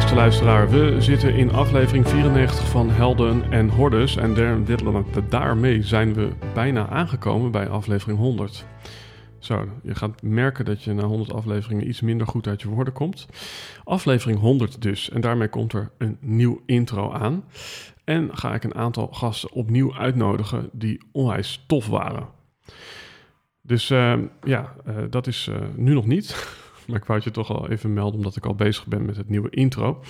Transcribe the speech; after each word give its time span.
Beste 0.00 0.14
luisteraar, 0.14 0.70
we 0.70 0.96
zitten 0.98 1.34
in 1.34 1.52
aflevering 1.52 2.08
94 2.08 2.68
van 2.68 2.90
Helden 2.90 3.52
en 3.52 3.68
Hordes. 3.68 4.16
En 4.16 4.34
daarmee 5.28 5.82
zijn 5.82 6.14
we 6.14 6.32
bijna 6.54 6.88
aangekomen 6.88 7.50
bij 7.50 7.68
aflevering 7.68 8.18
100. 8.18 8.64
Zo, 9.38 9.68
je 9.82 9.94
gaat 9.94 10.22
merken 10.22 10.64
dat 10.64 10.82
je 10.82 10.92
na 10.92 11.02
100 11.02 11.32
afleveringen 11.32 11.88
iets 11.88 12.00
minder 12.00 12.26
goed 12.26 12.46
uit 12.46 12.62
je 12.62 12.68
woorden 12.68 12.92
komt. 12.92 13.26
Aflevering 13.84 14.38
100 14.38 14.82
dus. 14.82 15.10
En 15.10 15.20
daarmee 15.20 15.48
komt 15.48 15.72
er 15.72 15.90
een 15.98 16.16
nieuw 16.20 16.60
intro 16.66 17.12
aan. 17.12 17.44
En 18.04 18.28
ga 18.32 18.54
ik 18.54 18.64
een 18.64 18.74
aantal 18.74 19.06
gasten 19.06 19.52
opnieuw 19.52 19.94
uitnodigen 19.94 20.68
die 20.72 21.02
onwijs 21.12 21.64
tof 21.66 21.86
waren. 21.86 22.28
Dus 23.62 23.90
uh, 23.90 24.18
ja, 24.42 24.74
uh, 24.88 24.94
dat 25.10 25.26
is 25.26 25.48
uh, 25.50 25.56
nu 25.76 25.94
nog 25.94 26.06
niet. 26.06 26.34
maar 26.90 27.00
ik 27.00 27.06
wou 27.06 27.20
je 27.24 27.30
toch 27.30 27.50
al 27.50 27.68
even 27.68 27.92
melden, 27.92 28.16
omdat 28.16 28.36
ik 28.36 28.46
al 28.46 28.54
bezig 28.54 28.86
ben 28.86 29.04
met 29.04 29.16
het 29.16 29.28
nieuwe 29.28 29.50
intro. 29.50 30.02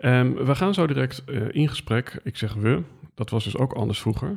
Um, 0.00 0.34
we 0.34 0.54
gaan 0.54 0.74
zo 0.74 0.86
direct 0.86 1.24
in 1.50 1.68
gesprek. 1.68 2.20
Ik 2.22 2.36
zeg 2.36 2.54
we, 2.54 2.82
dat 3.14 3.30
was 3.30 3.44
dus 3.44 3.56
ook 3.56 3.72
anders 3.72 4.00
vroeger. 4.00 4.30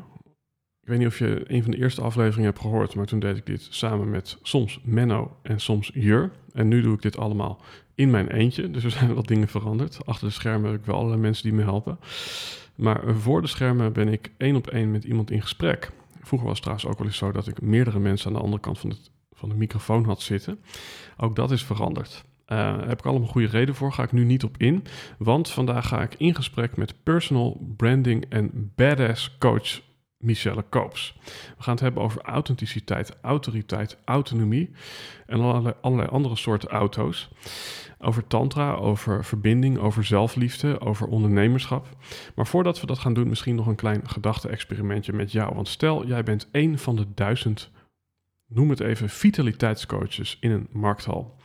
Ik 0.81 0.95
weet 0.95 0.97
niet 0.97 1.07
of 1.07 1.19
je 1.19 1.43
een 1.47 1.61
van 1.63 1.71
de 1.71 1.77
eerste 1.77 2.01
afleveringen 2.01 2.49
hebt 2.49 2.61
gehoord, 2.61 2.95
maar 2.95 3.05
toen 3.05 3.19
deed 3.19 3.37
ik 3.37 3.45
dit 3.45 3.67
samen 3.69 4.09
met 4.09 4.37
soms 4.41 4.79
Menno 4.83 5.37
en 5.41 5.59
soms 5.59 5.91
Jur. 5.93 6.31
En 6.53 6.67
nu 6.67 6.81
doe 6.81 6.93
ik 6.93 7.01
dit 7.01 7.17
allemaal 7.17 7.61
in 7.95 8.09
mijn 8.09 8.27
eentje, 8.27 8.71
dus 8.71 8.83
er 8.83 8.91
zijn 8.91 9.13
wat 9.13 9.27
dingen 9.27 9.47
veranderd. 9.47 10.05
Achter 10.05 10.27
de 10.27 10.33
schermen 10.33 10.71
heb 10.71 10.79
ik 10.79 10.85
wel 10.85 10.95
allerlei 10.95 11.21
mensen 11.21 11.43
die 11.43 11.53
me 11.53 11.63
helpen. 11.63 11.99
Maar 12.75 13.15
voor 13.15 13.41
de 13.41 13.47
schermen 13.47 13.93
ben 13.93 14.07
ik 14.07 14.31
één 14.37 14.55
op 14.55 14.67
één 14.67 14.91
met 14.91 15.03
iemand 15.03 15.31
in 15.31 15.41
gesprek. 15.41 15.91
Vroeger 16.21 16.47
was 16.47 16.57
het 16.57 16.65
trouwens 16.65 16.89
ook 16.89 16.97
wel 16.97 17.07
eens 17.07 17.17
zo 17.17 17.31
dat 17.31 17.47
ik 17.47 17.61
meerdere 17.61 17.99
mensen 17.99 18.27
aan 18.27 18.33
de 18.33 18.43
andere 18.43 18.61
kant 18.61 18.79
van, 18.79 18.89
het, 18.89 19.11
van 19.39 19.49
de 19.49 19.55
microfoon 19.55 20.05
had 20.05 20.21
zitten. 20.21 20.59
Ook 21.17 21.35
dat 21.35 21.51
is 21.51 21.63
veranderd. 21.63 22.23
Uh, 22.47 22.57
daar 22.57 22.87
heb 22.87 22.99
ik 22.99 23.05
allemaal 23.05 23.27
goede 23.27 23.47
reden 23.47 23.75
voor, 23.75 23.93
ga 23.93 24.03
ik 24.03 24.11
nu 24.11 24.23
niet 24.23 24.43
op 24.43 24.57
in. 24.57 24.83
Want 25.17 25.49
vandaag 25.49 25.87
ga 25.87 26.01
ik 26.01 26.15
in 26.17 26.35
gesprek 26.35 26.77
met 26.77 27.03
personal 27.03 27.73
branding 27.77 28.25
en 28.29 28.71
badass 28.75 29.37
coach 29.37 29.81
Michelle 30.19 30.63
Koops. 30.69 31.17
We 31.57 31.63
gaan 31.63 31.73
het 31.73 31.83
hebben 31.83 32.03
over 32.03 32.21
authenticiteit, 32.21 33.17
autoriteit, 33.21 33.97
autonomie 34.05 34.71
en 35.25 35.39
allerlei, 35.39 35.75
allerlei 35.81 36.09
andere 36.09 36.35
soorten 36.35 36.69
auto's. 36.69 37.29
Over 37.99 38.27
tantra, 38.27 38.73
over 38.73 39.25
verbinding, 39.25 39.77
over 39.77 40.03
zelfliefde, 40.03 40.81
over 40.81 41.07
ondernemerschap. 41.07 41.87
Maar 42.35 42.47
voordat 42.47 42.81
we 42.81 42.87
dat 42.87 42.99
gaan 42.99 43.13
doen, 43.13 43.29
misschien 43.29 43.55
nog 43.55 43.67
een 43.67 43.75
klein 43.75 44.01
gedachte-experimentje 44.09 45.13
met 45.13 45.31
jou. 45.31 45.55
Want 45.55 45.67
stel, 45.67 46.07
jij 46.07 46.23
bent 46.23 46.47
één 46.51 46.79
van 46.79 46.95
de 46.95 47.05
duizend, 47.15 47.71
noem 48.49 48.69
het 48.69 48.79
even, 48.79 49.09
vitaliteitscoaches 49.09 50.37
in 50.39 50.51
een 50.51 50.67
markthal. 50.71 51.37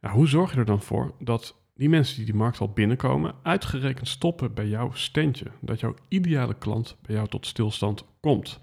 Hoe 0.00 0.28
zorg 0.28 0.52
je 0.52 0.58
er 0.58 0.64
dan 0.64 0.82
voor 0.82 1.14
dat 1.20 1.56
die 1.74 1.88
mensen 1.88 2.16
die 2.16 2.24
die 2.24 2.34
markthal 2.34 2.72
binnenkomen, 2.72 3.34
uitgerekend 3.42 4.08
stoppen 4.08 4.54
bij 4.54 4.68
jouw 4.68 4.92
standje? 4.92 5.46
Dat 5.60 5.80
jouw 5.80 5.94
ideale 6.08 6.54
klant 6.54 6.96
bij 7.02 7.14
jou 7.14 7.28
tot 7.28 7.46
stilstand 7.46 8.04
komt? 8.20 8.60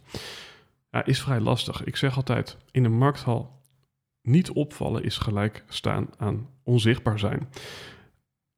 Ja, 0.91 1.05
is 1.05 1.21
vrij 1.21 1.39
lastig. 1.39 1.83
Ik 1.83 1.95
zeg 1.95 2.15
altijd, 2.15 2.57
in 2.71 2.83
een 2.83 2.97
markthal 2.97 3.61
niet 4.21 4.51
opvallen 4.51 5.03
is 5.03 5.17
gelijk 5.17 5.63
staan 5.67 6.09
aan 6.17 6.49
onzichtbaar 6.63 7.19
zijn. 7.19 7.49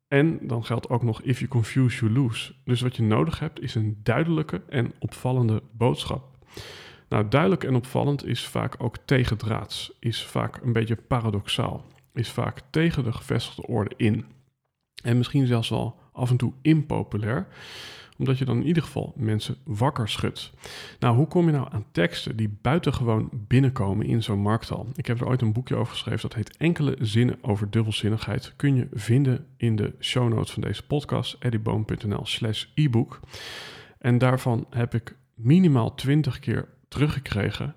En 0.08 0.48
dan 0.48 0.66
geldt 0.66 0.90
ook 0.90 1.04
nog 1.04 1.22
if 1.22 1.38
you 1.38 1.50
confuse, 1.50 2.00
you 2.00 2.12
lose. 2.12 2.54
Dus 2.64 2.82
wat 2.82 2.96
je 2.96 3.04
nodig 3.04 3.40
hebt 3.40 3.62
is 3.62 3.76
een 3.76 4.00
duidelijke 4.04 4.62
en 4.70 4.94
opvallende 5.00 5.64
boodschap. 5.72 6.38
Nou, 7.14 7.28
duidelijk 7.28 7.64
en 7.64 7.76
opvallend 7.76 8.26
is 8.26 8.48
vaak 8.48 8.76
ook 8.78 8.98
tegendraads, 9.06 9.92
is 10.00 10.26
vaak 10.26 10.60
een 10.64 10.74
beetje 10.74 10.96
paradoxaal, 10.96 11.86
is 12.14 12.30
vaak 12.30 12.62
tegen 12.70 13.04
de 13.04 13.12
gevestigde 13.12 13.68
orde 13.68 13.94
in. 13.98 14.26
En 15.04 15.18
misschien 15.18 15.48
zelfs 15.48 15.70
wel 15.70 16.00
af 16.12 16.30
en 16.30 16.38
toe 16.38 16.54
impopulair 16.62 17.48
omdat 18.18 18.38
je 18.38 18.46
dan 18.46 18.58
in 18.58 18.68
ieder 18.68 18.84
geval 18.84 19.14
mensen 19.16 19.56
wakker 19.64 20.10
schudt. 20.10 20.54
Nou, 21.00 21.16
hoe 21.16 21.28
kom 21.28 21.46
je 21.46 21.52
nou 21.52 21.68
aan 21.72 21.86
teksten 21.92 22.36
die 22.36 22.58
buitengewoon 22.62 23.30
binnenkomen 23.32 24.06
in 24.06 24.24
zo'n 24.24 24.40
markthal? 24.40 24.88
Ik 24.96 25.06
heb 25.06 25.22
er 25.22 25.28
ooit 25.28 25.42
een 25.42 25.54
boekje 25.54 25.76
over 25.76 25.94
geschreven, 25.94 26.22
dat 26.22 26.34
heet 26.34 26.58
Enkele 26.58 26.96
zinnen 27.00 27.38
over 27.42 27.70
dubbelzinnigheid. 27.70 28.54
Kun 28.56 28.76
je 28.76 28.88
vinden 28.92 29.46
in 29.58 29.76
de 29.76 29.96
show 30.00 30.30
notes 30.30 30.52
van 30.52 30.62
deze 30.62 30.86
podcast, 30.86 31.36
eddieboom.nl 31.40 32.26
slash 32.26 32.66
e-book. 32.76 33.20
En 34.00 34.18
daarvan 34.18 34.66
heb 34.70 34.94
ik 34.94 35.16
minimaal 35.36 35.96
20 35.96 36.40
keer 36.40 36.68
teruggekregen. 36.94 37.76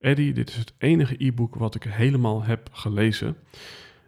Eddie, 0.00 0.32
dit 0.32 0.48
is 0.48 0.56
het 0.56 0.74
enige 0.78 1.24
e-book 1.24 1.54
wat 1.54 1.74
ik 1.74 1.82
helemaal 1.82 2.42
heb 2.42 2.68
gelezen. 2.72 3.36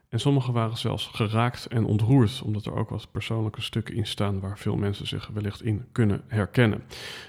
En 0.08 0.20
sommige 0.20 0.52
waren 0.52 0.76
zelfs 0.76 1.06
geraakt 1.06 1.66
en 1.66 1.84
ontroerd, 1.84 2.42
omdat 2.42 2.66
er 2.66 2.74
ook 2.74 2.88
wat 2.88 3.10
persoonlijke 3.10 3.60
stukken 3.60 3.94
in 3.94 4.06
staan 4.06 4.40
waar 4.40 4.58
veel 4.58 4.76
mensen 4.76 5.06
zich 5.06 5.26
wellicht 5.26 5.62
in 5.62 5.84
kunnen 5.92 6.22
herkennen. 6.26 6.82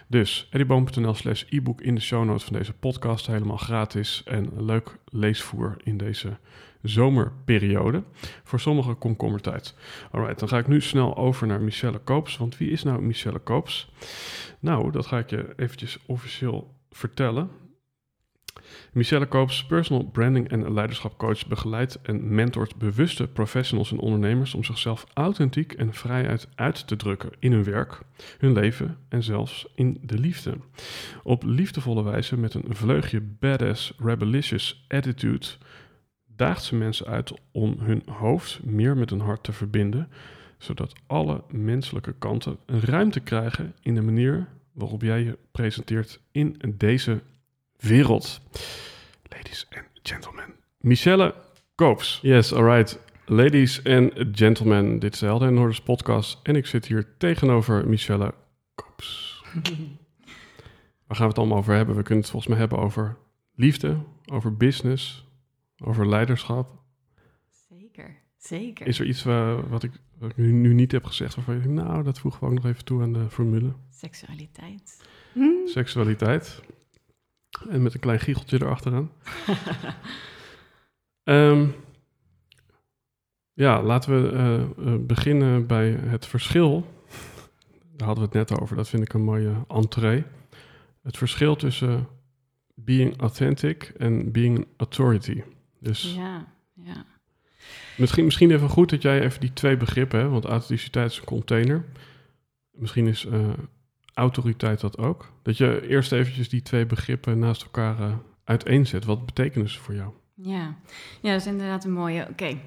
Dus 0.08 0.48
eddieboom.nl 0.52 1.14
slash 1.14 1.44
e-book 1.50 1.82
in 1.82 1.96
de 1.96 2.02
show 2.02 2.26
notes 2.26 2.44
van 2.44 2.54
deze 2.54 2.74
podcast, 2.74 3.28
helemaal 3.28 3.58
gratis 3.58 4.24
en 4.26 4.66
leuk 4.66 4.98
leesvoer 5.06 5.78
in 5.84 5.98
deze 5.98 6.38
zomerperiode. 6.82 8.04
Voor 8.44 8.60
sommigen 8.60 8.98
komkommertijd. 8.98 9.76
Alright, 10.12 10.40
dan 10.40 10.50
ga 10.50 10.58
ik 10.58 10.68
nu 10.68 10.82
snel 10.82 11.18
over 11.18 11.48
naar 11.48 11.62
Michelle 11.62 12.00
Koops, 12.00 12.38
want 12.38 12.58
wie 12.58 12.70
is 12.70 12.84
nou 12.84 13.02
Michelle 13.02 13.40
Koops? 13.40 13.92
Nou, 14.60 14.92
dat 14.92 15.06
ga 15.06 15.18
ik 15.18 15.30
je 15.30 15.54
eventjes 15.56 16.00
officieel 16.06 16.78
vertellen. 16.92 17.50
Michelle 18.94 19.26
Koops, 19.26 19.66
personal 19.66 20.04
branding 20.04 20.50
en 20.50 20.74
leiderschapcoach, 20.74 21.48
begeleidt 21.48 22.02
en 22.02 22.36
mentort 22.36 22.76
bewuste 22.76 23.28
professionals 23.28 23.92
en 23.92 24.00
ondernemers 24.00 24.54
om 24.54 24.64
zichzelf 24.64 25.06
authentiek 25.14 25.74
en 25.74 25.94
vrijheid 25.94 26.48
uit 26.56 26.88
te 26.88 26.96
drukken 26.96 27.30
in 27.40 27.52
hun 27.52 27.64
werk, 27.64 28.02
hun 28.38 28.54
leven 28.54 28.98
en 29.10 29.24
zelfs 29.24 29.68
in 29.76 30.00
de 30.02 30.20
liefde. 30.20 30.58
Op 31.24 31.44
liefdevolle 31.44 32.04
wijze 32.04 32.38
met 32.38 32.54
een 32.54 32.76
vleugje 32.76 33.22
badass, 33.22 33.94
rebellious 33.98 34.86
attitude 34.88 35.48
daagt 36.36 36.64
ze 36.64 36.76
mensen 36.76 37.06
uit 37.06 37.34
om 37.52 37.76
hun 37.80 38.04
hoofd 38.06 38.64
meer 38.64 38.98
met 38.98 39.10
hun 39.10 39.20
hart 39.20 39.44
te 39.44 39.52
verbinden, 39.52 40.10
zodat 40.58 40.94
alle 41.08 41.44
menselijke 41.50 42.14
kanten 42.20 42.58
een 42.66 42.82
ruimte 42.82 43.20
krijgen 43.20 43.76
in 43.82 43.96
de 43.96 44.02
manier 44.02 44.48
waarop 44.80 45.02
jij 45.02 45.24
je 45.24 45.38
presenteert 45.52 46.20
in 46.32 46.76
deze 46.78 47.22
wereld. 47.78 48.42
Ladies 49.24 49.68
and 49.70 49.86
gentlemen. 50.04 50.54
Michelle 50.78 51.36
Koops. 51.76 52.20
Yes, 52.22 52.54
alright. 52.54 53.00
Ladies 53.26 53.84
and 53.84 54.12
gentlemen, 54.32 55.00
dit 55.00 55.14
is 55.14 55.20
de 55.20 55.26
Helden 55.26 55.48
en 55.48 55.54
Noorders 55.54 55.82
podcast 55.82 56.40
en 56.44 56.56
ik 56.56 56.66
zit 56.66 56.86
hier 56.86 57.08
tegenover 57.18 57.88
Michelle 57.88 58.34
Koops. 58.76 59.42
Waar 61.08 61.18
gaan 61.18 61.26
we 61.26 61.32
het 61.32 61.38
allemaal 61.38 61.58
over 61.58 61.76
hebben? 61.76 61.96
We 61.96 62.04
kunnen 62.04 62.22
het 62.22 62.32
volgens 62.32 62.52
mij 62.52 62.60
hebben 62.60 62.78
over 62.78 63.18
liefde, 63.56 63.98
over 64.32 64.58
business, 64.58 65.28
over 65.84 66.08
leiderschap. 66.08 66.82
Zeker, 67.70 68.22
zeker. 68.38 68.88
Is 68.88 69.00
er 69.00 69.06
iets 69.06 69.24
wat, 69.70 69.84
ik, 69.84 69.92
wat 70.18 70.30
ik 70.30 70.38
nu, 70.38 70.52
nu, 70.52 70.74
niet 70.74 70.92
heb 70.92 71.06
gezegd 71.06 71.36
waarvan 71.36 71.56
je 71.56 71.62
denkt, 71.62 71.84
nou, 71.84 72.04
dat 72.04 72.20
voegen 72.20 72.40
we 72.42 72.46
ook 72.46 72.54
nog 72.54 72.66
even 72.66 72.86
toe 72.86 73.02
aan 73.02 73.14
de 73.14 73.30
formule? 73.30 73.74
Seksualiteit. 74.00 75.02
Seksualiteit. 75.66 76.62
En 77.70 77.82
met 77.82 77.94
een 77.94 78.00
klein 78.00 78.20
giecheltje 78.20 78.62
erachteraan. 78.62 79.12
um, 81.24 81.76
Ja, 83.54 83.84
laten 83.84 84.22
we 84.22 84.30
eh, 84.30 84.62
eh, 84.94 85.00
beginnen 85.00 85.68
bij 85.68 85.90
het 85.90 86.26
verschil. 86.26 86.94
Daar 87.96 88.08
hadden 88.08 88.30
we 88.30 88.38
het 88.38 88.50
net 88.50 88.60
over. 88.60 88.76
Dat 88.76 88.90
vind 88.90 89.04
ik 89.04 89.14
een 89.14 89.22
mooie 89.22 89.54
entree. 89.68 90.24
Het 91.02 91.18
verschil 91.18 91.56
tussen 91.56 92.08
being 92.76 93.20
authentic 93.22 93.84
en 93.98 94.32
being 94.32 94.58
an 94.58 94.66
authority. 94.78 95.44
Dus 95.80 96.14
Ja, 96.16 96.48
ja. 96.74 97.06
misschien, 97.98 98.26
misschien 98.26 98.52
even 98.52 98.70
goed 98.70 98.90
dat 98.90 99.02
jij 99.02 99.22
even 99.22 99.40
die 99.40 99.54
twee 99.54 99.78
begrippen, 99.78 100.20
hè, 100.20 100.30
want 100.30 100.46
authenticiteit 100.46 101.12
is 101.12 101.18
een 101.18 101.24
container. 101.26 101.86
Misschien 102.72 103.08
is 103.08 103.26
eh, 103.26 103.50
autoriteit 104.14 104.80
dat 104.80 104.98
ook. 104.98 105.32
Dat 105.42 105.58
je 105.58 105.88
eerst 105.88 106.12
eventjes 106.12 106.50
die 106.50 106.62
twee 106.62 106.86
begrippen 106.86 107.40
naast 107.40 107.64
elkaar 107.64 108.00
eh, 108.00 108.14
uiteenzet. 108.44 109.06
Wat 109.06 109.26
betekenen 109.26 109.70
ze 109.70 109.80
voor 109.80 109.96
jou? 109.96 110.12
Ja. 110.34 110.76
ja, 111.22 111.32
dat 111.32 111.42
is 111.42 111.48
inderdaad 111.48 111.84
een 111.84 111.92
mooie. 111.92 112.28
Oké. 112.30 112.58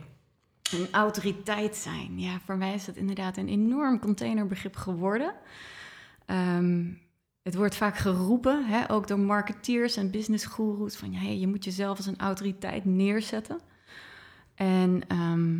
Een 0.72 0.88
autoriteit 0.90 1.76
zijn. 1.76 2.20
Ja, 2.20 2.40
voor 2.44 2.56
mij 2.56 2.74
is 2.74 2.84
dat 2.84 2.96
inderdaad 2.96 3.36
een 3.36 3.48
enorm 3.48 3.98
containerbegrip 3.98 4.76
geworden. 4.76 5.34
Ehm, 6.26 6.84
het 7.42 7.54
wordt 7.54 7.74
vaak 7.74 7.96
geroepen, 7.96 8.64
hè, 8.66 8.90
ook 8.90 9.08
door 9.08 9.18
marketeers 9.18 9.96
en 9.96 10.10
businessgoeroes, 10.10 10.96
van 10.96 11.12
hey, 11.14 11.38
je 11.38 11.46
moet 11.46 11.64
jezelf 11.64 11.96
als 11.96 12.06
een 12.06 12.18
autoriteit 12.18 12.84
neerzetten. 12.84 13.60
En 14.54 15.02
ehm, 15.08 15.58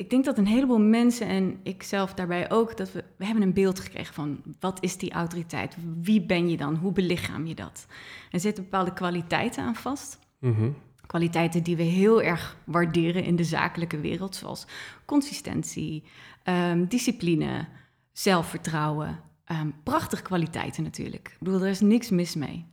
ik 0.00 0.10
denk 0.10 0.24
dat 0.24 0.38
een 0.38 0.46
heleboel 0.46 0.80
mensen 0.80 1.26
en 1.26 1.60
ik 1.62 1.82
zelf 1.82 2.14
daarbij 2.14 2.50
ook, 2.50 2.76
dat 2.76 2.92
we, 2.92 3.04
we 3.16 3.24
hebben 3.24 3.42
een 3.42 3.52
beeld 3.52 3.80
gekregen 3.80 4.14
van 4.14 4.42
wat 4.60 4.82
is 4.82 4.96
die 4.96 5.12
autoriteit? 5.12 5.76
Wie 6.00 6.20
ben 6.20 6.48
je 6.48 6.56
dan? 6.56 6.74
Hoe 6.74 6.92
belichaam 6.92 7.46
je 7.46 7.54
dat? 7.54 7.86
Er 8.30 8.40
zitten 8.40 8.64
bepaalde 8.64 8.92
kwaliteiten 8.92 9.64
aan 9.64 9.74
vast. 9.74 10.18
Mhm. 10.38 10.70
Kwaliteiten 11.06 11.62
die 11.62 11.76
we 11.76 11.82
heel 11.82 12.22
erg 12.22 12.56
waarderen 12.64 13.24
in 13.24 13.36
de 13.36 13.44
zakelijke 13.44 14.00
wereld, 14.00 14.36
zoals 14.36 14.66
consistentie, 15.04 16.02
ehm, 16.42 16.84
discipline, 16.86 17.66
zelfvertrouwen. 18.12 19.20
Ehm, 19.44 19.70
prachtige 19.82 20.22
kwaliteiten 20.22 20.82
natuurlijk. 20.82 21.28
Ik 21.28 21.36
bedoel, 21.40 21.60
er 21.60 21.68
is 21.68 21.80
niks 21.80 22.10
mis 22.10 22.34
mee. 22.34 22.64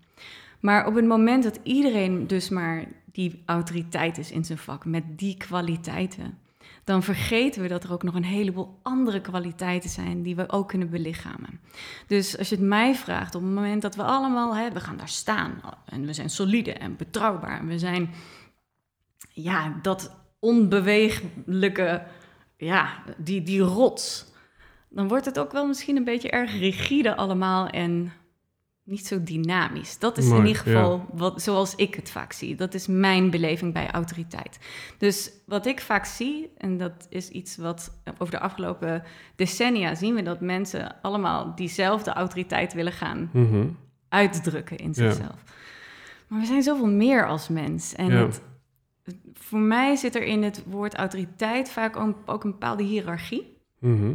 Maar 0.60 0.88
op 0.88 0.96
het 0.96 1.06
moment 1.06 1.44
dat 1.44 1.60
iedereen 1.64 2.28
dus 2.28 2.50
maar 2.50 2.86
die 3.12 3.42
autoriteit 3.46 4.18
is 4.18 4.32
in 4.32 4.46
zijn 4.46 4.58
vak 4.58 4.86
met 4.86 5.04
die 5.18 5.38
kwaliteiten, 5.38 6.38
dan 6.88 7.04
vergeten 7.04 7.62
we 7.62 7.68
dat 7.68 7.84
er 7.84 7.92
ook 7.92 8.04
nog 8.04 8.16
een 8.16 8.24
heleboel 8.24 8.80
andere 8.82 9.22
kwaliteiten 9.22 9.90
zijn 9.90 10.22
die 10.22 10.36
we 10.36 10.50
ook 10.50 10.68
kunnen 10.68 10.90
belichamen. 10.90 11.60
Dus 12.08 12.38
als 12.38 12.50
je 12.50 12.56
het 12.56 12.64
mij 12.64 12.96
vraagt, 12.96 13.36
op 13.36 13.42
het 13.42 13.52
moment 13.52 13.82
dat 13.82 13.96
we 13.96 14.04
allemaal, 14.04 14.56
hè, 14.56 14.72
we 14.72 14.80
gaan 14.80 14.98
daar 14.98 15.08
staan 15.08 15.62
en 15.86 16.06
we 16.06 16.14
zijn 16.14 16.30
solide 16.30 16.74
en 16.74 16.96
betrouwbaar 16.96 17.60
en 17.60 17.68
we 17.68 17.80
zijn, 17.80 18.10
ja, 19.34 19.80
dat 19.82 20.16
onbeweeglijke, 20.40 22.04
ja, 22.58 23.04
die, 23.18 23.44
die 23.44 23.62
rots, 23.62 24.26
dan 24.90 25.08
wordt 25.08 25.26
het 25.26 25.40
ook 25.40 25.52
wel 25.52 25.68
misschien 25.68 25.96
een 25.96 26.04
beetje 26.04 26.30
erg 26.30 26.60
rigide 26.60 27.16
allemaal 27.16 27.68
en 27.68 28.12
niet 28.88 29.08
zo 29.08 29.24
dynamisch. 29.24 30.00
Dat 30.00 30.18
is 30.18 30.30
in 30.30 30.46
ieder 30.46 30.62
geval 30.62 31.06
wat, 31.14 31.42
zoals 31.42 31.76
ik 31.76 31.96
het 31.96 32.10
vaak 32.10 32.32
zie. 32.32 32.56
Dat 32.56 32.74
is 32.74 32.88
mijn 32.88 33.30
beleving 33.30 33.74
bij 33.74 33.92
autoriteit. 33.92 34.60
Dus 34.98 35.32
wat 35.46 35.66
ik 35.66 35.82
vaak 35.82 36.06
zie, 36.06 36.50
en 36.58 36.78
dat 36.78 37.08
is 37.10 37.30
iets 37.30 37.58
wat 37.58 37.92
over 38.18 38.34
de 38.34 38.40
afgelopen 38.40 39.04
decennia 39.36 39.96
zien 39.96 40.16
we 40.16 40.22
dat 40.22 40.42
mensen 40.42 40.96
allemaal 41.02 41.56
diezelfde 41.56 42.12
autoriteit 42.14 42.74
willen 42.74 42.92
gaan 42.92 43.30
Mhm. 43.34 43.68
uitdrukken 44.10 44.78
in 44.78 44.88
Ja. 44.88 44.94
zichzelf. 44.94 45.44
Maar 46.28 46.40
we 46.40 46.46
zijn 46.46 46.64
zoveel 46.64 46.88
meer 46.90 47.28
als 47.28 47.48
mens. 47.48 47.94
En 47.96 48.08
Ja. 48.12 48.26
het, 48.26 48.42
voor 49.34 49.60
mij 49.60 49.96
zit 49.96 50.16
er 50.16 50.24
in 50.24 50.44
het 50.44 50.64
woord 50.66 50.96
autoriteit 50.96 51.70
vaak 51.70 51.96
ook, 51.96 52.18
ook 52.26 52.44
een 52.44 52.52
bepaalde 52.52 52.84
hiërarchie. 52.84 53.58
Mhm. 53.80 54.14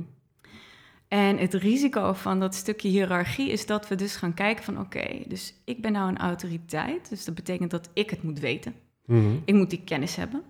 En 1.13 1.39
het 1.39 1.55
risico 1.55 2.13
van 2.13 2.41
dat 2.41 2.55
stukje 2.55 2.89
hiërarchie 2.89 3.51
is 3.51 3.67
dat 3.67 3.89
we 3.89 3.95
dus 3.95 4.17
gaan 4.17 4.35
kijken 4.35 4.65
van 4.65 4.81
oké, 4.81 5.23
dus 5.27 5.55
ik 5.65 5.83
ben 5.83 5.93
nou 5.93 6.09
een 6.09 6.19
autoriteit. 6.19 7.09
Dus 7.09 7.25
dat 7.25 7.35
betekent 7.35 7.71
dat 7.71 7.91
ik 7.93 8.11
het 8.11 8.23
moet 8.23 8.39
weten. 8.39 8.75
Mhm. 9.07 9.37
Ik 9.45 9.55
moet 9.55 9.71
die 9.71 9.85
kennis 9.85 10.17
hebben. 10.17 10.43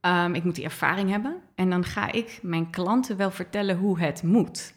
Ehm, 0.00 0.34
ik 0.34 0.44
moet 0.44 0.54
die 0.54 0.64
ervaring 0.64 1.10
hebben. 1.10 1.36
En 1.54 1.70
dan 1.70 1.84
ga 1.84 2.12
ik 2.12 2.38
mijn 2.42 2.70
klanten 2.70 3.16
wel 3.16 3.30
vertellen 3.30 3.76
hoe 3.76 3.98
het 3.98 4.22
moet. 4.22 4.74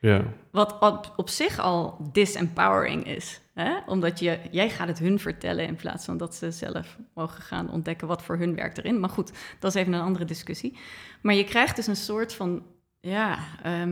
Ja, 0.00 0.24
Wat 0.50 0.78
op, 0.80 1.12
op 1.16 1.28
zich 1.28 1.58
al 1.58 2.08
disempowering 2.12 3.06
is. 3.06 3.40
Hè? 3.54 3.78
Omdat 3.86 4.18
je, 4.18 4.38
jij 4.50 4.70
gaat 4.70 4.88
het 4.88 4.98
hun 4.98 5.18
vertellen 5.18 5.66
in 5.66 5.76
plaats 5.76 6.04
van 6.04 6.16
dat 6.16 6.34
ze 6.34 6.50
zelf 6.50 6.98
mogen 7.14 7.42
gaan 7.42 7.70
ontdekken 7.70 8.08
wat 8.08 8.22
voor 8.22 8.36
hun 8.36 8.54
werkt 8.54 8.78
erin. 8.78 9.00
Maar 9.00 9.10
goed, 9.10 9.32
dat 9.58 9.74
is 9.74 9.80
even 9.80 9.92
een 9.92 10.00
andere 10.00 10.24
discussie. 10.24 10.78
Maar 11.22 11.34
je 11.34 11.44
krijgt 11.44 11.76
dus 11.76 11.86
een 11.86 11.96
soort 11.96 12.34
van, 12.34 12.62
ja, 13.00 13.38
eh, 13.62 13.82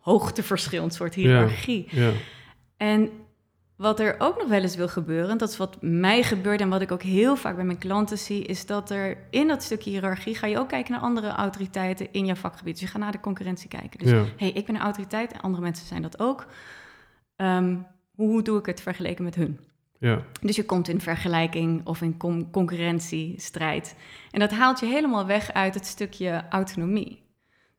hoogteverschil, 0.00 0.84
een 0.84 0.90
soort 0.90 1.14
hiërarchie. 1.14 1.86
ja. 1.90 2.10
En 2.76 3.10
wat 3.76 4.00
er 4.00 4.14
ook 4.18 4.38
nog 4.38 4.48
wel 4.48 4.62
eens 4.62 4.76
wil 4.76 4.88
gebeuren, 4.88 5.30
en 5.30 5.38
dat 5.38 5.48
is 5.50 5.56
wat 5.56 5.76
mij 5.80 6.22
gebeurt 6.22 6.60
en 6.60 6.68
wat 6.68 6.80
ik 6.80 6.92
ook 6.92 7.02
heel 7.02 7.36
vaak 7.36 7.56
bij 7.56 7.64
mijn 7.64 7.78
klanten 7.78 8.18
zie, 8.18 8.44
is 8.44 8.66
dat 8.66 8.90
er 8.90 9.16
in 9.30 9.48
dat 9.48 9.62
stukje 9.62 9.90
hiërarchie 9.90 10.34
ga 10.34 10.46
je 10.46 10.58
ook 10.58 10.68
kijken 10.68 10.92
naar 10.92 11.00
andere 11.00 11.28
autoriteiten 11.28 12.12
in 12.12 12.26
jouw 12.26 12.34
vakgebied. 12.34 12.72
Dus 12.72 12.82
je 12.82 12.88
gaat 12.88 13.00
naar 13.02 13.12
de 13.12 13.20
concurrentie 13.20 13.68
kijken. 13.68 13.98
Dus 13.98 14.10
Ja. 14.10 14.24
hey, 14.36 14.50
ik 14.50 14.66
ben 14.66 14.74
een 14.74 14.80
autoriteit 14.80 15.32
en 15.32 15.40
andere 15.40 15.62
mensen 15.62 15.86
zijn 15.86 16.02
dat 16.02 16.18
ook. 16.20 16.46
Ehm, 17.36 17.76
hoe, 18.14 18.28
hoe 18.28 18.42
doe 18.42 18.58
ik 18.58 18.66
het 18.66 18.80
vergeleken 18.80 19.24
met 19.24 19.34
hun? 19.34 19.60
ja. 19.98 20.22
Dus 20.40 20.56
je 20.56 20.64
komt 20.64 20.88
in 20.88 21.00
vergelijking 21.00 21.86
of 21.86 22.00
in 22.02 22.16
con- 22.16 22.50
concurrentie, 22.50 23.40
strijd. 23.40 23.96
En 24.30 24.40
dat 24.40 24.50
haalt 24.50 24.80
je 24.80 24.86
helemaal 24.86 25.26
weg 25.26 25.52
uit 25.52 25.74
het 25.74 25.86
stukje 25.86 26.44
autonomie. 26.50 27.22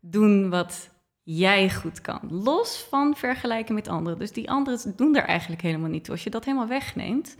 Doen 0.09 0.49
wat 0.49 0.89
jij 1.23 1.71
goed 1.71 2.01
kan. 2.01 2.19
Los 2.29 2.85
van 2.89 3.15
vergelijken 3.15 3.75
met 3.75 3.87
anderen. 3.87 4.19
Dus 4.19 4.31
die 4.31 4.49
anderen 4.49 4.93
doen 4.95 5.15
er 5.15 5.23
eigenlijk 5.23 5.61
helemaal 5.61 5.89
niet 5.89 6.03
toe. 6.03 6.13
Als 6.13 6.23
je 6.23 6.29
dat 6.29 6.45
helemaal 6.45 6.67
wegneemt. 6.67 7.37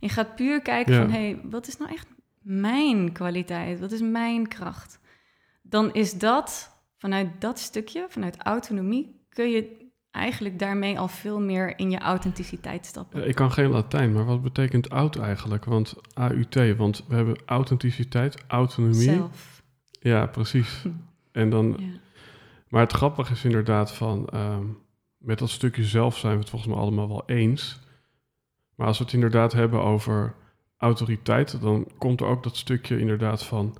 Je 0.00 0.08
gaat 0.08 0.34
puur 0.34 0.62
kijken 0.62 0.94
Ja. 0.94 1.00
van... 1.00 1.10
hé, 1.10 1.18
hey, 1.18 1.40
wat 1.44 1.66
is 1.66 1.76
nou 1.76 1.90
echt 1.92 2.06
mijn 2.42 3.12
kwaliteit? 3.12 3.80
Wat 3.80 3.92
is 3.92 4.00
mijn 4.00 4.48
kracht? 4.48 5.00
Dan 5.62 5.92
is 5.92 6.12
dat, 6.12 6.70
vanuit 6.96 7.28
dat 7.40 7.58
stukje, 7.58 8.06
vanuit 8.08 8.36
autonomie... 8.36 9.26
kun 9.28 9.50
je 9.50 9.90
eigenlijk 10.10 10.58
daarmee 10.58 10.98
al 10.98 11.08
veel 11.08 11.40
meer 11.40 11.78
in 11.78 11.90
je 11.90 11.98
authenticiteit 11.98 12.86
stappen. 12.86 13.28
Ik 13.28 13.34
kan 13.34 13.52
geen 13.52 13.70
Latijn, 13.70 14.12
maar 14.12 14.24
wat 14.24 14.42
betekent 14.42 14.90
oud 14.90 15.16
eigenlijk? 15.16 15.64
Want 15.64 15.94
AUT, 16.14 16.76
want 16.76 17.04
we 17.08 17.14
hebben 17.14 17.36
authenticiteit, 17.46 18.44
autonomie. 18.46 19.00
Zelf. 19.00 19.62
Ja, 20.00 20.26
precies. 20.26 20.82
En 21.38 21.50
dan, 21.50 21.76
Ja. 21.78 21.86
maar 22.68 22.82
het 22.82 22.92
grappige 22.92 23.32
is 23.32 23.44
inderdaad 23.44 23.94
van, 23.94 24.28
ehm, 24.28 24.64
met 25.18 25.38
dat 25.38 25.50
stukje 25.50 25.84
zelf 25.84 26.18
zijn 26.18 26.32
we 26.32 26.38
het 26.38 26.50
volgens 26.50 26.70
mij 26.72 26.80
allemaal 26.80 27.08
wel 27.08 27.22
eens. 27.26 27.80
Maar 28.74 28.86
als 28.86 28.98
we 28.98 29.04
het 29.04 29.12
inderdaad 29.12 29.52
hebben 29.52 29.82
over 29.82 30.34
autoriteit, 30.76 31.60
dan 31.60 31.88
komt 31.98 32.20
er 32.20 32.26
ook 32.26 32.42
dat 32.42 32.56
stukje 32.56 32.98
inderdaad 32.98 33.44
van, 33.44 33.76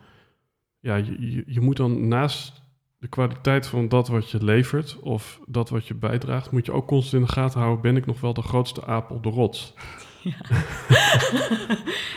ja, 0.81 0.97
je, 0.97 1.31
je, 1.31 1.43
je 1.47 1.61
moet 1.61 1.77
dan 1.77 2.09
naast 2.09 2.63
de 2.99 3.09
kwaliteit 3.09 3.67
van 3.67 3.89
dat 3.89 4.09
wat 4.09 4.31
je 4.31 4.45
levert 4.45 4.99
of 5.01 5.41
dat 5.47 5.69
wat 5.69 5.87
je 5.87 5.95
bijdraagt, 5.95 6.51
moet 6.51 6.67
je 6.67 6.73
ook 6.73 6.87
constant 6.87 7.23
in 7.23 7.29
de 7.29 7.33
gaten 7.35 7.61
houden, 7.61 7.83
ben 7.83 7.97
ik 7.97 8.07
nog 8.07 8.21
wel 8.21 8.35
de 8.35 8.43
grootste 8.43 8.87
aap 8.87 9.11
op 9.11 9.23
de 9.23 9.29
rots? 9.29 9.75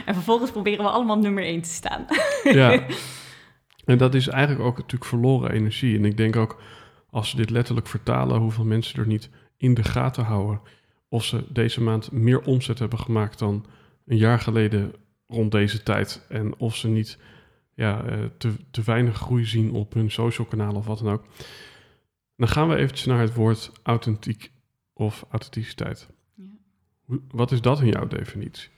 en 0.06 0.14
vervolgens 0.14 0.52
proberen 0.52 0.86
we 0.86 0.92
allemaal 0.92 1.20
nummer 1.20 1.44
1 1.44 1.62
te 1.62 1.70
staan. 1.70 2.06
Ja. 2.44 2.80
En 3.86 3.98
dat 3.98 4.16
is 4.16 4.28
eigenlijk 4.28 4.64
ook 4.66 4.78
natuurlijk 4.78 5.06
verloren 5.06 5.52
energie. 5.52 5.98
En 5.98 6.06
ik 6.06 6.18
denk 6.18 6.36
ook, 6.36 6.62
als 7.10 7.32
we 7.32 7.38
dit 7.38 7.50
letterlijk 7.50 7.88
vertalen, 7.88 8.40
hoeveel 8.40 8.66
mensen 8.66 9.00
er 9.00 9.08
niet 9.08 9.30
in 9.58 9.74
de 9.74 9.84
gaten 9.84 10.24
houden. 10.24 10.62
Of 11.10 11.24
ze 11.24 11.46
deze 11.50 11.82
maand 11.82 12.12
meer 12.12 12.42
omzet 12.42 12.80
hebben 12.80 13.00
gemaakt 13.00 13.40
dan 13.40 13.66
een 14.06 14.18
jaar 14.18 14.40
geleden 14.40 14.94
rond 15.28 15.52
deze 15.52 15.84
tijd. 15.84 16.26
En 16.30 16.58
of 16.58 16.76
ze 16.76 16.88
niet 16.88 17.18
ja, 17.74 18.04
eh, 18.04 18.20
te, 18.38 18.54
te 18.72 18.82
weinig 18.82 19.18
groei 19.18 19.46
zien 19.46 19.72
op 19.72 19.94
hun 19.94 20.12
social 20.12 20.48
kanalen 20.48 20.76
of 20.76 20.86
wat 20.86 21.00
dan 21.00 21.14
ook. 21.14 21.24
Dan 22.36 22.48
gaan 22.48 22.70
we 22.70 22.76
eventjes 22.76 23.06
naar 23.06 23.20
het 23.20 23.34
woord 23.34 23.72
authentiek 23.84 24.52
of 24.94 25.26
authenticiteit. 25.30 26.10
Ja. 26.36 27.18
Wat 27.28 27.52
is 27.52 27.62
dat 27.62 27.82
in 27.82 27.88
jouw 27.88 28.08
definitie? 28.08 28.70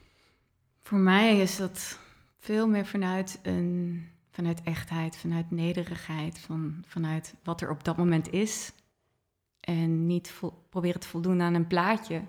Voor 0.81 0.97
mij 0.97 1.39
is 1.39 1.57
dat 1.57 1.99
veel 2.39 2.67
meer 2.67 2.85
vanuit, 2.85 3.39
een, 3.43 4.07
vanuit 4.33 4.61
echtheid, 4.63 5.17
vanuit 5.17 5.51
nederigheid, 5.51 6.39
van, 6.39 6.83
vanuit 6.85 7.35
wat 7.43 7.61
er 7.61 7.69
op 7.69 7.83
dat 7.83 7.97
moment 7.97 8.31
is. 8.31 8.73
En 9.59 10.05
niet 10.05 10.31
vol- 10.31 10.65
proberen 10.69 10.99
te 10.99 11.07
voldoen 11.07 11.41
aan 11.41 11.53
een 11.53 11.67
plaatje. 11.67 12.21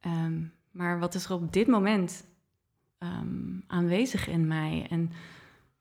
Ehm, 0.00 0.42
maar 0.70 0.98
wat 0.98 1.14
is 1.14 1.24
er 1.24 1.32
op 1.32 1.52
dit 1.52 1.66
moment 1.66 2.24
ehm, 2.98 3.60
aanwezig 3.66 4.28
in 4.28 4.46
mij? 4.46 4.86
En 4.90 5.12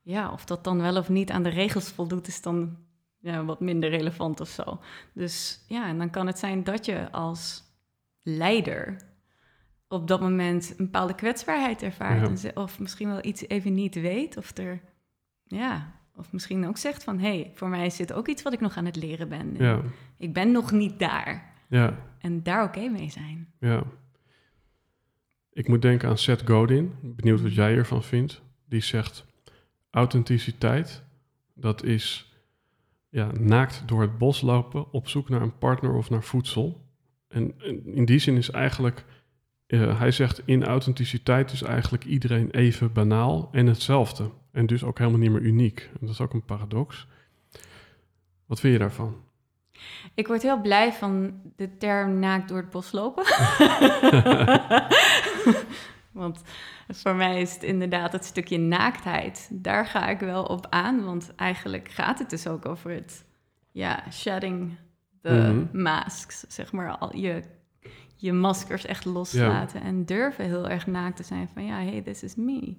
ja, 0.01 0.31
of 0.31 0.45
dat 0.45 0.63
dan 0.63 0.81
wel 0.81 0.97
of 0.97 1.09
niet 1.09 1.31
aan 1.31 1.43
de 1.43 1.49
regels 1.49 1.89
voldoet, 1.89 2.27
is 2.27 2.41
dan 2.41 2.77
ja, 3.19 3.45
wat 3.45 3.59
minder 3.59 3.89
relevant 3.89 4.39
of 4.39 4.49
zo. 4.49 4.79
Dus 5.13 5.63
ja, 5.67 5.87
en 5.87 5.97
dan 5.97 6.09
kan 6.09 6.27
het 6.27 6.39
zijn 6.39 6.63
dat 6.63 6.85
je 6.85 7.11
als 7.11 7.63
leider 8.21 9.09
op 9.87 10.07
dat 10.07 10.21
moment 10.21 10.69
een 10.69 10.85
bepaalde 10.85 11.15
kwetsbaarheid 11.15 11.81
ervaart. 11.81 12.41
Ja. 12.41 12.51
Of 12.53 12.79
misschien 12.79 13.07
wel 13.07 13.25
iets 13.25 13.47
even 13.47 13.73
niet 13.73 13.95
weet. 13.95 14.37
Of 14.37 14.57
er, 14.57 14.81
ja, 15.55 15.99
Of 16.15 16.31
misschien 16.31 16.67
ook 16.67 16.77
zegt 16.77 17.03
van, 17.03 17.19
hé, 17.19 17.27
hey, 17.39 17.51
voor 17.53 17.69
mij 17.69 17.85
is 17.85 17.95
dit 17.95 18.13
ook 18.13 18.27
iets 18.27 18.41
wat 18.41 18.53
ik 18.53 18.59
nog 18.59 18.77
aan 18.77 18.85
het 18.85 18.95
leren 18.95 19.29
ben. 19.29 19.57
En 19.57 19.65
Ja, 19.65 19.81
Ik 20.17 20.33
ben 20.33 20.51
nog 20.51 20.71
niet 20.71 20.99
daar. 20.99 21.53
ja, 21.67 21.97
En 22.19 22.43
daar 22.43 22.63
oké 22.63 22.87
mee 22.89 23.09
zijn. 23.09 23.53
ja. 23.59 23.83
Ik 25.53 25.67
moet 25.67 25.81
denken 25.81 26.09
aan 26.09 26.17
Seth 26.17 26.41
Godin. 26.45 26.93
Benieuwd 27.01 27.41
wat 27.41 27.53
jij 27.53 27.75
ervan 27.75 28.03
vindt. 28.03 28.41
Die 28.65 28.81
zegt: 28.81 29.25
authenticiteit, 29.89 31.03
dat 31.53 31.83
is 31.83 32.33
ja, 33.09 33.31
naakt 33.39 33.83
door 33.85 34.01
het 34.01 34.17
bos 34.17 34.41
lopen 34.41 34.91
op 34.91 35.07
zoek 35.07 35.29
naar 35.29 35.41
een 35.41 35.57
partner 35.57 35.93
of 35.93 36.09
naar 36.09 36.23
voedsel. 36.23 36.85
En, 37.27 37.53
en 37.59 37.85
in 37.95 38.05
die 38.05 38.19
zin 38.19 38.37
is 38.37 38.49
eigenlijk, 38.49 39.05
eh, 39.67 39.99
hij 39.99 40.11
zegt: 40.11 40.41
in 40.45 40.63
authenticiteit 40.65 41.51
is 41.51 41.61
eigenlijk 41.61 42.05
iedereen 42.05 42.51
even 42.51 42.93
banaal 42.93 43.49
en 43.51 43.65
hetzelfde. 43.67 44.29
En 44.51 44.65
dus 44.65 44.83
ook 44.83 44.97
helemaal 44.97 45.19
niet 45.19 45.31
meer 45.31 45.41
uniek. 45.41 45.89
En 45.93 45.97
dat 46.01 46.09
is 46.09 46.21
ook 46.21 46.33
een 46.33 46.45
paradox. 46.45 47.07
Wat 48.45 48.59
vind 48.59 48.73
je 48.73 48.79
daarvan? 48.79 49.15
Ik 50.13 50.27
word 50.27 50.41
heel 50.41 50.61
blij 50.61 50.93
van 50.93 51.41
de 51.55 51.77
term 51.77 52.19
naakt 52.19 52.47
door 52.49 52.57
het 52.57 52.69
bos 52.69 52.91
lopen. 52.91 53.23
want 56.11 56.41
voor 56.87 57.15
mij 57.15 57.41
is 57.41 57.53
het 57.53 57.63
inderdaad 57.63 58.11
het 58.11 58.25
stukje 58.25 58.57
naaktheid. 58.57 59.49
Daar 59.51 59.85
ga 59.85 60.07
ik 60.09 60.19
wel 60.19 60.43
op 60.43 60.67
aan, 60.69 61.03
want 61.05 61.35
eigenlijk 61.35 61.89
gaat 61.89 62.19
het 62.19 62.29
dus 62.29 62.47
ook 62.47 62.65
over 62.65 62.91
het, 62.91 63.25
ja, 63.71 64.03
shedding 64.11 64.77
the 65.21 65.29
Mhm. 65.71 65.81
masks, 65.83 66.39
zeg 66.47 66.71
maar, 66.71 66.97
al 66.97 67.15
je, 67.15 67.41
je 68.15 68.33
maskers 68.33 68.85
echt 68.85 69.05
loslaten 69.05 69.81
en 69.81 70.05
durven 70.05 70.45
heel 70.45 70.69
erg 70.69 70.87
naakt 70.87 71.15
te 71.15 71.23
zijn 71.23 71.49
van, 71.53 71.65
ja, 71.65 71.75
hey, 71.75 72.01
this 72.01 72.23
is 72.23 72.35
me. 72.35 72.75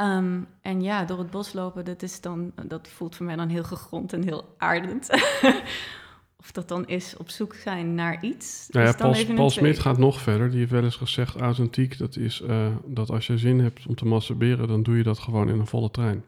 Ehm, 0.00 0.40
en 0.60 0.82
ja, 0.82 1.04
door 1.04 1.18
het 1.18 1.30
bos 1.30 1.52
lopen, 1.52 1.84
dat, 1.84 2.02
is 2.02 2.20
dan, 2.20 2.52
dat 2.66 2.88
voelt 2.88 3.16
voor 3.16 3.26
mij 3.26 3.36
dan 3.36 3.48
heel 3.48 3.64
gegrond 3.64 4.12
en 4.12 4.22
heel 4.22 4.54
aardend. 4.58 5.08
of 6.42 6.52
dat 6.52 6.68
dan 6.68 6.86
is 6.86 7.16
op 7.16 7.30
zoek 7.30 7.54
zijn 7.54 7.94
naar 7.94 8.22
iets. 8.22 8.68
Nou 8.70 8.86
ja, 8.86 8.92
Paul. 9.34 9.50
Smit 9.50 9.78
gaat 9.78 9.98
nog 9.98 10.20
verder. 10.20 10.50
Die 10.50 10.58
heeft 10.58 10.70
wel 10.70 10.82
eens 10.84 10.96
gezegd: 10.96 11.36
authentiek, 11.36 11.98
dat 11.98 12.16
is 12.16 12.40
eh, 12.40 12.66
dat 12.84 13.10
als 13.10 13.26
je 13.26 13.38
zin 13.38 13.60
hebt 13.60 13.86
om 13.86 13.94
te 13.94 14.04
masturberen, 14.04 14.68
dan 14.68 14.82
doe 14.82 14.96
je 14.96 15.02
dat 15.02 15.18
gewoon 15.18 15.48
in 15.48 15.58
een 15.58 15.66
volle 15.66 15.90
trein. 15.90 16.24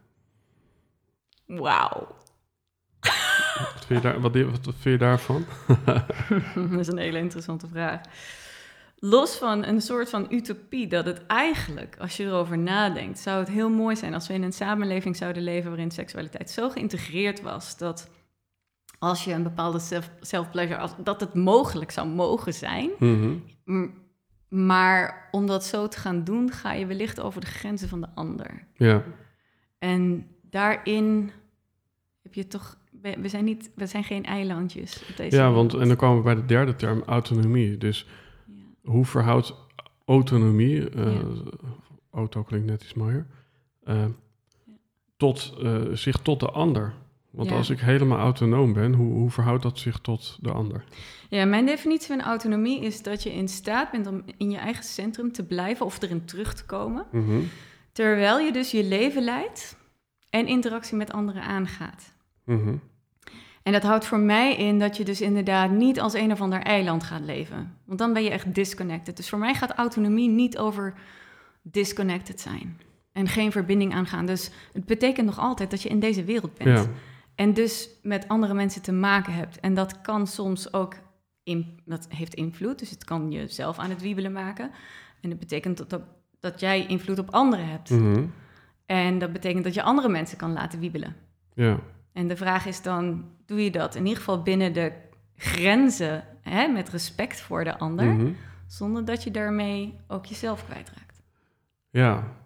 Wauw, 1.46 2.06
Wat 3.74 3.84
vind 3.86 4.02
je, 4.02 4.08
daar, 4.08 4.20
wat, 4.20 4.32
wat 4.32 4.60
vind 4.62 4.82
je 4.82 4.98
daarvan? 4.98 5.44
dat 6.70 6.80
is 6.80 6.88
een 6.88 6.98
hele 6.98 7.18
interessante 7.18 7.66
vraag. 7.66 8.00
Los 9.04 9.36
van 9.36 9.64
een 9.64 9.80
soort 9.80 10.10
van 10.10 10.26
utopie 10.30 10.86
dat 10.86 11.06
het 11.06 11.26
eigenlijk, 11.26 11.96
als 11.98 12.16
je 12.16 12.24
erover 12.24 12.58
nadenkt, 12.58 13.18
zou 13.18 13.38
het 13.38 13.48
heel 13.48 13.70
mooi 13.70 13.96
zijn 13.96 14.14
als 14.14 14.28
we 14.28 14.34
in 14.34 14.42
een 14.42 14.52
samenleving 14.52 15.16
zouden 15.16 15.42
leven 15.42 15.68
waarin 15.70 15.90
seksualiteit 15.90 16.50
zo 16.50 16.70
geïntegreerd 16.70 17.40
was 17.40 17.76
dat 17.78 18.10
als 18.98 19.24
je 19.24 19.32
een 19.32 19.42
bepaalde 19.42 19.78
self- 19.78 20.10
self-pleasure, 20.20 20.88
dat 21.02 21.20
het 21.20 21.34
mogelijk 21.34 21.90
zou 21.90 22.08
mogen 22.08 22.54
zijn. 22.54 22.90
Mhm. 22.98 23.88
Maar 24.48 25.28
om 25.30 25.46
dat 25.46 25.64
zo 25.64 25.88
te 25.88 25.98
gaan 25.98 26.24
doen, 26.24 26.50
ga 26.50 26.72
je 26.72 26.86
wellicht 26.86 27.20
over 27.20 27.40
de 27.40 27.46
grenzen 27.46 27.88
van 27.88 28.00
de 28.00 28.08
ander. 28.14 28.66
Ja, 28.74 29.02
En 29.78 30.26
daarin 30.42 31.30
heb 32.22 32.34
je 32.34 32.46
toch. 32.46 32.80
We 33.20 33.28
zijn, 33.28 33.44
niet, 33.44 33.70
we 33.74 33.86
zijn 33.86 34.04
geen 34.04 34.24
eilandjes 34.24 35.04
op 35.10 35.16
deze 35.16 35.36
ja 35.36 35.50
want 35.50 35.74
en 35.74 35.88
dan 35.88 35.96
komen 35.96 36.16
we 36.16 36.22
bij 36.22 36.34
de 36.34 36.44
derde 36.44 36.74
term, 36.74 37.02
autonomie. 37.06 37.78
Dus. 37.78 38.06
Hoe 38.82 39.04
verhoudt 39.04 39.54
autonomie, 40.04 40.90
eh, 40.90 41.12
Ja. 41.14 41.20
auto 42.10 42.42
klinkt 42.42 42.66
net 42.66 42.82
iets 42.82 42.94
mooier, 42.94 43.26
eh, 43.84 44.04
tot, 45.16 45.54
eh, 45.62 45.80
zich 45.92 46.16
tot 46.16 46.40
de 46.40 46.50
ander? 46.50 46.94
Want 47.30 47.48
Ja. 47.48 47.56
als 47.56 47.70
ik 47.70 47.80
helemaal 47.80 48.18
autonoom 48.18 48.72
ben, 48.72 48.92
hoe, 48.94 49.12
hoe 49.12 49.30
verhoudt 49.30 49.62
dat 49.62 49.78
zich 49.78 49.98
tot 49.98 50.38
de 50.40 50.52
ander? 50.52 50.84
Ja, 51.28 51.44
mijn 51.44 51.66
definitie 51.66 52.06
van 52.08 52.20
autonomie 52.22 52.80
is 52.80 53.02
dat 53.02 53.22
je 53.22 53.32
in 53.32 53.48
staat 53.48 53.90
bent 53.90 54.06
om 54.06 54.22
in 54.36 54.50
je 54.50 54.56
eigen 54.58 54.84
centrum 54.84 55.32
te 55.32 55.44
blijven 55.46 55.86
of 55.86 56.02
erin 56.02 56.24
terug 56.24 56.54
te 56.54 56.64
komen. 56.64 57.06
Mhm. 57.12 57.40
Terwijl 57.92 58.38
je 58.38 58.52
dus 58.52 58.70
je 58.70 58.84
leven 58.84 59.22
leidt 59.22 59.76
en 60.30 60.46
interactie 60.46 60.96
met 60.96 61.12
anderen 61.12 61.42
aangaat. 61.42 62.14
Mhm. 62.44 62.74
En 63.62 63.72
dat 63.72 63.82
houdt 63.82 64.04
voor 64.04 64.18
mij 64.18 64.56
in 64.56 64.78
dat 64.78 64.96
je 64.96 65.04
dus 65.04 65.20
inderdaad 65.20 65.70
niet 65.70 66.00
als 66.00 66.14
een 66.14 66.32
of 66.32 66.40
ander 66.40 66.60
eiland 66.60 67.02
gaat 67.02 67.20
leven. 67.20 67.76
Want 67.84 67.98
dan 67.98 68.12
ben 68.12 68.22
je 68.22 68.30
echt 68.30 68.54
disconnected. 68.54 69.16
Dus 69.16 69.28
voor 69.28 69.38
mij 69.38 69.54
gaat 69.54 69.72
autonomie 69.72 70.28
niet 70.28 70.58
over 70.58 70.94
disconnected 71.62 72.40
zijn. 72.40 72.80
En 73.12 73.28
geen 73.28 73.52
verbinding 73.52 73.94
aangaan. 73.94 74.26
Dus 74.26 74.50
het 74.72 74.86
betekent 74.86 75.26
nog 75.26 75.38
altijd 75.38 75.70
dat 75.70 75.82
je 75.82 75.88
in 75.88 76.00
deze 76.00 76.24
wereld 76.24 76.54
bent. 76.54 76.78
Ja, 76.78 76.86
En 77.34 77.54
dus 77.54 77.88
met 78.02 78.28
andere 78.28 78.54
mensen 78.54 78.82
te 78.82 78.92
maken 78.92 79.32
hebt. 79.32 79.60
En 79.60 79.74
dat 79.74 80.00
kan 80.00 80.26
soms 80.26 80.72
ook, 80.72 80.94
in, 81.42 81.80
dat 81.84 82.06
heeft 82.08 82.34
invloed. 82.34 82.78
Dus 82.78 82.90
het 82.90 83.04
kan 83.04 83.30
jezelf 83.30 83.78
aan 83.78 83.90
het 83.90 84.02
wiebelen 84.02 84.32
maken. 84.32 84.70
En 85.20 85.30
dat 85.30 85.38
betekent 85.38 85.76
dat, 85.76 85.90
dat, 85.90 86.02
dat 86.40 86.60
jij 86.60 86.86
invloed 86.86 87.18
op 87.18 87.30
anderen 87.30 87.66
hebt. 87.68 87.90
Mhm. 87.90 88.24
En 88.86 89.18
dat 89.18 89.32
betekent 89.32 89.64
dat 89.64 89.74
je 89.74 89.82
andere 89.82 90.08
mensen 90.08 90.38
kan 90.38 90.52
laten 90.52 90.78
wiebelen. 90.78 91.16
ja. 91.54 91.78
En 92.12 92.28
de 92.28 92.36
vraag 92.36 92.66
is 92.66 92.82
dan, 92.82 93.24
doe 93.52 93.64
je 93.64 93.70
dat 93.70 93.94
in 93.94 94.02
ieder 94.02 94.18
geval 94.18 94.42
binnen 94.42 94.72
de 94.72 94.92
grenzen, 95.36 96.24
hè, 96.40 96.66
met 96.68 96.88
respect 96.88 97.40
voor 97.40 97.64
de 97.64 97.78
ander, 97.78 98.06
Mhm. 98.06 98.30
zonder 98.66 99.04
dat 99.04 99.22
je 99.24 99.30
daarmee 99.30 99.94
ook 100.08 100.26
jezelf 100.26 100.64
kwijtraakt. 100.64 101.22
Ja, 101.90 102.36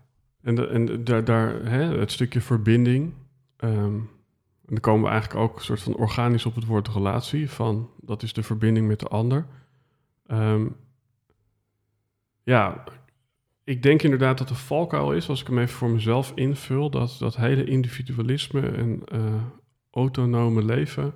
en, 0.42 0.54
de, 0.54 0.66
en 0.68 1.04
daar 1.24 1.54
hè, 1.64 1.98
het 1.98 2.12
stukje 2.12 2.40
verbinding. 2.40 3.12
ehm, 3.56 3.94
en 4.64 4.72
dan 4.74 4.80
komen 4.80 5.02
we 5.04 5.10
eigenlijk 5.10 5.40
ook 5.40 5.56
een 5.56 5.64
soort 5.64 5.82
van 5.82 5.94
organisch 5.96 6.46
op 6.46 6.54
het 6.54 6.64
woord 6.64 6.88
relatie. 6.88 7.50
Van 7.50 7.90
dat 8.00 8.22
is 8.22 8.32
de 8.32 8.42
verbinding 8.42 8.86
met 8.86 9.00
de 9.00 9.08
ander. 9.08 9.46
Ehm, 10.26 10.66
ja, 12.42 12.84
ik 13.64 13.82
denk 13.82 14.02
inderdaad 14.02 14.38
dat 14.38 14.48
de 14.48 14.54
valkuil 14.54 15.12
is, 15.12 15.28
als 15.28 15.40
ik 15.40 15.46
hem 15.46 15.58
even 15.58 15.74
voor 15.74 15.90
mezelf 15.90 16.32
invul, 16.34 16.90
dat 16.90 17.16
dat 17.18 17.36
hele 17.36 17.64
individualisme 17.64 18.60
en 18.68 19.02
eh, 19.04 19.42
autonome 19.96 20.64
leven, 20.64 21.14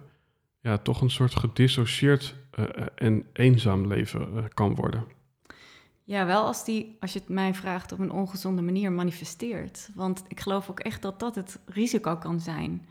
ja, 0.60 0.78
toch 0.78 1.00
een 1.00 1.10
soort 1.10 1.34
gedissocieerd 1.37 2.34
eh, 2.50 2.64
en 2.94 3.25
eenzaam 3.32 3.87
leven 3.87 4.37
eh, 4.37 4.44
kan 4.54 4.75
worden. 4.75 5.04
Ja, 6.04 6.26
wel 6.26 6.44
als, 6.44 6.64
die, 6.64 6.96
als 7.00 7.12
je 7.12 7.18
het 7.18 7.28
mij 7.28 7.54
vraagt 7.54 7.92
op 7.92 7.99
een 7.99 8.10
ongezonde 8.10 8.62
manier 8.62 8.92
manifesteert. 8.92 9.90
Want 9.94 10.25
ik 10.28 10.40
geloof 10.40 10.70
ook 10.70 10.80
echt 10.80 11.02
dat 11.02 11.20
dat 11.20 11.34
het 11.34 11.60
risico 11.66 12.16
kan 12.16 12.40
zijn. 12.40 12.87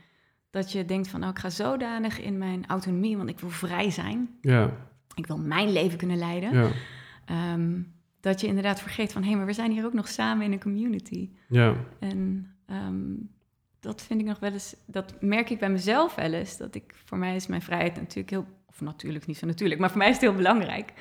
Dat 0.50 0.72
je 0.72 0.84
denkt 0.84 1.08
van, 1.08 1.20
nou, 1.20 1.32
ik 1.32 1.38
ga 1.38 1.50
zodanig 1.50 2.20
in 2.20 2.38
mijn 2.38 2.66
autonomie, 2.66 3.16
want 3.16 3.28
ik 3.28 3.40
wil 3.40 3.50
vrij 3.50 3.90
zijn. 3.90 4.28
Ja, 4.40 4.70
Ik 5.14 5.26
wil 5.26 5.38
mijn 5.38 5.72
leven 5.72 5.98
kunnen 5.98 6.18
leiden. 6.18 6.52
ja, 6.52 6.70
Ehm, 7.24 7.80
dat 8.20 8.40
je 8.40 8.46
inderdaad 8.46 8.80
vergeet 8.80 9.12
van, 9.12 9.22
hé, 9.22 9.34
maar 9.34 9.46
we 9.46 9.52
zijn 9.52 9.70
hier 9.70 9.84
ook 9.84 9.92
nog 9.92 10.08
samen 10.08 10.44
in 10.44 10.52
een 10.52 10.60
community. 10.60 11.30
ja. 11.48 11.74
En 11.98 12.50
ehm, 12.66 13.12
dat 13.80 14.02
vind 14.02 14.20
ik 14.20 14.26
nog 14.26 14.38
wel 14.38 14.52
eens, 14.52 14.76
dat 14.86 15.20
merk 15.20 15.50
ik 15.50 15.58
bij 15.58 15.70
mezelf 15.70 16.14
wel 16.14 16.32
eens. 16.32 16.56
Dat 16.56 16.74
ik, 16.74 16.94
voor 17.04 17.18
mij 17.18 17.36
is 17.36 17.46
mijn 17.46 17.62
vrijheid 17.62 17.96
natuurlijk 17.96 18.30
heel, 18.30 18.46
of 18.66 18.80
natuurlijk 18.80 19.26
niet 19.26 19.38
zo 19.38 19.46
natuurlijk, 19.46 19.80
maar 19.80 19.88
voor 19.88 19.98
mij 19.98 20.08
is 20.08 20.14
het 20.14 20.22
heel 20.22 20.34
belangrijk. 20.34 20.92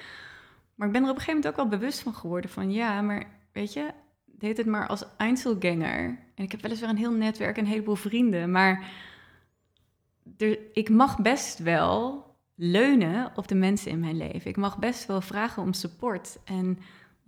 Maar 0.75 0.87
ik 0.87 0.93
ben 0.93 1.03
er 1.03 1.09
op 1.09 1.15
een 1.15 1.21
gegeven 1.21 1.41
moment 1.41 1.47
ook 1.47 1.69
wel 1.69 1.79
bewust 1.79 1.99
van 1.99 2.13
geworden 2.13 2.49
van, 2.49 2.71
ja, 2.71 3.01
maar 3.01 3.27
weet 3.51 3.73
je, 3.73 3.91
deed 4.25 4.57
het 4.57 4.65
maar 4.65 4.87
als 4.87 5.03
Einzelganger. 5.17 6.19
En 6.35 6.43
ik 6.43 6.51
heb 6.51 6.61
weliswaar 6.61 6.89
een 6.89 6.97
heel 6.97 7.11
netwerk 7.11 7.57
en 7.57 7.63
een 7.63 7.69
heleboel 7.69 7.95
vrienden, 7.95 8.51
maar 8.51 8.91
er, 10.37 10.59
ik 10.73 10.89
mag 10.89 11.21
best 11.21 11.59
wel 11.59 12.27
leunen 12.55 13.31
op 13.35 13.47
de 13.47 13.55
mensen 13.55 13.91
in 13.91 13.99
mijn 13.99 14.17
leven. 14.17 14.49
Ik 14.49 14.57
mag 14.57 14.77
best 14.77 15.05
wel 15.05 15.21
vragen 15.21 15.63
om 15.63 15.73
support. 15.73 16.39
En 16.45 16.79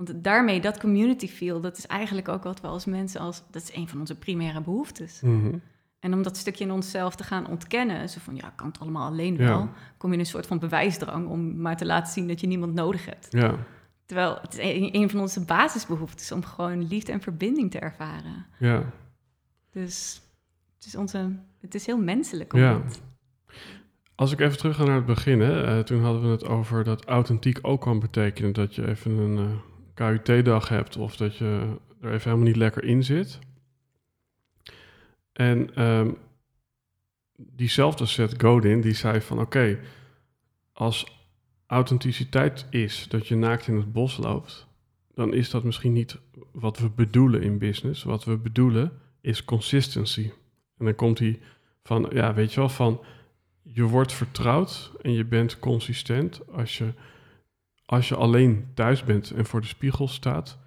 want 0.05 0.23
daarmee, 0.23 0.61
dat 0.61 0.79
community 0.79 1.27
feel, 1.27 1.61
dat 1.61 1.77
is 1.77 1.87
eigenlijk 1.87 2.27
ook 2.27 2.43
wat 2.43 2.61
we 2.61 2.67
als 2.67 2.85
mensen 2.85 3.21
als... 3.21 3.43
Dat 3.51 3.61
is 3.61 3.75
een 3.75 3.87
van 3.87 3.99
onze 3.99 4.17
primaire 4.17 4.61
behoeftes. 4.61 5.21
Mhm. 5.21 5.57
En 5.99 6.13
om 6.13 6.21
dat 6.23 6.37
stukje 6.37 6.63
in 6.63 6.71
onszelf 6.71 7.15
te 7.15 7.23
gaan 7.23 7.47
ontkennen, 7.47 8.09
zo 8.09 8.19
van, 8.19 8.35
ja, 8.35 8.47
ik 8.47 8.55
kan 8.55 8.67
het 8.67 8.79
allemaal 8.79 9.07
alleen 9.07 9.33
Ja. 9.37 9.45
wel, 9.47 9.69
kom 9.97 10.09
je 10.09 10.15
in 10.15 10.21
een 10.21 10.29
soort 10.29 10.47
van 10.47 10.59
bewijsdrang 10.59 11.27
om 11.27 11.61
maar 11.61 11.77
te 11.77 11.85
laten 11.85 12.13
zien 12.13 12.27
dat 12.27 12.39
je 12.41 12.47
niemand 12.47 12.73
nodig 12.73 13.05
hebt. 13.05 13.27
Ja, 13.29 13.55
Terwijl 14.05 14.37
het 14.41 14.57
is 14.57 14.75
een, 14.75 14.95
een 14.95 15.09
van 15.09 15.19
onze 15.19 15.45
basisbehoeftes 15.45 16.31
om 16.31 16.43
gewoon 16.43 16.87
liefde 16.87 17.11
en 17.11 17.21
verbinding 17.21 17.71
te 17.71 17.79
ervaren. 17.79 18.45
ja, 18.59 18.83
Dus 19.71 20.21
het 20.75 20.85
is, 20.85 20.95
onze, 20.95 21.35
het 21.59 21.75
is 21.75 21.85
heel 21.85 21.97
menselijk. 22.01 22.53
Om 22.53 22.59
Ja. 22.59 22.81
Als 24.15 24.31
ik 24.31 24.39
even 24.39 24.57
terug 24.57 24.75
ga 24.75 24.83
naar 24.83 24.95
het 24.95 25.05
begin, 25.05 25.39
hè, 25.41 25.63
eh, 25.77 25.83
toen 25.83 26.01
hadden 26.03 26.21
we 26.21 26.27
het 26.27 26.45
over 26.45 26.83
dat 26.83 27.05
authentiek 27.05 27.59
ook 27.61 27.81
kan 27.81 27.99
betekenen 27.99 28.53
dat 28.53 28.75
je 28.75 28.87
even 28.87 29.17
een 29.17 29.37
eh, 29.37 29.55
KUT-dag 30.01 30.69
hebt 30.69 30.97
of 30.97 31.15
dat 31.15 31.35
je 31.35 31.77
er 32.01 32.11
even 32.11 32.29
helemaal 32.29 32.47
niet 32.47 32.55
lekker 32.55 32.83
in 32.83 33.03
zit. 33.03 33.39
En 35.33 35.75
ehm, 35.75 36.11
diezelfde 37.35 38.05
Seth 38.05 38.41
Godin, 38.41 38.81
die 38.81 38.93
zei 38.93 39.21
van 39.21 39.39
oké, 39.39 39.79
als 40.73 41.19
authenticiteit 41.65 42.65
is 42.69 43.07
dat 43.07 43.27
je 43.27 43.35
naakt 43.35 43.67
in 43.67 43.75
het 43.75 43.91
bos 43.91 44.17
loopt, 44.17 44.67
dan 45.13 45.33
is 45.33 45.49
dat 45.49 45.63
misschien 45.63 45.93
niet 45.93 46.19
wat 46.51 46.77
we 46.77 46.89
bedoelen 46.89 47.41
in 47.41 47.57
business. 47.57 48.03
Wat 48.03 48.23
we 48.23 48.37
bedoelen 48.37 48.91
is 49.21 49.45
consistency. 49.45 50.31
En 50.77 50.85
dan 50.85 50.95
komt 50.95 51.19
hij 51.19 51.39
van, 51.83 52.09
ja, 52.13 52.33
weet 52.33 52.53
je 52.53 52.59
wel, 52.59 52.69
van 52.69 53.01
je 53.61 53.83
wordt 53.83 54.13
vertrouwd 54.13 54.91
en 55.01 55.11
je 55.11 55.25
bent 55.25 55.59
consistent 55.59 56.41
als 56.51 56.77
je, 56.77 56.93
als 57.91 58.07
je 58.07 58.15
alleen 58.15 58.71
thuis 58.73 59.03
bent 59.03 59.31
en 59.31 59.45
voor 59.45 59.61
de 59.61 59.67
spiegel 59.67 60.07
staat. 60.07 60.57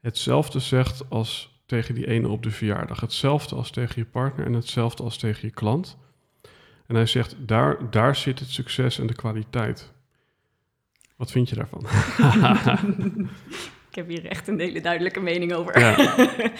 Hetzelfde 0.00 0.60
zegt 0.60 1.10
als 1.10 1.62
tegen 1.66 1.94
die 1.94 2.06
ene 2.06 2.28
op 2.28 2.42
de 2.42 2.50
verjaardag. 2.50 3.00
Hetzelfde 3.00 3.54
als 3.54 3.70
tegen 3.70 3.94
je 3.96 4.04
partner 4.04 4.46
en 4.46 4.52
hetzelfde 4.52 5.02
als 5.02 5.18
tegen 5.18 5.48
je 5.48 5.54
klant. 5.54 5.96
En 6.86 6.94
hij 6.94 7.06
zegt, 7.06 7.36
daar, 7.38 7.90
daar 7.90 8.16
zit 8.16 8.38
het 8.38 8.50
succes 8.50 8.98
en 8.98 9.06
de 9.06 9.14
kwaliteit. 9.14 9.92
Wat 11.16 11.30
vind 11.30 11.48
je 11.48 11.54
daarvan? 11.54 11.80
ik 13.88 13.94
heb 13.94 14.08
hier 14.08 14.26
echt 14.26 14.48
een 14.48 14.60
hele 14.60 14.80
duidelijke 14.80 15.20
mening 15.20 15.52
over. 15.52 15.78
Ja. 15.78 16.16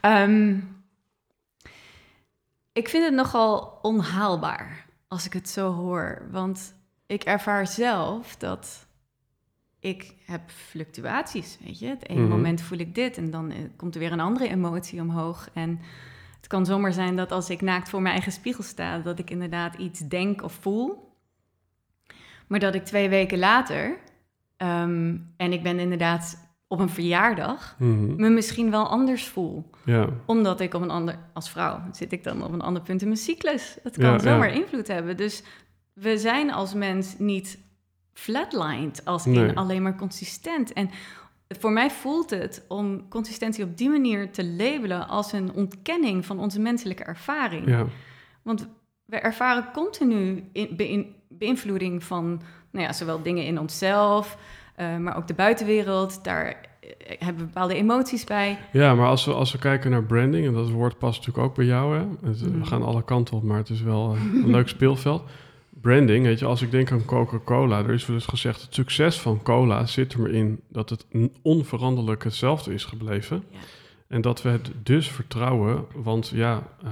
Ehm, 0.00 0.56
ik 2.72 2.88
vind 2.88 3.04
het 3.04 3.14
nogal 3.14 3.78
onhaalbaar 3.82 4.86
als 5.08 5.26
ik 5.26 5.32
het 5.32 5.48
zo 5.48 5.72
hoor. 5.72 6.28
Want 6.30 6.74
ik 7.06 7.24
ervaar 7.24 7.66
zelf 7.66 8.36
dat 8.36 8.87
ik 9.80 10.14
heb 10.24 10.40
fluctuaties, 10.50 11.58
weet 11.64 11.78
je. 11.78 11.86
Het 11.86 12.08
ene 12.08 12.20
Mhm. 12.20 12.28
moment 12.28 12.60
voel 12.60 12.78
ik 12.78 12.94
dit 12.94 13.16
en 13.16 13.30
dan 13.30 13.50
eh, 13.50 13.56
komt 13.76 13.94
er 13.94 14.00
weer 14.00 14.12
een 14.12 14.20
andere 14.20 14.48
emotie 14.48 15.00
omhoog. 15.00 15.48
En 15.52 15.80
het 16.36 16.46
kan 16.46 16.66
zomaar 16.66 16.92
zijn 16.92 17.16
dat 17.16 17.32
als 17.32 17.50
ik 17.50 17.60
naakt 17.60 17.88
voor 17.88 18.00
mijn 18.02 18.14
eigen 18.14 18.32
spiegel 18.32 18.62
sta... 18.62 18.98
dat 18.98 19.18
ik 19.18 19.30
inderdaad 19.30 19.74
iets 19.74 20.00
denk 20.00 20.42
of 20.42 20.52
voel. 20.60 21.12
Maar 22.46 22.58
dat 22.60 22.74
ik 22.74 22.84
twee 22.84 23.08
weken 23.08 23.38
later... 23.38 23.98
ehm, 24.56 25.16
en 25.36 25.52
ik 25.52 25.62
ben 25.62 25.78
inderdaad 25.78 26.46
op 26.66 26.80
een 26.80 26.88
verjaardag... 26.88 27.76
Mhm. 27.78 28.16
me 28.16 28.28
misschien 28.28 28.70
wel 28.70 28.88
anders 28.88 29.26
voel 29.28 29.70
ja. 29.84 30.08
omdat 30.26 30.60
ik 30.60 30.74
op 30.74 30.82
een 30.82 30.90
ander, 30.90 31.18
als 31.32 31.50
vrouw 31.50 31.80
zit 31.92 32.12
ik 32.12 32.24
dan 32.24 32.42
op 32.44 32.52
een 32.52 32.60
ander 32.60 32.82
punt 32.82 33.00
in 33.00 33.06
mijn 33.08 33.20
cyclus. 33.20 33.78
Dat 33.82 33.96
kan 33.96 34.12
Ja, 34.12 34.18
zomaar 34.18 34.54
ja. 34.54 34.60
invloed 34.60 34.88
hebben. 34.88 35.16
Dus 35.16 35.42
we 35.92 36.18
zijn 36.18 36.52
als 36.52 36.74
mens 36.74 37.18
niet 37.18 37.58
flatlined, 38.18 39.04
als 39.04 39.26
in 39.26 39.32
Nee. 39.32 39.56
alleen 39.56 39.82
maar 39.82 39.96
consistent. 39.96 40.72
En 40.72 40.90
voor 41.48 41.72
mij 41.72 41.90
voelt 41.90 42.30
het 42.30 42.64
om 42.68 43.08
consistentie 43.08 43.64
op 43.64 43.76
die 43.76 43.88
manier 43.90 44.30
te 44.32 44.46
labelen 44.46 45.08
als 45.08 45.32
een 45.32 45.52
ontkenning 45.52 46.26
van 46.26 46.38
onze 46.38 46.60
menselijke 46.60 47.04
ervaring. 47.04 47.68
ja. 47.68 47.86
Want 48.42 48.68
we 49.04 49.16
ervaren 49.16 49.68
continu 49.72 50.44
in, 50.52 50.76
beïn- 50.76 51.14
beïnvloeding 51.28 52.04
van 52.04 52.40
nou 52.70 52.84
ja, 52.86 52.92
zowel 52.92 53.22
dingen 53.22 53.44
in 53.44 53.58
onszelf, 53.60 54.38
eh, 54.76 54.96
maar 54.96 55.16
ook 55.16 55.26
de 55.26 55.34
buitenwereld. 55.34 56.24
Daar 56.24 56.46
eh, 56.46 56.90
hebben 57.18 57.38
we 57.38 57.44
bepaalde 57.52 57.74
emoties 57.74 58.24
bij. 58.24 58.58
Ja, 58.72 58.94
maar 58.94 59.06
als 59.08 59.24
we, 59.24 59.32
als 59.32 59.52
we 59.52 59.58
kijken 59.58 59.90
naar 59.90 60.02
branding, 60.04 60.46
en 60.46 60.52
dat 60.52 60.70
woord 60.70 60.98
past 60.98 61.18
natuurlijk 61.18 61.46
ook 61.46 61.54
bij 61.54 61.64
jou, 61.64 61.98
hè? 61.98 62.04
Het- 62.28 62.40
we 62.40 62.64
gaan 62.64 62.82
alle 62.82 63.04
kanten 63.04 63.36
op, 63.36 63.42
maar 63.42 63.56
het 63.58 63.68
is 63.70 63.82
wel 63.82 64.16
een 64.34 64.50
leuk 64.50 64.68
speelveld. 64.68 65.22
Branding, 65.80 66.24
weet 66.24 66.38
je, 66.38 66.44
als 66.44 66.62
ik 66.62 66.70
denk 66.70 66.92
aan 66.92 67.04
Coca-Cola, 67.04 67.78
er 67.78 67.90
is 67.90 68.06
wel 68.06 68.16
eens 68.16 68.26
gezegd, 68.26 68.62
het 68.62 68.74
succes 68.74 69.20
van 69.20 69.42
cola 69.42 69.86
zit 69.86 70.12
er 70.12 70.20
maar 70.20 70.30
in 70.30 70.60
dat 70.68 70.90
het 70.90 71.06
onveranderlijk 71.42 72.24
hetzelfde 72.24 72.74
is 72.74 72.84
gebleven. 72.84 73.44
Ja. 73.50 73.58
En 74.08 74.20
dat 74.20 74.42
we 74.42 74.48
het 74.48 74.70
dus 74.82 75.10
vertrouwen, 75.10 75.84
want 75.94 76.28
ja, 76.28 76.76
eh, 76.82 76.90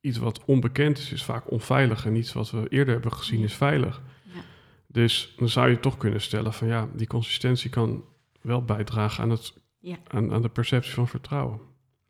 iets 0.00 0.18
wat 0.18 0.44
onbekend 0.44 0.98
is, 0.98 1.12
is 1.12 1.24
vaak 1.24 1.50
onveilig 1.50 2.06
en 2.06 2.16
iets 2.16 2.32
wat 2.32 2.50
we 2.50 2.68
eerder 2.68 2.94
hebben 2.94 3.12
gezien 3.12 3.42
is 3.42 3.54
veilig. 3.54 4.02
Ja. 4.24 4.40
Dus 4.86 5.34
dan 5.36 5.48
zou 5.48 5.70
je 5.70 5.80
toch 5.80 5.96
kunnen 5.96 6.20
stellen 6.20 6.52
van 6.52 6.68
ja, 6.68 6.88
die 6.94 7.06
consistentie 7.06 7.70
kan 7.70 8.04
wel 8.40 8.64
bijdragen 8.64 9.22
aan, 9.22 9.30
het, 9.30 9.52
Ja. 9.80 9.96
aan, 10.08 10.32
aan 10.32 10.42
de 10.42 10.48
perceptie 10.48 10.92
van 10.92 11.08
vertrouwen. 11.08 11.60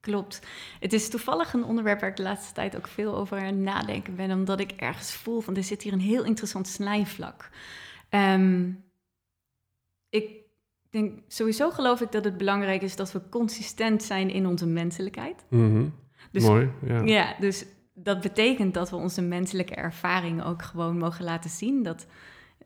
Klopt. 0.01 0.47
Het 0.81 0.93
is 0.93 1.09
toevallig 1.09 1.53
een 1.53 1.65
onderwerp 1.65 2.01
waar 2.01 2.11
ik 2.11 2.17
de 2.17 2.23
laatste 2.23 2.55
tijd 2.55 2.77
ook 2.77 2.87
veel 2.87 3.17
over 3.17 3.39
aan 3.39 3.45
het 3.45 3.57
nadenken 3.57 4.17
ben, 4.17 4.31
omdat 4.31 4.61
ik 4.61 4.73
ergens 4.73 5.15
voel 5.15 5.41
van 5.41 5.57
er 5.57 5.65
zit 5.65 5.83
hier 5.83 5.93
een 5.93 6.01
heel 6.01 6.25
interessant 6.25 6.69
snijvlak. 6.69 7.51
Ehm, 8.09 8.73
ik 10.09 10.31
denk 10.91 11.19
sowieso 11.29 11.71
geloof 11.71 12.01
ik 12.01 12.13
dat 12.13 12.25
het 12.25 12.37
belangrijk 12.37 12.83
is 12.83 12.97
dat 12.97 13.13
we 13.13 13.29
consistent 13.29 14.03
zijn 14.03 14.31
in 14.31 14.47
onze 14.47 14.67
menselijkheid. 14.67 15.45
Mhm. 15.49 15.87
Dus, 16.33 16.45
Mooi, 16.45 16.71
ja. 16.87 17.03
Ja, 17.03 17.37
dus 17.39 17.67
dat 17.95 18.21
betekent 18.21 18.75
dat 18.75 18.91
we 18.91 18.97
onze 18.97 19.23
menselijke 19.23 19.75
ervaring 19.75 20.45
ook 20.45 20.63
gewoon 20.63 20.99
mogen 20.99 21.25
laten 21.25 21.51
zien. 21.51 21.83
Dat 21.83 22.07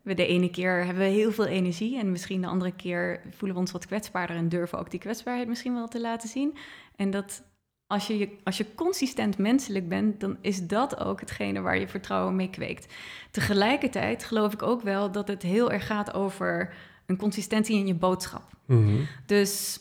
we 0.05 0.15
de 0.15 0.27
ene 0.27 0.51
keer 0.51 0.85
hebben 0.85 1.03
we 1.03 1.09
heel 1.11 1.33
veel 1.33 1.47
energie 1.47 1.99
en 1.99 2.11
misschien 2.11 2.41
de 2.41 2.47
andere 2.47 2.73
keer 2.73 3.21
voelen 3.31 3.55
we 3.57 3.63
ons 3.63 3.73
wat 3.73 3.87
kwetsbaarder 3.87 4.37
en 4.37 4.49
durven 4.49 4.79
ook 4.79 4.91
die 4.91 5.01
kwetsbaarheid 5.01 5.49
misschien 5.49 5.75
wel 5.75 5.89
te 5.89 6.01
laten 6.01 6.29
zien. 6.29 6.57
En 6.97 7.11
dat 7.11 7.43
als 7.87 8.07
je, 8.07 8.19
je- 8.19 8.37
als 8.45 8.57
je 8.57 8.75
consistent 8.75 9.39
menselijk 9.39 9.89
bent, 9.89 10.21
dan 10.21 10.37
is 10.41 10.67
dat 10.67 11.01
ook 11.01 11.21
hetgene 11.21 11.61
waar 11.61 11.79
je 11.79 11.89
vertrouwen 11.89 12.37
mee 12.37 12.51
kweekt. 12.51 12.95
Tegelijkertijd 13.31 14.25
geloof 14.25 14.53
ik 14.53 14.63
ook 14.63 14.83
wel 14.83 15.13
dat 15.13 15.29
het 15.29 15.43
heel 15.43 15.71
erg 15.73 15.87
gaat 15.87 16.15
over 16.15 16.75
een 17.07 17.17
consistentie 17.17 17.77
in 17.79 17.87
je 17.87 17.95
boodschap. 17.95 18.43
Mhm. 18.67 19.01
Dus 19.27 19.81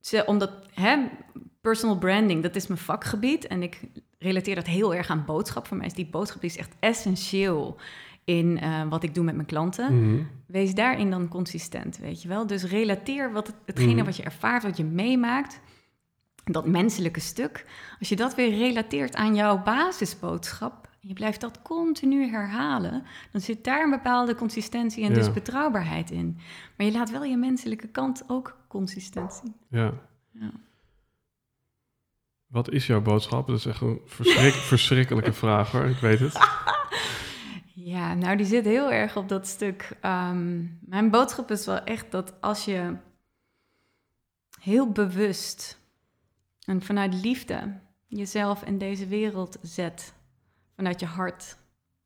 ze, 0.00 0.24
omdat 0.26 0.50
hè, 0.74 0.96
personal 1.60 1.98
branding, 1.98 2.42
dat 2.42 2.56
is 2.56 2.66
mijn 2.66 2.80
vakgebied. 2.80 3.46
En 3.46 3.62
ik 3.62 3.80
relateer 4.18 4.54
dat 4.54 4.66
heel 4.66 4.94
erg 4.94 5.08
aan 5.08 5.24
boodschap. 5.24 5.66
Voor 5.66 5.76
mij 5.76 5.86
is 5.86 5.94
die 5.94 6.06
boodschap 6.06 6.40
die 6.40 6.50
is 6.50 6.56
echt 6.56 6.74
essentieel 6.80 7.78
in 8.24 8.58
eh, 8.60 8.88
wat 8.88 9.02
ik 9.02 9.14
doe 9.14 9.24
met 9.24 9.34
mijn 9.34 9.46
klanten. 9.46 10.00
Mhm. 10.12 10.22
Wees 10.46 10.74
daarin 10.74 11.10
dan 11.10 11.28
consistent, 11.28 11.98
weet 11.98 12.22
je 12.22 12.28
wel. 12.28 12.46
Dus 12.46 12.64
relateer 12.64 13.32
wat, 13.32 13.46
het- 13.46 13.56
hetgene 13.66 13.94
Mhm. 13.94 14.04
wat 14.04 14.16
je 14.16 14.22
ervaart, 14.22 14.62
wat 14.62 14.76
je 14.76 14.84
meemaakt. 14.84 15.60
Dat 16.44 16.66
menselijke 16.66 17.20
stuk. 17.20 17.66
Als 17.98 18.08
je 18.08 18.16
dat 18.16 18.34
weer 18.34 18.50
relateert 18.50 19.14
aan 19.14 19.34
jouw 19.34 19.62
basisboodschap. 19.62 20.88
en 21.02 21.08
Je 21.08 21.14
blijft 21.14 21.40
dat 21.40 21.62
continu 21.62 22.30
herhalen. 22.30 23.04
Dan 23.32 23.40
zit 23.40 23.64
daar 23.64 23.84
een 23.84 23.90
bepaalde 23.90 24.34
consistentie 24.34 25.02
en 25.04 25.08
Ja. 25.08 25.14
dus 25.14 25.32
betrouwbaarheid 25.32 26.10
in. 26.10 26.38
Maar 26.76 26.86
je 26.86 26.92
laat 26.92 27.10
wel 27.10 27.24
je 27.24 27.36
menselijke 27.36 27.88
kant 27.88 28.24
ook 28.26 28.56
consistent 28.68 29.32
zien. 29.42 29.54
Ja. 29.68 29.92
Ja. 30.32 30.50
Wat 32.46 32.70
is 32.70 32.86
jouw 32.86 33.00
boodschap? 33.02 33.46
Dat 33.46 33.56
is 33.58 33.66
echt 33.66 33.80
een 33.80 34.00
verschrik- 34.06 34.52
verschrikkelijke 34.72 35.32
vraag 35.32 35.70
hoor, 35.70 35.84
ik 35.84 35.96
weet 35.98 36.20
het. 36.20 36.32
Ja, 37.74 38.14
nou 38.14 38.36
die 38.36 38.46
zit 38.46 38.64
heel 38.64 38.92
erg 38.92 39.16
op 39.16 39.28
dat 39.28 39.46
stuk. 39.46 39.96
Ehm, 40.00 40.64
mijn 40.80 41.10
boodschap 41.10 41.50
is 41.50 41.66
wel 41.66 41.78
echt 41.78 42.10
dat 42.10 42.40
als 42.40 42.64
je 42.64 42.96
heel 44.60 44.92
bewust 44.92 45.80
en 46.66 46.82
vanuit 46.82 47.14
liefde 47.14 47.78
jezelf 48.06 48.64
in 48.64 48.78
deze 48.78 49.06
wereld 49.06 49.58
zet, 49.62 50.14
vanuit 50.74 51.00
je 51.00 51.06
hart, 51.06 51.56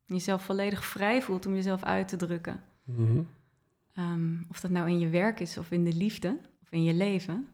jezelf 0.07 0.43
volledig 0.43 0.85
vrij 0.85 1.23
voelt 1.23 1.47
om 1.47 1.55
jezelf 1.55 1.83
uit 1.83 2.09
te 2.09 2.17
drukken. 2.17 2.63
Mhm. 2.85 3.23
Ehm, 3.93 4.43
of 4.51 4.61
dat 4.61 4.71
nou 4.71 4.89
in 4.89 4.99
je 4.99 5.09
werk 5.09 5.41
is 5.41 5.59
of 5.59 5.71
in 5.71 5.85
de 5.85 5.95
liefde 5.95 6.39
of 6.63 6.71
in 6.71 6.85
je 6.85 6.95
leven, 6.95 7.49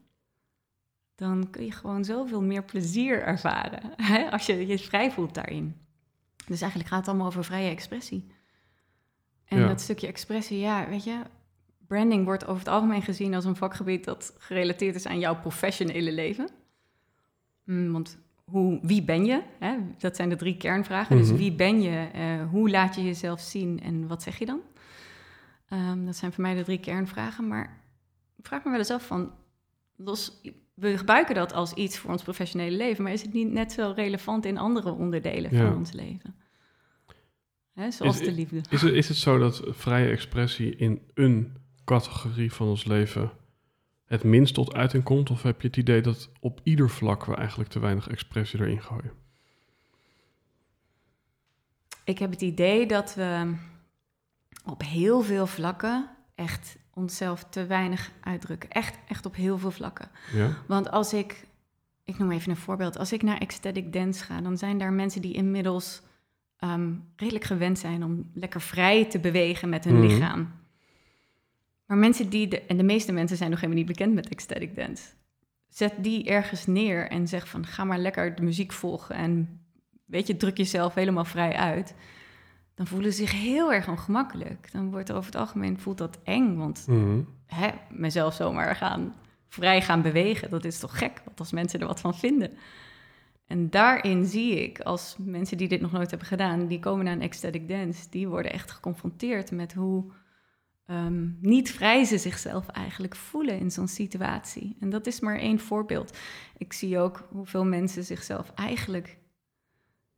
dan 1.15 1.49
kun 1.49 1.65
je 1.65 1.71
gewoon 1.71 2.05
zoveel 2.05 2.41
meer 2.41 2.63
plezier 2.63 3.21
ervaren 3.21 3.81
hè, 3.95 4.31
als 4.31 4.45
je 4.45 4.67
je 4.67 4.79
vrij 4.79 5.11
voelt 5.11 5.33
daarin. 5.33 5.84
Dus 6.47 6.61
eigenlijk 6.61 6.89
gaat 6.89 6.99
het 6.99 7.07
allemaal 7.09 7.27
over 7.27 7.43
vrije 7.43 7.69
expressie. 7.69 8.27
En 9.45 9.59
Ja. 9.59 9.67
dat 9.67 9.81
stukje 9.81 10.07
expressie, 10.07 10.59
ja, 10.59 10.87
weet 10.89 11.03
je, 11.03 11.21
branding 11.87 12.25
wordt 12.25 12.45
over 12.45 12.59
het 12.59 12.67
algemeen 12.73 13.01
gezien 13.01 13.33
als 13.33 13.45
een 13.45 13.55
vakgebied 13.55 14.03
dat 14.03 14.35
gerelateerd 14.37 14.95
is 14.95 15.05
aan 15.05 15.19
jouw 15.19 15.35
professionele 15.39 16.11
leven. 16.11 16.49
Mm, 17.63 17.91
want 17.91 18.17
hoe, 18.45 18.79
wie 18.81 19.03
ben 19.03 19.25
je? 19.25 19.41
Hè? 19.59 19.77
Dat 19.97 20.15
zijn 20.15 20.29
de 20.29 20.35
drie 20.35 20.57
kernvragen. 20.57 21.17
Mhm. 21.17 21.27
Dus 21.27 21.37
wie 21.37 21.53
ben 21.53 21.81
je? 21.81 22.09
Eh, 22.13 22.49
hoe 22.49 22.69
laat 22.69 22.95
je 22.95 23.03
jezelf 23.03 23.39
zien? 23.39 23.81
En 23.81 24.07
wat 24.07 24.23
zeg 24.23 24.39
je 24.39 24.45
dan? 24.45 24.59
Ehm, 25.69 26.05
dat 26.05 26.15
zijn 26.15 26.33
voor 26.33 26.41
mij 26.41 26.55
de 26.55 26.63
drie 26.63 26.79
kernvragen. 26.79 27.47
Maar 27.47 27.81
ik 28.35 28.45
vraag 28.45 28.63
me 28.63 28.69
wel 28.69 28.79
eens 28.79 28.91
af 28.91 29.05
van... 29.05 29.31
Los, 29.95 30.41
we 30.75 30.97
gebruiken 30.97 31.35
dat 31.35 31.53
als 31.53 31.73
iets 31.73 31.97
voor 31.97 32.11
ons 32.11 32.23
professionele 32.23 32.77
leven... 32.77 33.03
maar 33.03 33.13
is 33.13 33.21
het 33.21 33.33
niet 33.33 33.51
net 33.51 33.71
zo 33.71 33.93
relevant 33.95 34.45
in 34.45 34.57
andere 34.57 34.91
onderdelen 34.91 35.51
Ja. 35.55 35.67
van 35.67 35.77
ons 35.77 35.91
leven? 35.91 36.35
Hè, 37.73 37.91
zoals 37.91 38.19
Is- 38.19 38.25
de 38.25 38.31
liefde. 38.33 38.61
Is, 38.69 38.81
het, 38.81 38.93
is 38.93 39.07
het 39.07 39.17
zo 39.17 39.37
dat 39.37 39.61
vrije 39.69 40.09
expressie 40.09 40.75
in 40.75 41.01
een 41.13 41.57
categorie 41.85 42.53
van 42.53 42.67
ons 42.67 42.85
leven 42.85 43.31
het 44.05 44.23
minst 44.23 44.53
tot 44.53 44.73
uiting 44.73 45.03
komt? 45.03 45.29
Of 45.29 45.41
heb 45.43 45.61
je 45.61 45.67
het 45.67 45.77
idee 45.77 46.01
dat 46.01 46.29
op 46.39 46.59
ieder 46.63 46.89
vlak 46.89 47.25
we 47.25 47.35
eigenlijk 47.35 47.69
te 47.69 47.79
weinig 47.79 48.07
expressie 48.07 48.59
erin 48.59 48.81
gooien? 48.81 49.11
Ik 52.03 52.19
heb 52.19 52.31
het 52.31 52.41
idee 52.41 52.85
dat 52.87 53.15
we 53.15 53.55
op 54.65 54.81
heel 54.81 55.21
veel 55.21 55.47
vlakken... 55.47 56.09
echt 56.35 56.77
onszelf 56.95 57.45
te 57.49 57.65
weinig 57.65 58.11
uitdrukken. 58.21 58.69
Echt, 58.69 58.97
echt 59.07 59.25
op 59.25 59.35
heel 59.35 59.57
veel 59.57 59.71
vlakken. 59.71 60.09
Ja? 60.33 60.49
Want 60.67 60.91
als 60.91 61.13
ik, 61.13 61.47
ik 62.03 62.17
noem 62.17 62.31
even 62.31 62.49
een 62.51 62.57
voorbeeld, 62.57 62.97
als 62.97 63.13
ik 63.13 63.21
naar 63.23 63.37
ecstatic 63.37 63.93
dance 63.93 64.23
ga, 64.23 64.41
dan 64.41 64.57
zijn 64.57 64.77
daar 64.77 64.93
mensen 64.93 65.21
die 65.21 65.33
inmiddels 65.33 66.01
ehm, 66.57 66.93
redelijk 67.15 67.43
gewend 67.45 67.79
zijn 67.79 68.03
om 68.03 68.29
lekker 68.33 68.61
vrij 68.61 69.05
te 69.05 69.19
bewegen 69.19 69.69
met 69.69 69.83
hun 69.83 69.99
Mhm. 69.99 70.07
lichaam. 70.07 70.51
Maar 71.85 71.97
mensen 71.97 72.29
die, 72.29 72.47
de, 72.47 72.61
en 72.61 72.77
de 72.77 72.83
meeste 72.83 73.11
mensen 73.11 73.37
zijn 73.37 73.49
nog 73.49 73.59
helemaal 73.59 73.83
niet 73.83 73.91
bekend 73.97 74.13
met 74.13 74.27
ecstatic 74.29 74.75
dance. 74.75 75.03
zet 75.69 75.93
die 75.97 76.25
ergens 76.25 76.65
neer 76.65 77.09
en 77.09 77.27
zeg 77.27 77.47
van 77.47 77.65
ga 77.65 77.83
maar 77.83 77.97
lekker 77.99 78.35
de 78.35 78.41
muziek 78.41 78.71
volgen 78.71 79.15
en 79.15 79.59
weet 80.05 80.27
je, 80.27 80.37
druk 80.37 80.57
jezelf 80.57 80.93
helemaal 80.93 81.25
vrij 81.25 81.53
uit. 81.55 81.95
Dan 82.75 82.87
voelen 82.87 83.11
ze 83.11 83.17
zich 83.17 83.31
heel 83.31 83.73
erg 83.73 83.87
ongemakkelijk. 83.87 84.71
Dan 84.71 84.91
wordt 84.91 85.09
er 85.09 85.15
over 85.15 85.31
het 85.31 85.39
algemeen 85.39 85.79
voelt 85.79 85.97
dat 85.97 86.19
eng, 86.23 86.55
want 86.57 86.85
Mhm. 86.87 87.21
hè, 87.45 87.69
mezelf 87.89 88.33
zomaar 88.33 88.75
gaan 88.75 89.13
vrij 89.47 89.81
gaan 89.81 90.01
bewegen, 90.01 90.49
dat 90.49 90.65
is 90.65 90.79
toch 90.79 90.97
gek? 90.97 91.21
Wat 91.25 91.39
als 91.39 91.51
mensen 91.51 91.79
er 91.79 91.87
wat 91.87 91.99
van 91.99 92.15
vinden? 92.15 92.51
En 93.47 93.69
daarin 93.69 94.25
zie 94.25 94.63
ik, 94.63 94.79
als 94.79 95.15
mensen 95.19 95.57
die 95.57 95.67
dit 95.67 95.81
nog 95.81 95.91
nooit 95.91 96.09
hebben 96.09 96.27
gedaan, 96.27 96.67
die 96.67 96.79
komen 96.79 97.05
naar 97.05 97.13
een 97.13 97.21
ecstatic 97.21 97.67
dance, 97.69 98.09
die 98.09 98.27
worden 98.27 98.51
echt 98.51 98.71
geconfronteerd 98.71 99.51
met 99.51 99.73
hoe 99.73 100.11
ehm, 100.85 101.27
niet 101.41 101.71
vrij 101.71 102.03
ze 102.03 102.17
zichzelf 102.17 102.67
eigenlijk 102.67 103.15
voelen 103.15 103.59
in 103.59 103.71
zo'n 103.71 103.87
situatie. 103.87 104.77
En 104.79 104.89
dat 104.89 105.07
is 105.07 105.19
maar 105.19 105.37
één 105.39 105.59
voorbeeld. 105.59 106.17
Ik 106.57 106.73
zie 106.73 106.99
ook 106.99 107.27
hoeveel 107.31 107.65
mensen 107.65 108.03
zichzelf 108.03 108.51
eigenlijk 108.55 109.17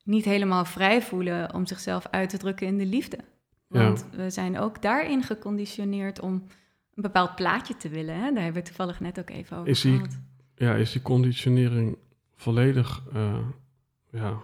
niet 0.07 0.25
helemaal 0.25 0.65
vrij 0.65 1.01
voelen 1.01 1.53
om 1.53 1.65
zichzelf 1.65 2.07
uit 2.11 2.29
te 2.29 2.37
drukken 2.37 2.67
in 2.67 2.77
de 2.77 2.85
liefde. 2.85 3.17
Ja. 3.69 3.83
Want 3.83 4.05
we 4.11 4.29
zijn 4.29 4.59
ook 4.59 4.81
daarin 4.81 5.23
geconditioneerd 5.23 6.19
om 6.19 6.33
een 6.95 7.01
bepaald 7.03 7.35
plaatje 7.35 7.77
te 7.77 7.89
willen. 7.89 8.15
Hè? 8.15 8.31
Daar 8.33 8.43
hebben 8.43 8.61
we 8.61 8.67
toevallig 8.67 8.99
net 8.99 9.19
ook 9.19 9.29
even 9.29 9.57
over 9.57 9.69
Is 9.69 9.81
die- 9.81 9.93
gehad. 9.93 10.17
Ja, 10.55 10.75
is 10.75 10.91
die 10.91 11.01
conditionering 11.01 11.97
volledig 12.35 13.03
eh, 13.13 13.37
ja, 14.11 14.37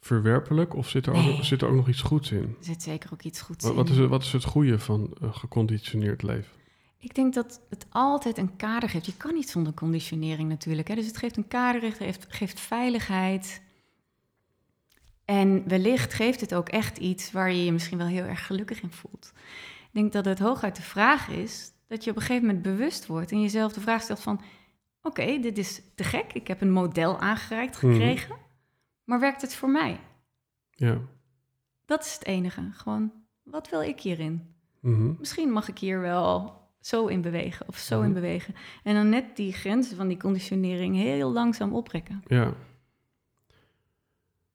verwerpelijk 0.00 0.74
of 0.74 0.88
zit 0.88 1.06
er, 1.06 1.14
ook, 1.14 1.44
zit 1.44 1.62
er 1.62 1.68
ook 1.68 1.74
nog 1.74 1.88
iets 1.88 2.02
goeds 2.02 2.30
in? 2.32 2.42
Er 2.58 2.64
zit 2.64 2.82
zeker 2.82 3.10
ook 3.12 3.22
iets 3.22 3.40
goeds 3.40 3.62
Wat, 3.64 3.72
in. 3.72 3.78
wat, 3.78 3.88
is, 3.88 3.96
het, 3.96 4.08
wat 4.08 4.22
is 4.22 4.32
het 4.32 4.44
goede 4.44 4.78
van 4.78 5.10
een 5.20 5.34
geconditioneerd 5.34 6.22
leven? 6.22 6.52
Ik 6.98 7.14
denk 7.14 7.34
dat 7.34 7.60
het 7.68 7.86
altijd 7.90 8.38
een 8.38 8.56
kader 8.56 8.88
geeft. 8.88 9.06
Je 9.06 9.16
kan 9.16 9.34
niet 9.34 9.50
zonder 9.50 9.74
conditionering 9.74 10.48
natuurlijk. 10.48 10.88
Hè? 10.88 10.94
Dus 10.94 11.06
het 11.06 11.16
geeft 11.16 11.36
een 11.36 11.48
kader, 11.48 11.82
het 11.82 11.94
geeft, 11.96 12.26
geeft 12.28 12.60
veiligheid. 12.60 13.62
En 15.30 15.68
wellicht 15.68 16.14
geeft 16.14 16.40
het 16.40 16.54
ook 16.54 16.68
echt 16.68 16.98
iets 16.98 17.32
waar 17.32 17.52
je 17.52 17.64
je 17.64 17.72
misschien 17.72 17.98
wel 17.98 18.06
heel 18.06 18.24
erg 18.24 18.46
gelukkig 18.46 18.82
in 18.82 18.90
voelt. 18.90 19.32
Ik 19.82 19.88
denk 19.92 20.12
dat 20.12 20.24
het 20.24 20.38
hooguit 20.38 20.76
de 20.76 20.82
vraag 20.82 21.28
is 21.28 21.72
dat 21.88 22.04
je 22.04 22.10
op 22.10 22.16
een 22.16 22.22
gegeven 22.22 22.46
moment 22.46 22.62
bewust 22.62 23.06
wordt 23.06 23.32
en 23.32 23.40
jezelf 23.40 23.72
de 23.72 23.80
vraag 23.80 24.02
stelt 24.02 24.20
van... 24.20 24.40
Oké, 25.02 25.38
dit 25.40 25.58
is 25.58 25.82
te 25.94 26.04
gek. 26.04 26.32
Ik 26.32 26.48
heb 26.48 26.60
een 26.60 26.70
model 26.72 27.18
aangereikt 27.18 27.82
Mhm. 27.82 27.92
gekregen. 27.92 28.36
Maar 29.04 29.20
werkt 29.20 29.40
het 29.42 29.54
voor 29.54 29.70
mij? 29.70 30.00
Ja. 30.70 30.98
Dat 31.86 32.04
is 32.04 32.12
het 32.14 32.24
enige. 32.24 32.68
Gewoon, 32.72 33.12
wat 33.42 33.68
wil 33.70 33.82
ik 33.82 34.00
hierin? 34.00 34.54
Mhm. 34.80 35.12
misschien 35.18 35.50
mag 35.50 35.68
ik 35.68 35.78
hier 35.78 36.00
wel 36.00 36.58
zo 36.80 37.06
in 37.06 37.20
bewegen 37.20 37.68
of 37.68 37.76
zo 37.76 37.96
Mhm. 37.96 38.06
in 38.06 38.12
bewegen. 38.12 38.54
En 38.82 38.94
dan 38.94 39.08
net 39.08 39.36
die 39.36 39.52
grenzen 39.52 39.96
van 39.96 40.08
die 40.08 40.16
conditionering 40.16 40.96
heel 40.96 41.32
langzaam 41.32 41.74
oprekken. 41.74 42.22
Ja. 42.26 42.54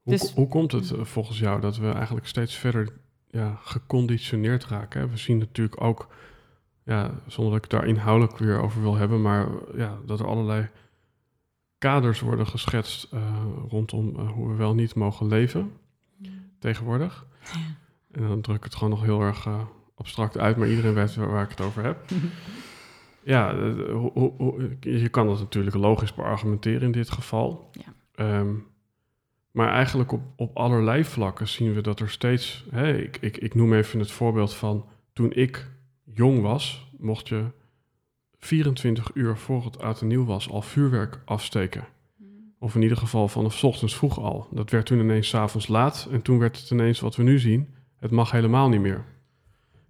Hoe, 0.05 0.13
Dus- 0.13 0.31
hoe 0.33 0.47
komt 0.47 0.71
het 0.71 0.91
eh, 0.91 1.03
volgens 1.03 1.39
jou 1.39 1.61
dat 1.61 1.77
we 1.77 1.91
eigenlijk 1.91 2.27
steeds 2.27 2.55
verder 2.55 2.93
ja, 3.29 3.59
geconditioneerd 3.63 4.65
raken? 4.65 5.01
Hè? 5.01 5.09
We 5.09 5.17
zien 5.17 5.37
natuurlijk 5.37 5.81
ook, 5.81 6.07
ja, 6.83 7.11
zonder 7.27 7.53
dat 7.53 7.63
ik 7.65 7.71
het 7.71 7.79
daar 7.79 7.89
inhoudelijk 7.89 8.37
weer 8.37 8.59
over 8.61 8.81
wil 8.81 8.95
hebben, 8.95 9.21
maar 9.21 9.47
eh, 9.47 9.77
ja, 9.77 9.97
dat 10.05 10.19
er 10.19 10.27
allerlei 10.27 10.69
kaders 11.77 12.19
worden 12.19 12.47
geschetst 12.47 13.07
eh, 13.13 13.21
rondom 13.69 14.19
hoe 14.19 14.47
we 14.49 14.55
wel 14.55 14.73
niet 14.75 14.95
mogen 14.95 15.27
leven 15.27 15.71
tegenwoordig. 16.59 17.25
En 18.11 18.27
dan 18.27 18.41
druk 18.41 18.57
ik 18.57 18.63
het 18.63 18.75
gewoon 18.75 18.89
nog 18.89 19.01
heel 19.03 19.21
erg 19.21 19.47
abstract 19.95 20.37
uit, 20.37 20.57
maar 20.57 20.67
iedereen 20.69 20.93
weet 20.93 21.15
waar, 21.15 21.31
waar 21.31 21.43
ik 21.43 21.49
het 21.49 21.61
over 21.61 21.83
heb. 21.83 21.97
Ja, 23.23 23.55
hoe- 23.91 24.11
hoe- 24.13 24.33
hoe- 24.37 24.77
je 24.79 25.09
kan 25.09 25.27
dat 25.27 25.39
natuurlijk 25.39 25.75
logisch 25.75 26.13
beargumenteren 26.13 26.81
in 26.81 26.91
dit 26.91 27.09
geval. 27.11 27.69
Ja. 27.71 27.93
Ehm, 28.15 28.53
maar 29.55 29.69
eigenlijk 29.69 30.11
op, 30.11 30.21
op 30.35 30.57
allerlei 30.57 31.03
vlakken 31.03 31.47
zien 31.47 31.73
we 31.73 31.81
dat 31.81 31.99
er 31.99 32.09
steeds... 32.09 32.65
Ik, 32.73 33.17
ik, 33.21 33.37
ik 33.37 33.55
noem 33.55 33.73
even 33.73 33.99
het 33.99 34.11
voorbeeld 34.11 34.53
van 34.53 34.85
toen 35.13 35.33
ik 35.33 35.67
jong 36.03 36.41
was... 36.41 36.89
mocht 36.97 37.27
je 37.27 37.43
24 38.39 39.11
uur 39.13 39.37
voor 39.37 39.65
het 39.65 39.81
oud 39.81 40.01
en 40.01 40.07
nieuw 40.07 40.25
was 40.25 40.49
al 40.49 40.61
vuurwerk 40.61 41.21
afsteken. 41.25 41.87
Of 42.59 42.75
in 42.75 42.81
ieder 42.81 42.97
geval 42.97 43.27
vanaf 43.27 43.53
's 43.53 43.63
ochtends 43.63 43.95
vroeg 43.95 44.19
al. 44.19 44.47
Dat 44.51 44.69
werd 44.69 44.85
toen 44.85 44.99
ineens 44.99 45.27
's 45.27 45.33
avonds 45.33 45.67
laat. 45.67 46.07
En 46.11 46.21
toen 46.21 46.39
werd 46.39 46.57
het 46.57 46.69
ineens 46.69 46.99
wat 46.99 47.15
we 47.15 47.23
nu 47.23 47.39
zien. 47.39 47.73
Het 47.99 48.11
mag 48.11 48.31
helemaal 48.31 48.69
niet 48.69 48.81
meer. 48.81 49.05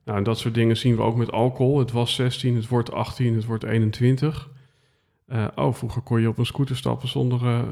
Nou, 0.04 0.18
en 0.18 0.24
dat 0.24 0.40
soort 0.40 0.54
dingen 0.54 0.78
zien 0.78 0.96
we 0.96 1.02
ook 1.02 1.16
met 1.16 1.32
alcohol. 1.32 1.80
Het 1.80 1.92
was 1.92 2.16
16, 2.16 2.56
het 2.56 2.68
wordt 2.68 2.92
18, 2.92 3.36
het 3.36 3.46
wordt 3.46 3.64
21. 3.64 4.50
Eh, 5.26 5.48
oh, 5.56 5.74
vroeger 5.74 6.02
kon 6.02 6.22
je 6.22 6.28
op 6.28 6.38
een 6.38 6.46
scooter 6.46 6.78
stappen 6.78 7.08
zonder 7.08 7.66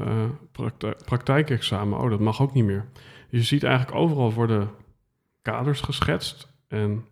praktij- 0.52 0.96
praktijkexamen. 1.04 1.98
Oh, 1.98 2.10
dat 2.10 2.20
mag 2.20 2.42
ook 2.42 2.52
niet 2.54 2.64
meer. 2.64 2.86
Dus 3.30 3.40
je 3.40 3.46
ziet 3.46 3.62
eigenlijk 3.62 3.96
overal 3.96 4.32
worden 4.32 4.70
kaders 5.42 5.80
geschetst. 5.80 6.48
En 6.68 7.04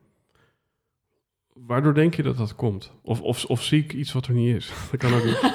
waardoor 1.55 1.94
denk 1.94 2.14
je 2.14 2.22
dat 2.22 2.37
dat 2.37 2.55
komt? 2.55 2.92
Of, 3.02 3.20
of, 3.20 3.44
of 3.44 3.62
zie 3.62 3.83
ik 3.85 3.92
iets 3.92 4.12
wat 4.12 4.26
er 4.26 4.35
niet 4.35 4.57
is? 4.57 4.72
Dat 4.90 5.00
kan 5.00 5.14
ook 5.14 5.24
niet. 5.24 5.40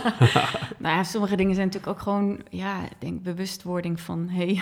Nou 0.79 0.95
ja, 0.95 1.03
sommige 1.03 1.35
dingen 1.35 1.55
zijn 1.55 1.65
natuurlijk 1.67 1.93
ook 1.93 2.01
gewoon, 2.03 2.41
ja, 2.49 2.87
denk 2.99 3.23
bewustwording 3.23 3.99
van, 4.01 4.29
hey, 4.29 4.61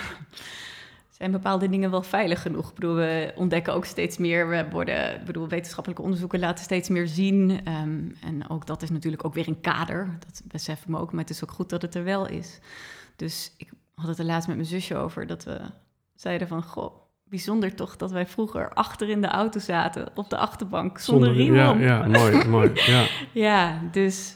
zijn 1.17 1.31
bepaalde 1.31 1.69
dingen 1.69 1.91
wel 1.91 2.01
veilig 2.01 2.41
genoeg? 2.41 2.69
Ik 2.69 2.75
bedoel, 2.75 2.95
we 2.95 3.33
ontdekken 3.35 3.73
ook 3.73 3.85
steeds 3.85 4.17
meer, 4.17 4.49
we 4.49 4.65
worden, 4.71 5.15
ik 5.15 5.25
bedoel, 5.25 5.47
wetenschappelijke 5.47 6.03
onderzoeken 6.03 6.39
laten 6.39 6.63
steeds 6.63 6.89
meer 6.89 7.07
zien. 7.07 7.61
ehm, 7.63 7.99
en 8.21 8.49
ook 8.49 8.65
dat 8.65 8.81
is 8.81 8.89
natuurlijk 8.89 9.25
ook 9.25 9.33
weer 9.33 9.47
een 9.47 9.61
kader, 9.61 10.17
dat 10.25 10.41
beseffen 10.45 10.91
we 10.91 10.97
ook, 10.97 11.11
maar 11.11 11.21
het 11.21 11.29
is 11.29 11.43
ook 11.43 11.51
goed 11.51 11.69
dat 11.69 11.81
het 11.81 11.95
er 11.95 12.03
wel 12.03 12.27
is. 12.27 12.59
Dus 13.15 13.53
ik 13.57 13.71
had 13.93 14.07
het 14.07 14.19
er 14.19 14.25
laatst 14.25 14.47
met 14.47 14.57
mijn 14.57 14.69
zusje 14.69 14.95
over, 14.95 15.27
dat 15.27 15.43
we 15.43 15.61
zeiden 16.15 16.47
van, 16.47 16.63
goh, 16.63 16.95
bijzonder 17.23 17.75
toch 17.75 17.95
dat 17.95 18.11
wij 18.11 18.27
vroeger 18.27 18.73
achter 18.73 19.09
in 19.09 19.21
de 19.21 19.27
auto 19.27 19.59
zaten, 19.59 20.07
op 20.15 20.29
de 20.29 20.37
achterbank, 20.37 20.99
zonder, 20.99 21.33
riem 21.33 21.55
ja, 21.55 21.73
ja, 21.73 22.07
mooi, 22.07 22.47
mooi. 22.47 22.71
Ja, 22.73 23.07
Ja, 23.33 23.81
dus. 23.91 24.35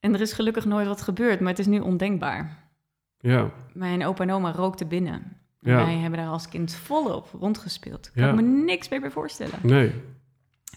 En 0.00 0.14
er 0.14 0.20
is 0.20 0.32
gelukkig 0.32 0.64
nooit 0.64 0.86
wat 0.86 1.02
gebeurd, 1.02 1.40
maar 1.40 1.48
het 1.48 1.58
is 1.58 1.66
nu 1.66 1.78
ondenkbaar. 1.80 2.70
ja, 3.18 3.50
Mijn 3.72 4.06
opa 4.06 4.22
en 4.22 4.30
oma 4.30 4.52
rookten 4.52 4.88
binnen. 4.88 5.41
Ja. 5.70 5.84
wij 5.84 5.94
hebben 5.96 6.18
daar 6.18 6.28
als 6.28 6.48
kind 6.48 6.74
volop 6.74 7.28
rondgespeeld. 7.40 8.06
Ik 8.06 8.12
Ja. 8.14 8.26
kan 8.26 8.34
me 8.34 8.42
niks 8.64 8.88
meer 8.88 9.00
bij 9.00 9.10
voorstellen. 9.10 9.58
nee. 9.62 9.92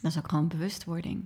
Dat 0.02 0.12
is 0.12 0.17
ook 0.17 0.30
gewoon 0.30 0.48
bewustwording. 0.48 1.26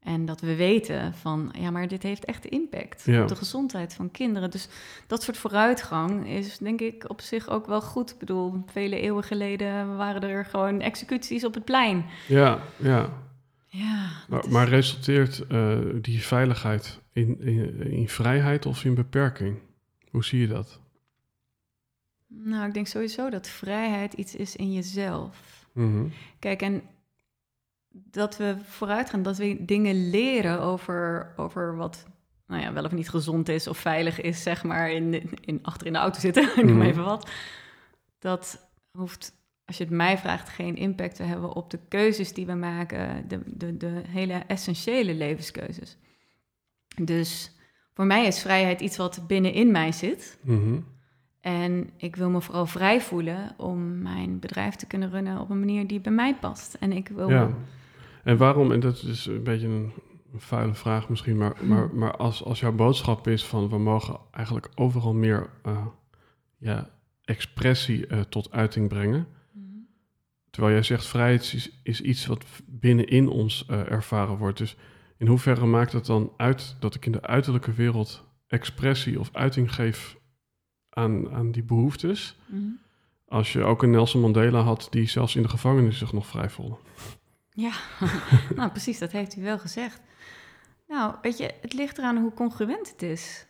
En 0.00 0.24
dat 0.26 0.40
we 0.40 0.54
weten 0.56 1.14
van, 1.14 1.54
ja, 1.58 1.70
maar 1.70 1.88
dit 1.88 2.02
heeft 2.02 2.24
echt 2.24 2.44
impact 2.44 3.02
Ja. 3.04 3.22
op 3.22 3.28
de 3.28 3.36
gezondheid 3.36 3.94
van 3.94 4.10
kinderen. 4.10 4.50
Dus 4.50 4.68
dat 5.06 5.22
soort 5.22 5.36
vooruitgang 5.36 6.28
is 6.28 6.58
denk 6.58 6.80
ik 6.80 7.04
op 7.08 7.20
zich 7.20 7.48
ook 7.48 7.66
wel 7.66 7.80
goed. 7.80 8.10
Ik 8.10 8.18
bedoel, 8.18 8.62
vele 8.66 9.00
eeuwen 9.00 9.22
geleden 9.24 9.96
waren 9.96 10.22
er 10.22 10.44
gewoon 10.44 10.80
executies 10.80 11.44
op 11.44 11.54
het 11.54 11.64
plein. 11.64 12.04
Ja, 12.28 12.58
ja. 12.76 13.12
Ja, 13.66 14.08
dat 14.08 14.28
Maar, 14.28 14.44
is- 14.44 14.50
maar 14.50 14.68
resulteert 14.68 15.46
eh, 15.46 15.78
die 16.00 16.22
veiligheid 16.22 17.00
in, 17.12 17.40
in, 17.40 17.80
in 17.90 18.08
vrijheid 18.08 18.66
of 18.66 18.84
in 18.84 18.94
beperking? 18.94 19.58
Hoe 20.10 20.24
zie 20.24 20.40
je 20.40 20.46
dat? 20.48 20.80
Nou, 22.28 22.66
ik 22.66 22.74
denk 22.74 22.86
sowieso 22.86 23.30
dat 23.30 23.48
vrijheid 23.48 24.12
iets 24.12 24.34
is 24.34 24.56
in 24.56 24.72
jezelf. 24.72 25.66
Mhm. 25.72 26.06
Kijk, 26.38 26.62
en 26.62 26.82
dat 27.90 28.36
we 28.36 28.56
vooruit 28.62 29.10
gaan, 29.10 29.22
dat 29.22 29.36
we 29.36 29.64
dingen 29.64 30.10
leren 30.10 30.60
over, 30.60 31.32
over 31.36 31.76
wat 31.76 32.06
nou 32.46 32.62
ja, 32.62 32.72
wel 32.72 32.84
of 32.84 32.92
niet 32.92 33.08
gezond 33.08 33.48
is 33.48 33.66
of 33.66 33.78
veilig 33.78 34.20
is, 34.20 34.42
zeg 34.42 34.64
maar, 34.64 34.90
in, 34.90 35.30
in, 35.40 35.58
achter 35.62 35.86
in 35.86 35.92
de 35.92 35.98
auto 35.98 36.20
zitten, 36.20 36.42
ik 36.58 36.64
noem 36.64 36.76
Mhm. 36.76 36.86
even 36.86 37.04
wat. 37.04 37.30
Dat 38.18 38.70
hoeft, 38.90 39.32
als 39.64 39.76
je 39.76 39.84
het 39.84 39.92
mij 39.92 40.18
vraagt, 40.18 40.48
geen 40.48 40.76
impact 40.76 41.14
te 41.16 41.22
hebben 41.22 41.52
op 41.52 41.70
de 41.70 41.78
keuzes 41.88 42.32
die 42.32 42.46
we 42.46 42.54
maken, 42.54 43.28
de, 43.28 43.40
de, 43.46 43.76
de 43.76 44.02
hele 44.06 44.32
essentiële 44.34 45.14
levenskeuzes. 45.14 45.96
Dus 47.02 47.52
voor 47.94 48.06
mij 48.06 48.26
is 48.26 48.40
vrijheid 48.40 48.80
iets 48.80 48.96
wat 48.96 49.24
binnenin 49.26 49.70
mij 49.70 49.92
zit. 49.92 50.38
Mhm. 50.42 50.80
En 51.48 51.90
ik 51.96 52.16
wil 52.16 52.30
me 52.30 52.40
vooral 52.40 52.66
vrij 52.66 53.00
voelen 53.00 53.54
om 53.56 54.02
mijn 54.02 54.38
bedrijf 54.38 54.74
te 54.74 54.86
kunnen 54.86 55.10
runnen 55.10 55.40
op 55.40 55.50
een 55.50 55.58
manier 55.58 55.86
die 55.86 56.00
bij 56.00 56.12
mij 56.12 56.34
past. 56.34 56.74
En 56.74 56.92
ik 56.92 57.08
wil. 57.08 57.30
Ja. 57.30 57.50
En 58.24 58.36
waarom, 58.36 58.72
en 58.72 58.80
dat 58.80 59.02
is 59.02 59.26
een 59.26 59.42
beetje 59.42 59.66
een, 59.66 59.92
vuile 60.36 60.74
vraag 60.74 61.08
misschien, 61.08 61.36
maar, 61.36 61.56
Hm. 61.58 61.66
maar, 61.66 61.94
maar 61.94 62.16
als, 62.16 62.44
als 62.44 62.60
jouw 62.60 62.72
boodschap 62.72 63.28
is 63.28 63.44
van 63.44 63.68
we 63.68 63.78
mogen 63.78 64.18
eigenlijk 64.30 64.68
overal 64.74 65.14
meer 65.14 65.50
eh, 65.62 65.86
ja, 66.58 66.90
expressie 67.24 68.06
eh, 68.06 68.20
tot 68.20 68.52
uiting 68.52 68.88
brengen. 68.88 69.26
Mhm. 69.52 69.64
Terwijl 70.50 70.74
jij 70.74 70.82
zegt 70.82 71.06
vrijheid 71.06 71.52
is, 71.54 71.80
is 71.82 72.00
iets 72.00 72.26
wat 72.26 72.44
binnenin 72.66 73.28
ons 73.28 73.66
eh, 73.66 73.90
ervaren 73.90 74.36
wordt. 74.36 74.58
Dus 74.58 74.76
in 75.18 75.26
hoeverre 75.26 75.66
maakt 75.66 75.92
het 75.92 76.06
dan 76.06 76.32
uit 76.36 76.76
dat 76.80 76.94
ik 76.94 77.06
in 77.06 77.12
de 77.12 77.22
uiterlijke 77.22 77.72
wereld 77.72 78.24
expressie 78.46 79.20
of 79.20 79.28
uiting 79.32 79.74
geef 79.74 80.17
aan, 80.98 81.30
aan 81.30 81.50
die 81.50 81.62
behoeftes? 81.62 82.36
Mhm. 82.46 82.62
Als 83.28 83.52
je 83.52 83.62
ook 83.62 83.82
een 83.82 83.90
Nelson 83.90 84.20
Mandela 84.20 84.60
had 84.60 84.86
die 84.90 85.08
zelfs 85.08 85.36
in 85.36 85.42
de 85.42 85.48
gevangenis 85.48 85.98
zich 85.98 86.12
nog 86.12 86.26
vrij 86.26 86.50
voelde. 86.50 86.76
Ja, 87.50 87.72
nou 88.56 88.70
precies, 88.70 88.98
dat 88.98 89.12
heeft 89.12 89.36
u 89.36 89.42
wel 89.42 89.58
gezegd. 89.58 90.00
Nou, 90.88 91.14
weet 91.22 91.38
je, 91.38 91.54
het 91.60 91.72
ligt 91.72 91.98
eraan 91.98 92.16
hoe 92.18 92.34
congruent 92.34 92.90
het 92.90 93.02
is 93.02 93.46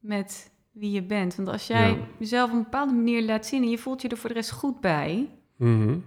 met 0.00 0.50
wie 0.72 0.90
je 0.90 1.02
bent. 1.02 1.34
Want 1.34 1.48
als 1.48 1.66
jij 1.66 1.90
Ja. 1.90 1.96
jezelf 2.18 2.50
op 2.50 2.56
een 2.56 2.62
bepaalde 2.62 2.92
manier 2.92 3.24
laat 3.24 3.46
zien 3.46 3.62
en 3.62 3.70
je 3.70 3.78
voelt 3.78 4.02
je 4.02 4.08
er 4.08 4.16
voor 4.16 4.28
de 4.28 4.34
rest 4.34 4.50
goed 4.50 4.80
bij, 4.80 5.28
Mhm. 5.56 5.98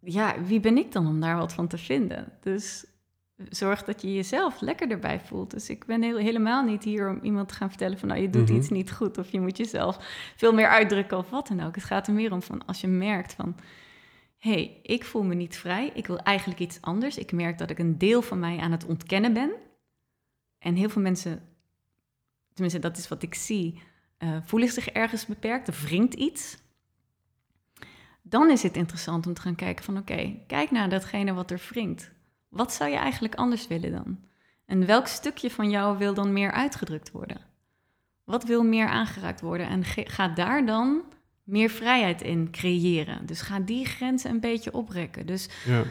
ja, 0.00 0.42
wie 0.42 0.60
ben 0.60 0.76
ik 0.78 0.92
dan 0.92 1.06
om 1.06 1.20
daar 1.20 1.36
wat 1.36 1.52
van 1.52 1.66
te 1.68 1.78
vinden? 1.78 2.32
Dus 2.40 2.84
zorg 3.50 3.84
dat 3.84 4.02
je 4.02 4.14
jezelf 4.14 4.60
lekker 4.60 4.90
erbij 4.90 5.20
voelt. 5.20 5.50
Dus 5.50 5.68
ik 5.68 5.84
ben 5.86 6.02
heel, 6.02 6.16
helemaal 6.16 6.64
niet 6.64 6.84
hier 6.84 7.08
om 7.08 7.18
iemand 7.22 7.48
te 7.48 7.54
gaan 7.54 7.68
vertellen 7.68 7.98
van, 7.98 8.08
nou, 8.08 8.20
je 8.20 8.30
doet 8.30 8.48
Mhm. 8.48 8.58
iets 8.58 8.68
niet 8.68 8.92
goed 8.92 9.18
of 9.18 9.30
je 9.30 9.40
moet 9.40 9.56
jezelf 9.56 9.96
veel 10.36 10.52
meer 10.52 10.68
uitdrukken 10.68 11.18
of 11.18 11.30
wat 11.30 11.48
dan 11.48 11.60
ook. 11.60 11.74
Het 11.74 11.84
gaat 11.84 12.06
er 12.06 12.14
meer 12.14 12.32
om 12.32 12.42
van 12.42 12.66
als 12.66 12.80
je 12.80 12.86
merkt 12.86 13.32
van, 13.32 13.56
hé, 14.38 14.50
hey, 14.52 14.78
ik 14.82 15.04
voel 15.04 15.22
me 15.22 15.34
niet 15.34 15.56
vrij, 15.56 15.90
ik 15.94 16.06
wil 16.06 16.18
eigenlijk 16.18 16.60
iets 16.60 16.78
anders. 16.80 17.18
Ik 17.18 17.32
merk 17.32 17.58
dat 17.58 17.70
ik 17.70 17.78
een 17.78 17.98
deel 17.98 18.22
van 18.22 18.38
mij 18.38 18.58
aan 18.58 18.72
het 18.72 18.84
ontkennen 18.86 19.32
ben. 19.32 19.50
En 20.58 20.74
heel 20.74 20.88
veel 20.88 21.02
mensen, 21.02 21.42
tenminste 22.52 22.80
dat 22.80 22.96
is 22.96 23.08
wat 23.08 23.22
ik 23.22 23.34
zie, 23.34 23.82
eh, 24.18 24.36
voelen 24.44 24.68
zich 24.68 24.88
ergens 24.88 25.26
beperkt, 25.26 25.68
er 25.68 25.78
wringt 25.84 26.14
iets. 26.14 26.62
Dan 28.22 28.50
is 28.50 28.62
het 28.62 28.76
interessant 28.76 29.26
om 29.26 29.34
te 29.34 29.40
gaan 29.40 29.54
kijken 29.54 29.84
van 29.84 29.96
oké, 29.98 30.34
kijk 30.46 30.70
naar 30.70 30.88
datgene 30.88 31.32
wat 31.32 31.50
er 31.50 31.66
wringt. 31.68 32.12
Wat 32.54 32.72
zou 32.72 32.90
je 32.90 32.96
eigenlijk 32.96 33.34
anders 33.34 33.66
willen 33.66 33.92
dan? 33.92 34.18
En 34.66 34.86
welk 34.86 35.06
stukje 35.06 35.50
van 35.50 35.70
jou 35.70 35.98
wil 35.98 36.14
dan 36.14 36.32
meer 36.32 36.50
uitgedrukt 36.50 37.10
worden? 37.10 37.40
Wat 38.24 38.44
wil 38.44 38.64
meer 38.64 38.88
aangeraakt 38.88 39.40
worden? 39.40 39.68
En 39.68 39.84
ga 39.84 40.28
daar 40.28 40.66
dan 40.66 41.02
meer 41.42 41.70
vrijheid 41.70 42.22
in 42.22 42.50
creëren. 42.50 43.26
Dus 43.26 43.40
ga 43.40 43.60
die 43.60 43.86
grenzen 43.86 44.30
een 44.30 44.40
beetje 44.40 44.72
oprekken. 44.72 45.26
Dus 45.26 45.48
Ja. 45.66 45.82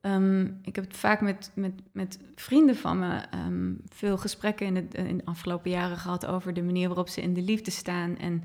Ehm, 0.00 0.44
ik 0.62 0.74
heb 0.76 0.84
het 0.84 0.96
vaak 0.96 1.20
met, 1.20 1.50
met, 1.54 1.72
met 1.92 2.18
vrienden 2.34 2.76
van 2.76 2.98
me 2.98 3.16
ehm, 3.30 3.72
veel 3.88 4.18
gesprekken 4.18 4.66
in, 4.66 4.76
het, 4.76 4.94
in 4.94 5.16
de 5.16 5.24
afgelopen 5.24 5.70
jaren 5.70 5.96
gehad 5.96 6.26
over 6.26 6.54
de 6.54 6.62
manier 6.62 6.88
waarop 6.88 7.08
ze 7.08 7.22
in 7.22 7.34
de 7.34 7.42
liefde 7.42 7.70
staan. 7.70 8.18
En 8.18 8.44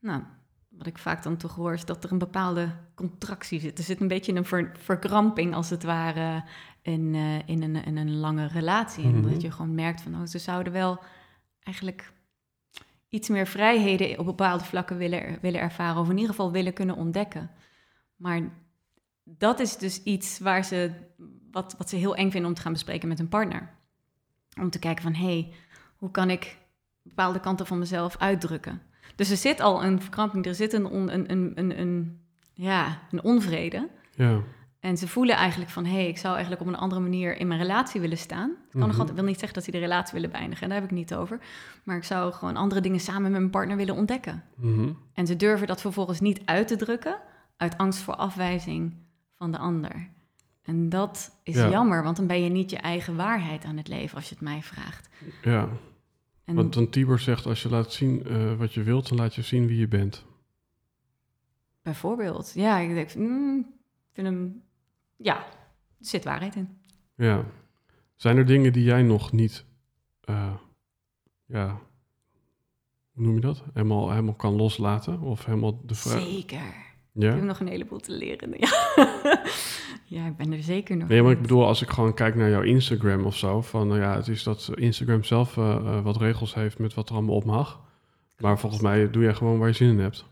nou, 0.00 0.22
wat 0.78 0.86
ik 0.86 0.98
vaak 0.98 1.22
dan 1.22 1.36
toch 1.36 1.54
hoor 1.54 1.72
is 1.72 1.84
dat 1.84 2.04
er 2.04 2.12
een 2.12 2.18
bepaalde 2.18 2.74
contractie 2.94 3.60
zit. 3.60 3.78
Er 3.78 3.84
zit 3.84 4.00
een 4.00 4.08
beetje 4.08 4.34
een 4.34 4.44
ver, 4.44 4.72
verkramping 4.78 5.54
als 5.54 5.70
het 5.70 5.82
ware 5.82 6.44
in, 6.82 7.14
eh, 7.14 7.48
in, 7.48 7.62
een, 7.62 7.84
in 7.84 7.96
een 7.96 8.16
lange 8.16 8.46
relatie. 8.46 9.04
En 9.04 9.20
Mhm. 9.20 9.30
dat 9.30 9.42
je 9.42 9.50
gewoon 9.50 9.74
merkt 9.74 10.00
van 10.00 10.14
oh, 10.14 10.26
ze 10.26 10.38
zouden 10.38 10.72
wel 10.72 11.02
eigenlijk 11.62 12.12
iets 13.08 13.28
meer 13.28 13.46
vrijheden 13.46 14.18
op 14.18 14.24
bepaalde 14.24 14.64
vlakken 14.64 14.96
willen, 14.96 15.38
willen 15.40 15.60
ervaren. 15.60 16.00
Of 16.00 16.06
in 16.08 16.14
ieder 16.16 16.30
geval 16.30 16.52
willen 16.52 16.72
kunnen 16.72 16.96
ontdekken. 16.96 17.50
Maar 18.16 18.40
dat 19.24 19.60
is 19.60 19.76
dus 19.76 20.02
iets 20.02 20.38
waar 20.38 20.64
ze, 20.64 20.92
wat, 21.50 21.74
wat 21.78 21.88
ze 21.88 21.96
heel 21.96 22.16
eng 22.16 22.30
vinden 22.30 22.48
om 22.50 22.56
te 22.56 22.62
gaan 22.62 22.72
bespreken 22.72 23.08
met 23.08 23.18
hun 23.18 23.28
partner. 23.28 23.70
Om 24.60 24.70
te 24.70 24.78
kijken 24.78 25.02
van, 25.02 25.14
hé, 25.14 25.24
hey, 25.24 25.52
hoe 25.96 26.10
kan 26.10 26.30
ik 26.30 26.56
bepaalde 27.02 27.40
kanten 27.40 27.66
van 27.66 27.78
mezelf 27.78 28.16
uitdrukken? 28.16 28.82
Dus 29.16 29.30
er 29.30 29.36
zit 29.36 29.60
al 29.60 29.84
een 29.84 30.00
verkramping, 30.00 30.46
er 30.46 30.54
zit 30.54 30.72
een, 30.72 30.86
on, 30.86 31.12
een, 31.12 31.30
een, 31.32 31.52
een, 31.54 31.80
een, 31.80 32.20
ja, 32.52 32.98
een 33.10 33.22
onvrede. 33.22 33.88
Ja. 34.14 34.40
En 34.80 34.96
ze 34.96 35.08
voelen 35.08 35.36
eigenlijk 35.36 35.70
van, 35.70 35.84
hé, 35.84 35.92
hey, 35.92 36.08
ik 36.08 36.18
zou 36.18 36.32
eigenlijk 36.32 36.62
op 36.62 36.68
een 36.68 36.76
andere 36.80 37.00
manier 37.00 37.36
in 37.36 37.46
mijn 37.46 37.60
relatie 37.60 38.00
willen 38.00 38.18
staan. 38.18 38.50
Ik 38.50 38.56
kan 38.70 38.80
nog 38.80 38.88
Mhm. 38.90 38.98
altijd, 38.98 39.16
wil 39.18 39.26
niet 39.26 39.38
zeggen 39.38 39.54
dat 39.54 39.64
ze 39.64 39.70
de 39.70 39.78
relatie 39.78 40.14
willen 40.14 40.30
beëindigen, 40.30 40.68
daar 40.68 40.80
heb 40.80 40.90
ik 40.90 40.96
niet 40.96 41.14
over. 41.14 41.38
Maar 41.84 41.96
ik 41.96 42.04
zou 42.04 42.32
gewoon 42.32 42.56
andere 42.56 42.80
dingen 42.80 43.00
samen 43.00 43.22
met 43.22 43.30
mijn 43.30 43.50
partner 43.50 43.76
willen 43.76 43.94
ontdekken. 43.94 44.44
Mhm. 44.56 44.88
En 45.14 45.26
ze 45.26 45.36
durven 45.36 45.66
dat 45.66 45.80
vervolgens 45.80 46.20
niet 46.20 46.40
uit 46.44 46.68
te 46.68 46.76
drukken 46.76 47.16
uit 47.56 47.78
angst 47.78 48.00
voor 48.00 48.14
afwijzing 48.14 48.94
van 49.36 49.50
de 49.50 49.58
ander. 49.58 50.08
En 50.62 50.88
dat 50.88 51.30
is 51.42 51.54
Ja. 51.54 51.68
jammer, 51.68 52.02
want 52.02 52.16
dan 52.16 52.26
ben 52.26 52.42
je 52.42 52.50
niet 52.50 52.70
je 52.70 52.76
eigen 52.78 53.16
waarheid 53.16 53.64
aan 53.64 53.76
het 53.76 53.88
leven 53.88 54.16
als 54.16 54.28
je 54.28 54.34
het 54.34 54.44
mij 54.44 54.62
vraagt. 54.62 55.08
ja. 55.42 55.68
En 56.48 56.54
Want 56.54 56.72
dan 56.74 56.88
Tibor 56.90 57.18
zegt, 57.18 57.46
als 57.46 57.62
je 57.62 57.68
laat 57.68 57.92
zien 57.92 58.24
eh, 58.26 58.54
wat 58.54 58.72
je 58.74 58.82
wilt, 58.82 59.08
dan 59.08 59.18
laat 59.18 59.34
je 59.34 59.42
zien 59.42 59.66
wie 59.66 59.78
je 59.78 59.88
bent. 59.88 60.24
bijvoorbeeld, 61.82 62.52
ja, 62.54 62.78
ik 62.78 62.94
denk, 62.94 63.14
mm, 63.14 63.58
ik 63.58 64.14
vind 64.14 64.26
hem, 64.26 64.62
ja, 65.16 65.36
er 65.36 65.44
zit 66.06 66.24
waarheid 66.24 66.54
in. 66.56 66.78
Ja. 67.14 67.44
Zijn 68.16 68.36
er 68.36 68.46
dingen 68.46 68.72
die 68.72 68.84
jij 68.84 69.02
nog 69.02 69.32
niet, 69.32 69.64
eh, 70.20 70.54
ja, 71.46 71.80
hoe 73.12 73.22
noem 73.24 73.34
je 73.34 73.40
dat? 73.40 73.62
Helemaal, 73.74 74.10
helemaal 74.10 74.34
kan 74.34 74.54
loslaten? 74.54 75.20
Of 75.20 75.44
helemaal 75.44 75.80
de 75.86 75.94
vraag... 75.94 76.22
Zeker. 76.22 76.86
Ik 77.14 77.22
Ja? 77.24 77.34
heb 77.34 77.42
nog 77.42 77.60
een 77.60 77.66
heleboel 77.68 77.98
te 77.98 78.12
leren. 78.12 78.54
Ja, 78.58 78.68
ja 80.16 80.26
ik 80.26 80.36
ben 80.36 80.52
er 80.52 80.62
zeker 80.62 80.96
nog. 80.96 81.08
Nee, 81.08 81.22
maar 81.22 81.32
ik 81.32 81.40
bedoel, 81.40 81.66
als 81.66 81.82
ik 81.82 81.88
gewoon 81.88 82.14
kijk 82.14 82.34
naar 82.34 82.50
jouw 82.50 82.62
Instagram 82.62 83.24
of 83.24 83.36
zo, 83.36 83.60
van 83.60 83.88
nou 83.88 84.00
ja, 84.00 84.16
het 84.16 84.28
is 84.28 84.42
dat 84.42 84.70
Instagram 84.74 85.24
zelf 85.24 85.56
eh, 85.56 85.76
eh, 85.76 86.02
wat 86.02 86.16
regels 86.16 86.54
heeft 86.54 86.78
met 86.78 86.94
wat 86.94 87.08
er 87.08 87.14
allemaal 87.14 87.34
op 87.34 87.44
mag. 87.44 87.86
Maar 88.38 88.58
volgens 88.58 88.82
mij 88.82 89.10
doe 89.10 89.22
jij 89.22 89.34
gewoon 89.34 89.58
waar 89.58 89.68
je 89.68 89.74
zin 89.74 89.88
in 89.88 89.98
hebt. 89.98 90.24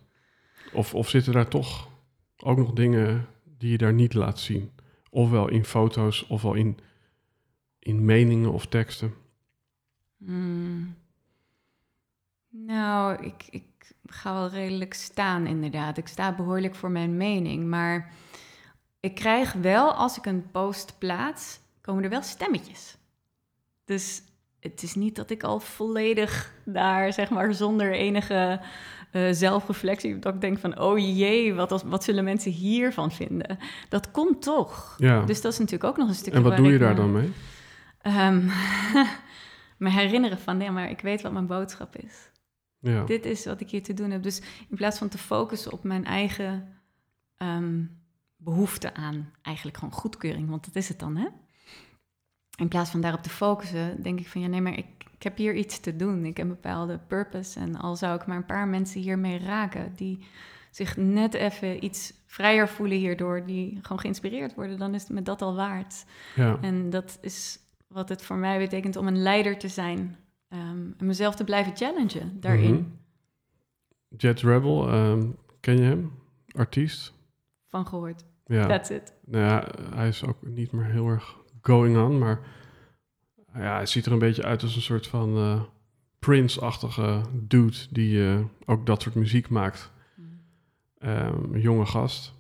Of, 0.73 0.95
of 0.95 1.09
zitten 1.09 1.33
daar 1.33 1.49
toch 1.49 1.89
ook 2.37 2.59
nog 2.59 2.73
dingen 2.73 3.27
die 3.59 3.71
je 3.71 3.79
daar 3.79 3.93
niet 3.93 4.15
laat 4.15 4.39
zien? 4.39 4.71
Ofwel 5.11 5.49
in 5.49 5.65
foto's, 5.65 6.27
ofwel 6.27 6.55
in, 6.55 6.79
in 7.79 8.05
meningen 8.05 8.53
of 8.53 8.67
teksten. 8.67 9.15
Hmm. 10.19 10.95
Nou, 12.49 13.25
ik, 13.25 13.45
ik 13.51 13.65
ga 14.07 14.33
wel 14.33 14.49
redelijk 14.49 14.95
staan, 14.95 15.47
inderdaad. 15.47 15.99
Ik 15.99 16.07
sta 16.07 16.35
behoorlijk 16.35 16.75
voor 16.75 16.91
mijn 16.91 17.17
mening. 17.17 17.67
Maar 17.67 18.13
ik 19.07 19.15
krijg 19.15 19.53
wel, 19.53 19.93
als 19.93 20.17
ik 20.19 20.27
een 20.27 20.51
post 20.51 20.95
plaats, 20.99 21.61
komen 21.81 22.05
er 22.05 22.11
wel 22.11 22.23
stemmetjes. 22.23 22.97
Dus 23.85 24.23
het 24.61 24.83
is 24.83 24.95
niet 24.95 25.17
dat 25.17 25.31
ik 25.31 25.43
al 25.43 25.61
volledig 25.61 26.55
daar, 26.65 27.13
zeg 27.13 27.31
maar, 27.31 27.55
zonder 27.55 27.93
enige 27.93 28.61
eh, 29.11 29.29
zelfreflectie, 29.31 30.19
dat 30.19 30.35
ik 30.35 30.41
denk 30.41 30.59
van, 30.59 30.81
oh 30.81 30.99
jee, 30.99 31.55
wat, 31.55 31.73
als, 31.73 31.83
wat 31.83 32.05
zullen 32.05 32.25
mensen 32.25 32.51
hiervan 32.53 33.13
vinden? 33.13 33.59
Dat 33.89 34.11
komt 34.11 34.43
toch. 34.43 34.95
Ja. 34.99 35.25
Dus 35.25 35.41
dat 35.41 35.53
is 35.53 35.59
natuurlijk 35.59 35.91
ook 35.91 35.97
nog 35.97 36.09
een 36.09 36.15
stukje 36.15 36.39
en 36.39 36.45
wat 36.45 36.57
doe 36.57 36.73
je 36.73 36.79
daar 36.79 36.95
me- 36.95 37.01
dan 37.01 37.13
mee? 37.13 37.33
Ehm, 38.01 38.47
me 39.85 39.91
herinneren 39.91 40.39
van, 40.39 40.57
nee, 40.57 40.71
maar 40.71 40.91
ik 40.91 41.01
weet 41.01 41.23
wat 41.23 41.33
mijn 41.33 41.47
boodschap 41.47 41.97
is. 41.97 42.31
Ja. 42.79 43.05
Dit 43.05 43.27
is 43.27 43.45
wat 43.45 43.61
ik 43.61 43.71
hier 43.71 43.83
te 43.83 43.95
doen 43.95 44.11
heb. 44.11 44.23
Dus 44.23 44.41
in 44.69 44.77
plaats 44.77 44.99
van 44.99 45.09
te 45.09 45.19
focussen 45.19 45.73
op 45.73 45.85
mijn 45.85 46.05
eigen 46.05 46.69
ehm, 47.37 47.83
behoefte 48.47 48.95
aan 48.95 49.31
eigenlijk 49.43 49.77
gewoon 49.77 49.95
goedkeuring, 49.95 50.49
want 50.49 50.65
dat 50.65 50.75
is 50.77 50.89
het 50.89 50.99
dan, 50.99 51.17
hè? 51.17 51.27
In 52.57 52.69
plaats 52.69 52.91
van 52.91 53.01
daarop 53.01 53.23
te 53.23 53.31
focussen, 53.31 54.03
denk 54.03 54.21
ik 54.21 54.29
van 54.29 54.41
ja, 54.41 54.47
nee, 54.47 54.61
maar 54.61 54.79
ik, 54.79 54.87
ik 55.17 55.23
heb 55.23 55.37
hier 55.37 55.55
iets 55.55 55.81
te 55.81 55.97
doen. 55.97 56.25
Ik 56.25 56.37
heb 56.37 56.47
een 56.47 56.53
bepaalde 56.53 56.99
purpose. 57.07 57.61
En 57.61 57.77
al 57.77 57.97
zou 57.97 58.21
ik 58.21 58.27
maar 58.27 58.37
een 58.37 58.47
paar 58.47 58.69
mensen 58.69 59.01
hiermee 59.01 59.39
raken, 59.39 59.93
die 59.97 60.19
zich 60.71 60.97
net 60.97 61.35
even 61.35 61.85
iets 61.85 62.13
vrijer 62.27 62.69
voelen 62.69 62.99
hierdoor, 62.99 63.47
die 63.47 63.79
gewoon 63.83 64.01
geïnspireerd 64.01 64.55
worden, 64.55 64.79
dan 64.79 64.95
is 64.95 65.03
het 65.03 65.11
me 65.11 65.23
dat 65.23 65.43
al 65.43 65.55
waard. 65.55 66.05
ja. 66.35 66.59
En 66.61 66.91
dat 66.91 67.19
is 67.21 67.59
wat 67.87 68.09
het 68.09 68.23
voor 68.23 68.37
mij 68.37 68.59
betekent 68.59 68.97
om 68.97 69.07
een 69.07 69.23
leider 69.23 69.59
te 69.59 69.69
zijn. 69.69 70.17
ehm, 70.49 70.91
en 70.99 71.07
mezelf 71.07 71.35
te 71.35 71.45
blijven 71.45 71.77
challengen 71.77 72.41
daarin. 72.41 72.75
Mhm. 72.75 72.85
Jet 74.17 74.41
Rebel, 74.41 74.89
ehm, 74.89 75.27
ken 75.61 75.77
je 75.77 75.83
hem? 75.83 76.13
Artiest? 76.57 77.13
Van 77.69 77.87
gehoord. 77.87 78.25
Ja. 78.47 78.67
That's 78.67 78.91
it. 78.91 79.15
Nou 79.25 79.45
ja, 79.45 79.69
hij 79.95 80.09
is 80.09 80.25
ook 80.25 80.47
niet 80.47 80.73
meer 80.73 80.85
heel 80.85 81.09
erg 81.09 81.37
going 81.61 81.97
on, 81.97 82.19
maar 82.19 82.41
ja, 83.55 83.75
hij 83.77 83.87
ziet 83.87 84.07
er 84.07 84.13
een 84.13 84.19
beetje 84.19 84.43
uit 84.43 84.63
als 84.63 84.77
een 84.77 84.83
soort 84.83 85.07
van 85.07 85.37
eh, 85.37 85.63
Prince-achtige 86.19 87.23
dude 87.33 87.77
die 87.91 88.27
eh, 88.27 88.41
ook 88.65 88.87
dat 88.87 89.03
soort 89.03 89.15
muziek 89.15 89.49
maakt. 89.49 89.91
Ehm, 90.99 91.55
een 91.55 91.61
jonge 91.61 91.87
gast. 91.87 92.35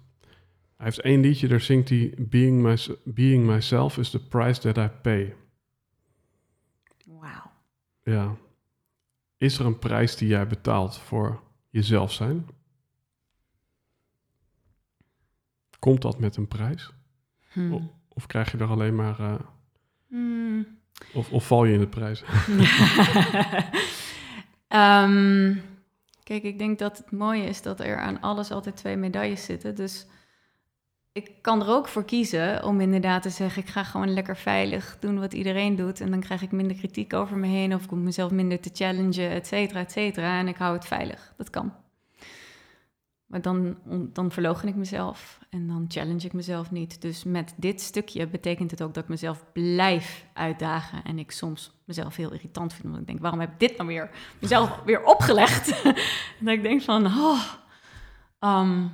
Hij 0.76 0.86
heeft 0.86 1.00
één 1.00 1.20
liedje, 1.20 1.48
daar 1.48 1.60
zingt 1.60 1.88
hij 1.88 2.14
Being, 2.18 2.62
my, 2.62 2.76
Being 3.04 3.46
Myself 3.46 3.98
is 3.98 4.10
the 4.10 4.28
price 4.28 4.60
that 4.60 4.76
I 4.76 4.88
pay. 5.02 5.34
Wauw. 7.06 7.50
Ja. 8.02 8.36
Is 9.36 9.58
er 9.58 9.66
een 9.66 9.78
prijs 9.78 10.16
die 10.16 10.28
jij 10.28 10.46
betaalt 10.46 10.98
voor 10.98 11.40
jezelf 11.70 12.12
zijn? 12.12 12.46
Komt 15.78 16.02
dat 16.02 16.18
met 16.18 16.36
een 16.36 16.48
prijs? 16.48 16.92
Hmm. 17.52 17.90
Of 18.08 18.26
krijg 18.26 18.52
je 18.52 18.58
er 18.58 18.68
alleen 18.70 18.94
maar... 18.94 19.18
eh, 19.20 19.34
Hmm. 20.08 20.66
of, 21.14 21.30
of 21.32 21.46
val 21.46 21.64
je 21.64 21.72
in 21.72 21.80
de 21.80 21.86
prijs? 21.88 22.22
Ehm, 24.68 25.54
kijk, 26.22 26.42
ik 26.42 26.58
denk 26.58 26.78
dat 26.78 26.98
het 26.98 27.10
mooie 27.10 27.44
is 27.44 27.62
dat 27.62 27.80
er 27.80 27.96
aan 27.98 28.20
alles 28.20 28.50
altijd 28.50 28.76
twee 28.76 28.96
medailles 28.96 29.44
zitten. 29.44 29.74
Dus 29.74 30.06
ik 31.12 31.30
kan 31.40 31.60
er 31.62 31.68
ook 31.68 31.88
voor 31.88 32.04
kiezen 32.04 32.64
om 32.64 32.80
inderdaad 32.80 33.22
te 33.22 33.30
zeggen: 33.30 33.62
ik 33.62 33.68
ga 33.68 33.84
gewoon 33.84 34.12
lekker 34.14 34.36
veilig 34.36 34.96
doen 35.00 35.18
wat 35.18 35.32
iedereen 35.32 35.76
doet. 35.76 36.00
En 36.00 36.10
dan 36.10 36.20
krijg 36.20 36.42
ik 36.42 36.52
minder 36.52 36.76
kritiek 36.76 37.12
over 37.12 37.36
me 37.36 37.46
heen, 37.46 37.74
of 37.74 37.84
ik 37.84 37.90
hoef 37.90 37.98
mezelf 37.98 38.30
minder 38.30 38.60
te 38.60 38.70
challengen, 38.72 39.30
et 39.30 39.46
cetera, 39.46 39.80
et 39.80 39.92
cetera. 39.92 40.38
En 40.38 40.48
ik 40.48 40.56
hou 40.56 40.74
het 40.74 40.86
veilig. 40.86 41.34
Dat 41.36 41.50
kan. 41.50 41.72
Maar 43.26 43.42
dan, 43.42 43.76
dan 44.12 44.30
verloochen 44.30 44.68
ik 44.68 44.74
mezelf 44.74 45.38
en 45.50 45.66
dan 45.66 45.84
challenge 45.88 46.26
ik 46.26 46.32
mezelf 46.32 46.70
niet. 46.70 47.02
Dus 47.02 47.24
met 47.24 47.54
dit 47.56 47.80
stukje 47.80 48.26
betekent 48.26 48.70
het 48.70 48.82
ook 48.82 48.94
dat 48.94 49.02
ik 49.02 49.08
mezelf 49.08 49.44
blijf 49.52 50.26
uitdagen. 50.32 51.04
En 51.04 51.18
ik 51.18 51.30
soms 51.30 51.72
mezelf 51.84 52.16
heel 52.16 52.32
irritant 52.32 52.72
vind. 52.72 52.84
Omdat 52.84 53.00
ik 53.00 53.06
denk, 53.06 53.20
waarom 53.20 53.40
heb 53.40 53.52
ik 53.52 53.58
dit 53.58 53.76
nou 53.76 53.88
weer 53.88 54.10
mezelf 54.40 54.80
weer 54.84 55.04
opgelegd? 55.04 55.82
dat 56.40 56.54
ik 56.54 56.62
denk 56.62 56.82
van, 56.82 57.06
oh, 57.06 57.42
ehm, 58.38 58.86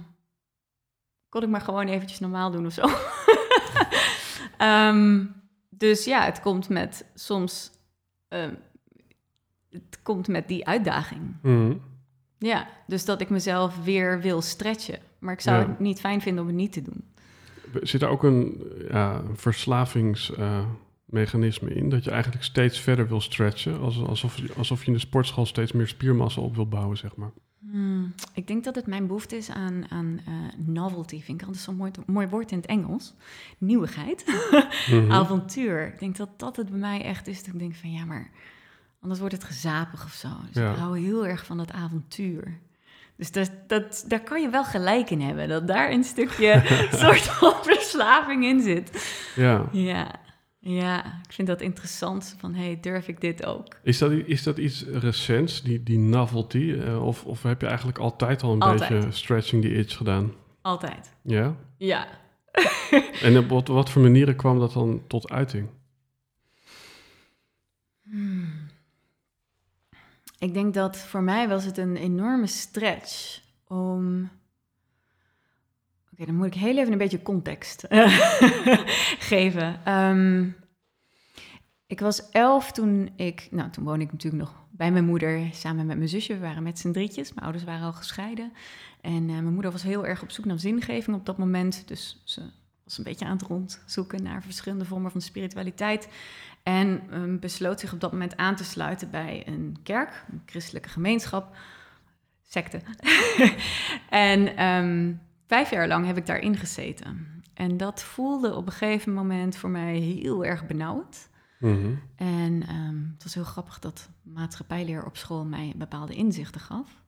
kon 1.29 1.43
ik 1.43 1.49
maar 1.49 1.61
gewoon 1.61 1.87
eventjes 1.87 2.21
normaal 2.21 2.51
doen 2.51 2.67
of 2.67 2.73
zo. 2.73 2.87
Ehm, 4.57 5.25
dus 5.71 6.05
ja, 6.05 6.25
het 6.25 6.41
komt 6.41 6.69
met 6.69 7.07
soms... 7.15 7.71
ehm, 8.29 8.55
het 9.71 10.03
komt 10.03 10.29
met 10.29 10.49
die 10.49 10.67
uitdaging. 10.67 11.37
Mhm. 11.43 11.77
Ja, 12.45 12.69
dus 12.87 13.05
dat 13.05 13.21
ik 13.21 13.31
mezelf 13.31 13.85
weer 13.85 14.21
wil 14.21 14.43
stretchen. 14.43 14.99
Maar 15.19 15.35
ik 15.35 15.41
zou 15.41 15.61
Ja. 15.63 15.69
het 15.69 15.79
niet 15.79 16.01
fijn 16.01 16.21
vinden 16.21 16.43
om 16.43 16.49
het 16.49 16.57
niet 16.59 16.73
te 16.73 16.83
doen. 16.83 17.05
Zit 17.83 18.03
er 18.03 18.09
ook 18.09 18.23
een 18.23 18.63
ja, 18.91 19.23
verslavingsmechanisme 19.35 21.75
in? 21.75 21.89
Dat 21.89 22.05
je 22.05 22.11
eigenlijk 22.11 22.45
steeds 22.45 22.81
verder 22.81 23.09
wil 23.09 23.21
stretchen? 23.21 23.81
Als- 23.81 24.03
Alsof, 24.05 24.37
je- 24.37 24.53
alsof 24.57 24.81
je 24.81 24.87
in 24.87 24.93
de 24.93 24.99
sportschool 24.99 25.47
steeds 25.47 25.73
meer 25.73 25.89
spiermassa 25.89 26.41
op 26.41 26.55
wil 26.55 26.69
bouwen, 26.69 26.97
zeg 26.97 27.17
maar. 27.17 27.31
Hmm, 27.71 28.15
ik 28.35 28.47
denk 28.47 28.65
dat 28.65 28.75
het 28.75 28.87
mijn 28.87 29.07
behoefte 29.07 29.37
is 29.37 29.51
aan, 29.51 29.85
aan 29.91 30.21
eh, 30.27 30.33
novelty. 30.67 31.23
Vind 31.23 31.41
ik 31.41 31.47
altijd 31.47 31.65
zo'n 31.65 31.77
mooi, 31.77 31.91
mooi 32.07 32.27
woord 32.29 32.51
in 32.51 32.57
het 32.57 32.67
Engels. 32.67 33.15
Nieuwigheid. 33.59 34.25
Mhm. 34.91 35.11
Avontuur. 35.13 35.87
Ik 35.87 35.99
denk 35.99 36.17
dat 36.17 36.29
dat 36.37 36.57
het 36.57 36.69
bij 36.71 36.79
mij 36.79 37.03
echt 37.03 37.27
is. 37.27 37.45
Dat 37.45 37.55
ik 37.55 37.61
denk 37.61 37.75
van 37.75 37.93
ja, 37.93 38.05
maar 38.05 38.31
anders 39.03 39.21
wordt 39.21 39.35
het 39.35 39.45
gezapig 39.45 40.05
of 40.05 40.13
zo. 40.13 40.29
Dus 40.53 40.63
Ja. 40.63 40.71
ik 40.71 40.77
hou 40.79 40.99
heel 41.01 41.27
erg 41.27 41.47
van 41.47 41.57
dat 41.57 41.73
avontuur. 41.73 42.59
Dus 43.17 43.33
dat, 43.33 43.51
dat, 43.67 44.05
daar 44.09 44.23
kan 44.23 44.41
je 44.43 44.49
wel 44.49 44.65
gelijk 44.65 45.11
in 45.11 45.21
hebben. 45.21 45.49
Dat 45.49 45.67
daar 45.69 45.91
een 45.91 46.05
stukje 46.05 46.63
soort 47.01 47.21
van 47.21 47.55
verslaving 47.63 48.45
in 48.45 48.61
zit. 48.63 49.19
Ja. 49.37 49.69
Ja, 49.73 50.11
ja, 50.59 51.05
ik 51.07 51.33
vind 51.33 51.49
dat 51.49 51.61
interessant. 51.61 52.37
Van, 52.39 52.55
hey, 52.55 52.79
durf 52.81 53.09
ik 53.09 53.21
dit 53.21 53.47
ook? 53.47 53.77
Is 53.83 53.99
dat, 53.99 54.11
is 54.11 54.43
dat 54.43 54.59
iets 54.59 54.85
recents, 54.85 55.63
die, 55.63 55.83
die 55.83 55.99
novelty? 55.99 56.73
Eh, 56.81 57.07
of, 57.07 57.25
of 57.25 57.43
heb 57.43 57.61
je 57.61 57.67
eigenlijk 57.67 57.99
altijd 57.99 58.43
al 58.43 58.53
een 58.53 58.61
Altijd. 58.61 58.91
beetje 58.91 59.11
stretching 59.13 59.63
the 59.63 59.75
itch 59.75 59.97
gedaan? 59.97 60.33
Altijd. 60.63 61.13
Ja? 61.23 61.55
Ja. 61.77 62.07
En 63.23 63.39
op 63.39 63.49
wat, 63.49 63.69
wat 63.69 63.91
voor 63.91 64.03
manieren 64.03 64.37
kwam 64.37 64.59
dat 64.59 64.73
dan 64.73 65.03
tot 65.07 65.31
uiting? 65.31 65.69
Hmm. 68.03 68.62
Ik 70.43 70.55
denk 70.55 70.75
dat 70.75 70.97
voor 70.97 71.23
mij 71.23 71.49
was 71.49 71.65
het 71.65 71.79
een 71.79 71.97
enorme 71.97 72.47
stretch 72.47 73.41
om... 73.67 74.31
Oké, 76.13 76.25
dan 76.25 76.35
moet 76.35 76.47
ik 76.47 76.55
heel 76.55 76.79
even 76.79 76.93
een 76.93 76.99
beetje 76.99 77.23
context 77.23 77.87
geven. 79.31 79.85
Ehm, 79.85 80.49
ik 81.87 82.01
was 82.01 82.31
elf 82.31 82.73
toen 82.73 83.13
ik... 83.17 83.49
Nou, 83.51 83.71
toen 83.71 83.85
woonde 83.85 84.05
ik 84.05 84.13
natuurlijk 84.13 84.43
nog 84.43 84.55
bij 84.71 84.93
mijn 84.93 85.05
moeder 85.05 85.49
samen 85.53 85.87
met 85.87 85.97
mijn 85.97 86.09
zusje. 86.09 86.35
We 86.35 86.41
waren 86.41 86.63
met 86.63 86.79
z'n 86.79 86.93
drietjes. 86.93 87.29
Mijn 87.33 87.45
ouders 87.45 87.65
waren 87.65 87.87
al 87.87 87.93
gescheiden. 87.93 88.53
En 89.01 89.29
eh, 89.29 89.35
mijn 89.35 89.55
moeder 89.55 89.73
was 89.73 89.83
heel 89.83 90.07
erg 90.07 90.23
op 90.23 90.31
zoek 90.31 90.45
naar 90.45 90.59
zingeving 90.59 91.17
op 91.17 91.27
dat 91.27 91.39
moment. 91.39 91.89
Dus 91.89 92.23
ze 92.25 92.43
was 92.85 92.99
een 92.99 93.05
beetje 93.05 93.25
aan 93.25 93.37
het 93.37 93.47
rondzoeken 93.47 94.23
naar 94.23 94.43
verschillende 94.43 94.85
vormen 94.85 95.11
van 95.11 95.21
spiritualiteit. 95.21 96.09
En 96.63 97.03
ehm, 97.11 97.39
besloot 97.39 97.81
zich 97.81 97.93
op 97.93 98.01
dat 98.01 98.13
moment 98.13 98.37
aan 98.37 98.57
te 98.57 98.65
sluiten 98.65 99.11
bij 99.11 99.43
een 99.47 99.77
kerk, 99.83 100.25
een 100.31 100.43
christelijke 100.47 100.89
gemeenschap, 100.89 101.57
secte. 102.43 102.81
en 104.09 104.57
ehm, 104.57 105.13
vijf 105.47 105.71
jaar 105.71 105.89
lang 105.89 106.07
heb 106.07 106.17
ik 106.17 106.27
daarin 106.27 106.57
gezeten. 106.57 107.43
En 107.55 107.77
dat 107.77 108.03
voelde 108.03 108.55
op 108.55 108.67
een 108.67 108.73
gegeven 108.73 109.13
moment 109.13 109.57
voor 109.57 109.71
mij 109.71 109.97
heel 109.97 110.45
erg 110.45 110.67
benauwd. 110.67 111.29
Mhm. 111.59 111.95
En 112.17 112.63
ehm, 112.69 112.97
het 113.15 113.23
was 113.23 113.35
heel 113.35 113.45
grappig 113.45 113.79
dat 113.79 114.11
maatschappijleer 114.23 115.05
op 115.05 115.17
school 115.17 115.45
mij 115.45 115.73
bepaalde 115.77 116.15
inzichten 116.15 116.61
gaf. 116.61 117.03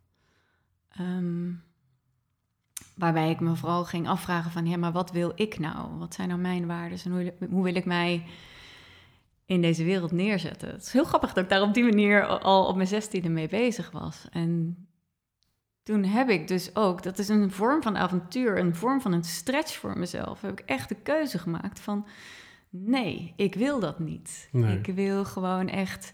Waarbij 2.95 3.31
ik 3.31 3.41
me 3.41 3.57
vooral 3.57 3.85
ging 3.85 4.09
afvragen 4.09 4.51
van, 4.51 4.67
ja, 4.67 4.77
maar 4.77 4.93
wat 4.93 5.11
wil 5.11 5.33
ik 5.35 5.59
nou? 5.59 5.99
Wat 5.99 6.15
zijn 6.15 6.29
nou 6.29 6.41
mijn 6.41 6.67
waarden 6.67 6.99
en 7.05 7.13
hoe, 7.13 7.35
hoe 7.51 7.65
wil 7.65 7.75
ik 7.75 7.85
mij 7.85 8.25
in 9.47 9.63
deze 9.63 9.85
wereld 9.85 10.13
neerzetten? 10.13 10.69
Het 10.69 10.83
is 10.83 10.93
heel 10.93 11.05
grappig 11.05 11.33
dat 11.33 11.45
ik 11.45 11.51
daar 11.51 11.63
op 11.63 11.75
die 11.75 11.85
manier 11.85 12.27
al 12.27 12.67
op 12.67 12.77
mijn 12.77 12.89
zestiende 12.89 13.29
mee 13.29 13.49
bezig 13.49 13.91
was. 13.91 14.27
En 14.31 14.77
toen 15.83 16.05
heb 16.05 16.29
ik 16.29 16.49
dus 16.49 16.77
ook, 16.77 17.03
dat 17.03 17.19
is 17.19 17.29
een 17.29 17.51
vorm 17.51 17.83
van 17.83 17.97
avontuur, 17.97 18.59
een 18.59 18.75
vorm 18.75 19.01
van 19.01 19.13
een 19.13 19.25
stretch 19.25 19.77
voor 19.77 19.99
mezelf, 19.99 20.41
heb 20.41 20.61
ik 20.61 20.67
echt 20.67 20.89
de 20.89 20.97
keuze 21.03 21.39
gemaakt 21.39 21.81
van, 21.81 22.07
nee, 22.71 23.33
ik 23.37 23.55
wil 23.55 23.81
dat 23.81 23.99
niet. 23.99 24.49
Nee. 24.53 24.79
Ik 24.79 24.95
wil 24.95 25.25
gewoon 25.25 25.69
echt 25.69 26.13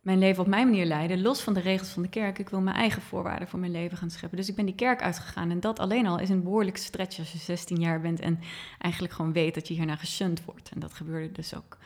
mijn 0.00 0.18
leven 0.18 0.42
op 0.42 0.48
mijn 0.48 0.66
manier 0.68 0.86
leiden, 0.86 1.22
los 1.22 1.40
van 1.40 1.54
de 1.54 1.60
regels 1.60 1.88
van 1.88 2.02
de 2.02 2.08
kerk. 2.08 2.38
Ik 2.38 2.48
wil 2.48 2.60
mijn 2.60 2.76
eigen 2.76 3.02
voorwaarden 3.02 3.48
voor 3.48 3.58
mijn 3.58 3.72
leven 3.72 3.96
gaan 3.96 4.10
scheppen. 4.10 4.38
Dus 4.38 4.48
ik 4.48 4.54
ben 4.54 4.66
die 4.66 4.74
kerk 4.74 5.02
uitgegaan. 5.02 5.50
En 5.50 5.60
dat 5.60 5.78
alleen 5.78 6.06
al 6.06 6.18
is 6.18 6.28
een 6.28 6.42
behoorlijk 6.42 6.76
stretch 6.76 7.18
als 7.18 7.32
je 7.32 7.38
16 7.38 7.76
jaar 7.76 8.00
bent 8.00 8.20
en 8.20 8.40
eigenlijk 8.78 9.14
gewoon 9.14 9.32
weet 9.32 9.54
dat 9.54 9.68
je 9.68 9.74
hierna 9.74 9.96
geshunt 9.96 10.44
wordt. 10.44 10.70
En 10.74 10.80
dat 10.80 10.92
gebeurde 10.92 11.32
dus 11.32 11.56
ook. 11.56 11.78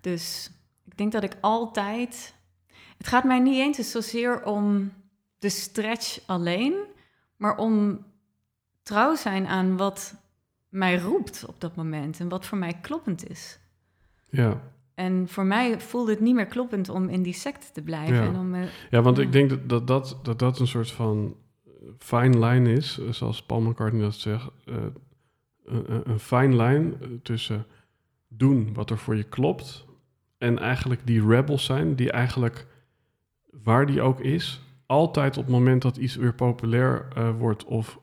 Dus 0.00 0.50
ik 0.84 0.96
denk 0.96 1.12
dat 1.12 1.22
ik 1.22 1.36
altijd. 1.40 2.34
Het 2.98 3.06
gaat 3.06 3.24
mij 3.24 3.38
niet 3.38 3.54
eens 3.76 3.90
zozeer 3.90 4.44
om 4.44 4.92
de 5.38 5.48
stretch 5.48 6.18
alleen, 6.26 6.74
maar 7.36 7.56
om 7.56 8.04
trouw 8.82 9.14
zijn 9.14 9.46
aan 9.46 9.76
wat 9.76 10.14
mij 10.68 10.98
roept 10.98 11.44
op 11.46 11.60
dat 11.60 11.76
moment 11.76 12.20
en 12.20 12.28
wat 12.28 12.46
voor 12.46 12.58
mij 12.58 12.72
kloppend 12.80 13.30
is. 13.30 13.58
Ja. 14.30 14.60
En 14.94 15.28
voor 15.28 15.44
mij 15.44 15.80
voelde 15.80 16.10
het 16.10 16.20
niet 16.20 16.34
meer 16.34 16.46
kloppend 16.46 16.88
om 16.88 17.08
in 17.08 17.22
die 17.22 17.32
secte 17.32 17.66
te 17.72 17.82
blijven. 17.82 18.14
Ja. 18.16 18.22
En 18.22 18.36
om, 18.36 18.54
eh, 18.54 18.62
ja, 18.90 19.02
want 19.02 19.18
ik 19.18 19.32
denk 19.32 19.50
dat 19.50 19.68
dat, 19.68 19.86
dat, 19.86 20.18
dat 20.22 20.38
dat 20.38 20.58
een 20.58 20.66
soort 20.66 20.90
van 20.90 21.36
fine 21.98 22.38
line 22.46 22.72
is, 22.72 22.98
eh, 22.98 23.12
zoals 23.12 23.42
Paul 23.42 23.60
McCartney 23.60 24.02
dat 24.02 24.14
zegt. 24.14 24.48
eh, 24.64 24.74
een, 25.64 26.10
een- 26.10 26.18
fine 26.20 26.62
line 26.62 26.92
tussen 27.22 27.66
doen 28.28 28.74
wat 28.74 28.90
er 28.90 28.98
voor 28.98 29.16
je 29.16 29.22
klopt 29.24 29.86
en 30.38 30.58
eigenlijk 30.58 31.00
die 31.06 31.26
rebels 31.26 31.64
zijn, 31.64 31.94
die 31.94 32.10
eigenlijk, 32.10 32.66
waar 33.62 33.86
die 33.86 34.00
ook 34.02 34.20
is, 34.20 34.60
altijd 34.86 35.36
op 35.36 35.42
het 35.44 35.52
moment 35.52 35.82
dat 35.82 35.96
iets 35.96 36.16
weer 36.16 36.34
populair 36.34 37.08
eh, 37.14 37.30
wordt 37.38 37.64
of 37.64 37.98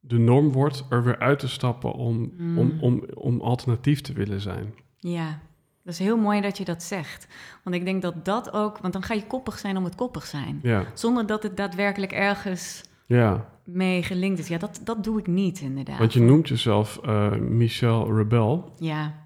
de 0.00 0.18
norm 0.18 0.52
wordt, 0.52 0.84
er 0.90 1.04
weer 1.04 1.18
uit 1.18 1.38
te 1.38 1.48
stappen 1.48 1.92
om, 1.92 2.32
Mm. 2.36 2.58
om, 2.58 2.72
om, 2.80 3.04
om 3.14 3.40
alternatief 3.40 4.00
te 4.00 4.12
willen 4.12 4.40
zijn. 4.40 4.74
ja, 4.98 5.38
dat 5.82 5.94
is 5.94 6.00
heel 6.00 6.16
mooi 6.16 6.40
dat 6.40 6.58
je 6.58 6.64
dat 6.64 6.82
zegt. 6.82 7.26
Want 7.64 7.76
ik 7.76 7.84
denk 7.84 8.02
dat 8.02 8.24
dat 8.24 8.52
ook, 8.52 8.78
want 8.78 8.92
dan 8.92 9.02
ga 9.02 9.14
je 9.14 9.26
koppig 9.26 9.58
zijn 9.58 9.76
om 9.76 9.84
het 9.84 9.94
koppig 9.94 10.26
zijn. 10.26 10.58
Ja, 10.62 10.84
Zonder 10.94 11.26
dat 11.26 11.42
het 11.42 11.56
daadwerkelijk 11.56 12.12
ergens 12.12 12.82
ja. 13.06 13.48
mee 13.64 14.02
gelinkt 14.02 14.38
is. 14.38 14.48
Ja, 14.48 14.58
dat, 14.58 14.80
dat 14.84 15.04
doe 15.04 15.18
ik 15.18 15.26
niet 15.26 15.60
inderdaad. 15.60 15.98
want 15.98 16.12
je 16.12 16.20
noemt 16.20 16.48
jezelf 16.48 16.98
eh, 17.04 17.32
Michel 17.36 18.16
Rebel. 18.16 18.72
Ja. 18.78 19.25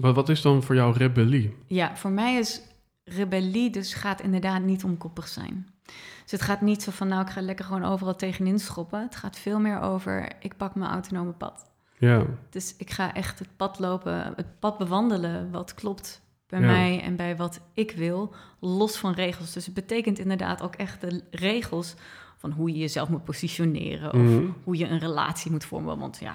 Maar 0.00 0.12
wat 0.12 0.28
is 0.28 0.42
dan 0.42 0.62
voor 0.62 0.74
jou 0.74 0.96
rebellie? 0.96 1.56
ja, 1.66 1.96
voor 1.96 2.10
mij 2.10 2.34
is 2.38 2.60
rebellie 3.04 3.70
dus 3.70 3.94
gaat 3.94 4.20
inderdaad 4.20 4.62
niet 4.62 4.84
om 4.84 4.96
koppig 4.96 5.28
zijn. 5.28 5.66
Dus 6.22 6.30
het 6.30 6.42
gaat 6.42 6.60
niet 6.60 6.82
zo 6.82 6.90
van, 6.90 7.08
nou, 7.08 7.22
ik 7.22 7.30
ga 7.30 7.40
lekker 7.40 7.64
gewoon 7.64 7.84
overal 7.84 8.16
tegenin 8.16 8.58
schoppen. 8.58 9.02
Het 9.02 9.16
gaat 9.16 9.38
veel 9.38 9.60
meer 9.60 9.80
over, 9.80 10.28
ik 10.40 10.56
pak 10.56 10.74
mijn 10.74 10.90
autonome 10.90 11.32
pad. 11.32 11.70
Ja, 11.98 12.24
Dus 12.50 12.74
ik 12.78 12.90
ga 12.90 13.14
echt 13.14 13.38
het 13.38 13.48
pad 13.56 13.78
lopen, 13.78 14.32
het 14.36 14.58
pad 14.58 14.78
bewandelen 14.78 15.50
wat 15.50 15.74
klopt 15.74 16.22
bij 16.46 16.60
Ja. 16.60 16.66
mij 16.66 17.00
en 17.02 17.16
bij 17.16 17.36
wat 17.36 17.60
ik 17.74 17.90
wil, 17.90 18.34
los 18.60 18.96
van 18.96 19.12
regels. 19.12 19.52
Dus 19.52 19.64
het 19.64 19.74
betekent 19.74 20.18
inderdaad 20.18 20.62
ook 20.62 20.74
echt 20.74 21.00
de 21.00 21.22
regels 21.30 21.94
van 22.36 22.50
hoe 22.50 22.70
je 22.72 22.78
jezelf 22.78 23.08
moet 23.08 23.24
positioneren 23.24 24.12
of 24.12 24.20
Mhm. 24.20 24.46
hoe 24.64 24.76
je 24.76 24.88
een 24.88 24.98
relatie 24.98 25.50
moet 25.50 25.64
vormen. 25.64 25.98
Want 25.98 26.18
ja, 26.20 26.34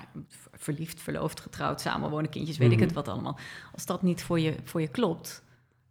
verliefd, 0.57 1.01
verloofd, 1.01 1.39
getrouwd, 1.39 1.81
samenwonen, 1.81 2.29
kindjes, 2.29 2.57
weet 2.57 2.71
ik 2.71 2.75
Mhm. 2.77 2.85
het 2.85 2.95
wat 2.95 3.07
allemaal. 3.07 3.37
Als 3.73 3.85
dat 3.85 4.01
niet 4.01 4.23
voor 4.23 4.39
je, 4.39 4.55
voor 4.63 4.81
je 4.81 4.87
klopt, 4.87 5.43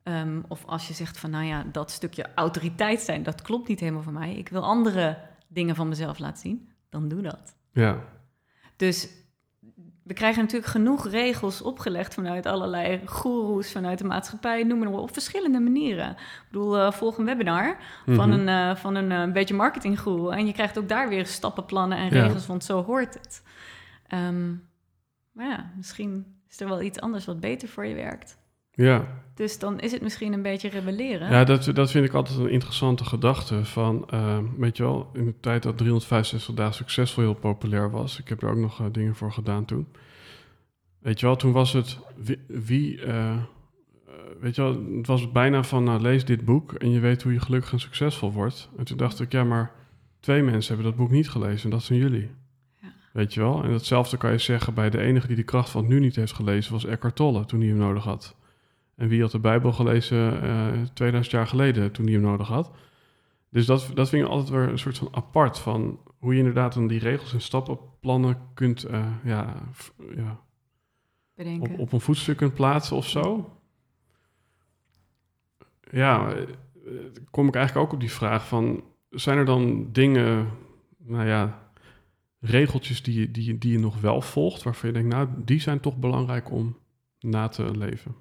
ehm, 0.02 0.40
of 0.48 0.64
als 0.66 0.88
je 0.88 0.94
zegt 0.94 1.18
van 1.18 1.30
nou 1.30 1.44
ja, 1.44 1.64
dat 1.72 1.90
stukje 1.90 2.26
autoriteit 2.34 3.00
zijn, 3.00 3.22
dat 3.22 3.42
klopt 3.42 3.68
niet 3.68 3.80
helemaal 3.80 4.02
voor 4.02 4.12
mij. 4.12 4.34
Ik 4.34 4.48
wil 4.48 4.62
andere 4.62 5.18
dingen 5.48 5.74
van 5.74 5.88
mezelf 5.88 6.18
laten 6.18 6.38
zien, 6.40 6.68
dan 6.90 7.08
doe 7.08 7.22
dat. 7.22 7.56
ja, 7.72 7.98
Dus 8.76 9.08
we 10.02 10.14
krijgen 10.14 10.42
natuurlijk 10.42 10.70
genoeg 10.70 11.08
regels 11.08 11.62
opgelegd 11.62 12.14
vanuit 12.14 12.46
allerlei 12.46 13.00
goeroes, 13.06 13.72
vanuit 13.72 13.98
de 13.98 14.04
maatschappij, 14.04 14.62
noem 14.62 14.78
maar 14.78 14.88
op, 14.88 14.98
op 14.98 15.12
verschillende 15.12 15.60
manieren. 15.60 16.10
Ik 16.10 16.44
bedoel, 16.50 16.76
eh, 16.78 16.92
volg 16.92 17.18
een 17.18 17.24
webinar 17.24 17.76
van 18.06 18.28
Mhm. 18.28 18.38
een, 18.38 18.48
eh, 18.48 18.76
van 18.76 18.94
een 18.94 19.12
eh, 19.12 19.32
beetje 19.32 19.54
marketinggoeroe 19.54 20.32
en 20.32 20.46
je 20.46 20.52
krijgt 20.52 20.78
ook 20.78 20.88
daar 20.88 21.08
weer 21.08 21.26
stappenplannen 21.26 21.98
en 21.98 22.04
Ja. 22.14 22.22
regels, 22.22 22.46
want 22.46 22.64
zo 22.64 22.82
hoort 22.84 23.14
het. 23.14 23.42
Ehm, 24.06 24.50
maar 25.32 25.46
ja, 25.46 25.72
misschien 25.76 26.26
is 26.48 26.60
er 26.60 26.68
wel 26.68 26.82
iets 26.82 27.00
anders 27.00 27.24
wat 27.24 27.40
beter 27.40 27.68
voor 27.68 27.86
je 27.86 27.94
werkt. 27.94 28.38
Ja, 28.76 29.22
Dus 29.34 29.58
dan 29.58 29.80
is 29.80 29.92
het 29.92 30.02
misschien 30.02 30.32
een 30.32 30.42
beetje 30.42 30.68
rebelleren. 30.68 31.30
ja 31.30 31.44
dat, 31.44 31.70
dat 31.74 31.90
vind 31.90 32.04
ik 32.04 32.12
altijd 32.12 32.38
een 32.38 32.50
interessante 32.50 33.04
gedachte. 33.04 33.64
Van, 33.64 34.08
eh, 34.10 34.38
weet 34.56 34.76
je 34.76 34.82
wel, 34.82 35.10
in 35.12 35.24
de 35.24 35.34
tijd 35.40 35.62
dat 35.62 35.76
365 35.76 36.54
dagen 36.54 36.74
succesvol 36.74 37.22
heel 37.22 37.34
populair 37.34 37.90
was. 37.90 38.18
Ik 38.18 38.28
heb 38.28 38.42
er 38.42 38.48
ook 38.48 38.56
nog 38.56 38.80
eh, 38.80 38.86
dingen 38.92 39.14
voor 39.14 39.32
gedaan 39.32 39.64
toen. 39.64 39.86
Weet 40.98 41.20
je 41.20 41.26
wel, 41.26 41.36
toen 41.36 41.52
was 41.52 41.72
het 41.72 41.98
wie... 42.16 42.38
wie 42.46 43.02
eh, 43.02 43.30
eh, 43.30 43.40
weet 44.40 44.54
je 44.54 44.62
wel, 44.62 44.96
het 44.96 45.06
was 45.06 45.32
bijna 45.32 45.62
van, 45.62 45.84
nou, 45.84 46.00
lees 46.00 46.24
dit 46.24 46.44
boek 46.44 46.72
en 46.72 46.90
je 46.90 47.00
weet 47.00 47.22
hoe 47.22 47.32
je 47.32 47.40
gelukkig 47.40 47.72
en 47.72 47.80
succesvol 47.80 48.32
wordt. 48.32 48.68
En 48.76 48.84
toen 48.84 48.96
dacht 48.96 49.20
ik, 49.20 49.32
ja, 49.32 49.44
maar 49.44 49.72
twee 50.20 50.42
mensen 50.42 50.74
hebben 50.74 50.92
dat 50.92 51.00
boek 51.00 51.10
niet 51.10 51.30
gelezen 51.30 51.64
en 51.64 51.70
dat 51.70 51.82
zijn 51.82 51.98
jullie. 51.98 52.30
Weet 53.14 53.34
je 53.34 53.40
wel? 53.40 53.62
En 53.62 53.70
datzelfde 53.70 54.16
kan 54.16 54.32
je 54.32 54.38
zeggen 54.38 54.74
bij 54.74 54.90
de 54.90 54.98
enige 54.98 55.26
die 55.26 55.36
de 55.36 55.42
kracht 55.42 55.70
van 55.70 55.80
het 55.80 55.90
nu 55.90 56.00
niet 56.00 56.16
heeft 56.16 56.32
gelezen, 56.32 56.72
was 56.72 56.84
Eckhart 56.84 57.16
Tolle 57.16 57.44
toen 57.44 57.60
hij 57.60 57.68
hem 57.68 57.78
nodig 57.78 58.04
had. 58.04 58.36
En 58.96 59.08
wie 59.08 59.20
had 59.20 59.30
de 59.30 59.38
Bijbel 59.38 59.72
gelezen 59.72 60.42
eh 60.42 60.82
2000 60.94 61.34
jaar 61.34 61.46
geleden 61.46 61.92
toen 61.92 62.04
hij 62.04 62.14
hem 62.14 62.22
nodig 62.22 62.48
had? 62.48 62.70
Dus 63.50 63.66
dat, 63.66 63.90
dat 63.94 64.08
vind 64.08 64.24
ik 64.24 64.30
altijd 64.30 64.48
weer 64.48 64.68
een 64.68 64.78
soort 64.78 64.98
van 64.98 65.08
apart 65.10 65.58
van 65.58 66.00
hoe 66.18 66.32
je 66.32 66.38
inderdaad 66.38 66.74
dan 66.74 66.86
die 66.86 66.98
regels 66.98 67.32
en 67.32 67.40
stappenplannen 67.40 68.38
kunt, 68.54 68.84
eh, 68.84 69.06
ja, 69.24 69.54
ja, 70.16 70.40
bedenken. 71.34 71.72
op, 71.72 71.78
op 71.78 71.92
een 71.92 72.00
voetstuk 72.00 72.36
kunt 72.36 72.54
plaatsen 72.54 72.96
of 72.96 73.08
zo. 73.08 73.58
Ja, 75.90 76.32
eh, 76.32 76.42
kom 77.30 77.48
ik 77.48 77.54
eigenlijk 77.54 77.86
ook 77.86 77.92
op 77.92 78.00
die 78.00 78.12
vraag 78.12 78.48
van... 78.48 78.84
zijn 79.10 79.38
er 79.38 79.44
dan 79.44 79.92
dingen, 79.92 80.48
nou 80.98 81.26
ja, 81.26 81.63
regeltjes 82.44 83.02
die, 83.02 83.20
je- 83.20 83.30
die, 83.30 83.58
die 83.58 83.72
je 83.72 83.78
nog 83.78 84.00
wel 84.00 84.20
volgt... 84.20 84.62
waarvan 84.62 84.88
je 84.88 84.94
denkt, 84.94 85.14
nou, 85.14 85.28
die 85.36 85.60
zijn 85.60 85.80
toch 85.80 85.96
belangrijk 85.96 86.50
om 86.50 86.78
na 87.20 87.48
te 87.48 87.76
leven? 87.76 88.14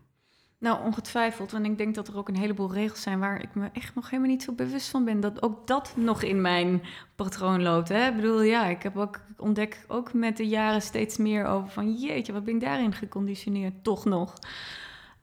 Nou, 0.60 0.86
ongetwijfeld. 0.86 1.52
Want 1.52 1.66
ik 1.66 1.78
denk 1.78 1.96
dat 1.96 2.08
er 2.08 2.18
ook 2.18 2.28
een 2.28 2.38
heleboel 2.38 2.74
regels 2.74 3.02
zijn 3.02 3.20
waar 3.20 3.42
ik 3.42 3.56
me 3.56 3.70
echt 3.74 3.96
nog 3.96 4.10
helemaal 4.10 4.32
niet 4.32 4.44
zo 4.44 4.54
bewust 4.54 4.90
van 4.90 5.06
ben. 5.06 5.20
Dat 5.20 5.42
ook 5.42 5.68
dat 5.68 5.94
nog 5.98 6.22
in 6.24 6.42
mijn 6.42 6.82
patroon 7.16 7.62
loopt. 7.62 7.90
Hè? 7.90 8.08
Ik 8.08 8.16
bedoel, 8.16 8.42
ja, 8.42 8.66
ik 8.66 8.84
heb 8.84 8.98
ook 8.98 9.22
ontdek 9.38 9.86
ook 9.88 10.14
met 10.14 10.38
de 10.38 10.48
jaren 10.48 10.82
steeds 10.82 11.18
meer 11.18 11.46
over 11.46 11.70
van 11.70 11.94
jeetje, 11.94 12.34
wat 12.34 12.44
ben 12.44 12.56
ik 12.56 12.62
daarin 12.62 12.94
geconditioneerd? 12.94 13.84
Toch 13.84 14.06
nog. 14.06 14.34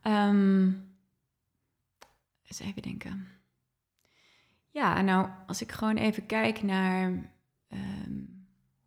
Ehm 0.03 0.67
eens 2.47 2.61
even 2.61 2.83
denken. 2.83 3.27
Ja, 4.71 5.01
nou, 5.01 5.29
als 5.47 5.63
ik 5.63 5.73
gewoon 5.73 5.97
even 5.97 6.27
kijk 6.27 6.63
naar 6.63 7.33
ehm, 7.69 8.13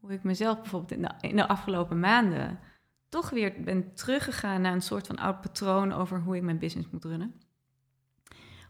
hoe 0.03 0.11
ik 0.13 0.23
mezelf 0.23 0.61
bijvoorbeeld 0.61 0.91
in 0.91 1.01
de, 1.01 1.27
in 1.27 1.35
de 1.35 1.47
afgelopen 1.47 1.99
maanden 1.99 2.59
toch 3.09 3.29
weer 3.29 3.53
ben 3.63 3.93
teruggegaan 3.93 4.61
naar 4.61 4.73
een 4.73 4.81
soort 4.81 5.07
van 5.07 5.17
oud 5.17 5.41
patroon 5.41 5.91
over 5.91 6.19
hoe 6.21 6.35
ik 6.35 6.41
mijn 6.41 6.57
business 6.57 6.89
moet 6.91 7.03
runnen. 7.05 7.33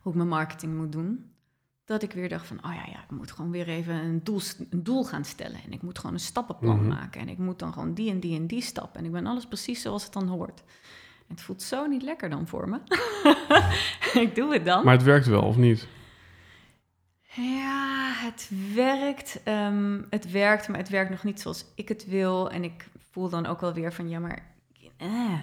Hoe 0.01 0.11
ik 0.11 0.17
mijn 0.17 0.29
marketing 0.29 0.75
moet 0.75 0.91
doen. 0.91 1.31
Dat 1.85 2.03
ik 2.03 2.11
weer 2.11 2.29
dacht 2.29 2.47
van, 2.47 2.57
oh 2.65 2.73
ja, 2.73 2.85
ja, 2.91 3.03
ik 3.03 3.11
moet 3.11 3.31
gewoon 3.31 3.51
weer 3.51 3.67
even 3.67 3.93
een 3.95 4.23
doel, 4.23 4.39
een 4.69 4.83
doel 4.83 5.03
gaan 5.03 5.25
stellen. 5.25 5.63
En 5.65 5.71
ik 5.71 5.81
moet 5.81 5.99
gewoon 5.99 6.13
een 6.13 6.19
stappenplan 6.21 6.77
Mhm. 6.79 6.87
maken. 6.87 7.21
En 7.21 7.29
ik 7.29 7.37
moet 7.37 7.59
dan 7.59 7.73
gewoon 7.73 7.93
die 7.93 8.11
en 8.11 8.19
die 8.19 8.39
en 8.39 8.47
die 8.47 8.61
stap. 8.61 8.95
En 8.95 9.05
ik 9.05 9.11
ben 9.11 9.25
alles 9.27 9.47
precies 9.47 9.81
zoals 9.81 10.03
het 10.03 10.13
dan 10.13 10.27
hoort. 10.27 10.63
En 11.27 11.35
het 11.35 11.41
voelt 11.41 11.61
zo 11.61 11.85
niet 11.87 12.01
lekker 12.03 12.29
dan 12.29 12.47
voor 12.47 12.69
me. 12.69 12.79
ik 14.25 14.35
doe 14.35 14.53
het 14.53 14.65
dan. 14.65 14.83
Maar 14.85 14.93
het 14.93 15.03
werkt 15.03 15.25
wel, 15.27 15.41
of 15.41 15.57
niet? 15.57 15.87
Ja, 17.35 18.11
het 18.15 18.49
werkt. 18.73 19.43
ehm, 19.43 20.01
het 20.09 20.31
werkt, 20.31 20.67
maar 20.67 20.77
het 20.77 20.89
werkt 20.89 21.09
nog 21.09 21.23
niet 21.23 21.41
zoals 21.41 21.65
ik 21.75 21.87
het 21.87 22.05
wil. 22.05 22.51
En 22.51 22.63
ik 22.63 22.87
voel 23.11 23.29
dan 23.29 23.45
ook 23.45 23.61
wel 23.61 23.73
weer 23.73 23.93
van, 23.93 24.09
ja, 24.09 24.19
maar 24.19 24.45
eh, 24.97 25.39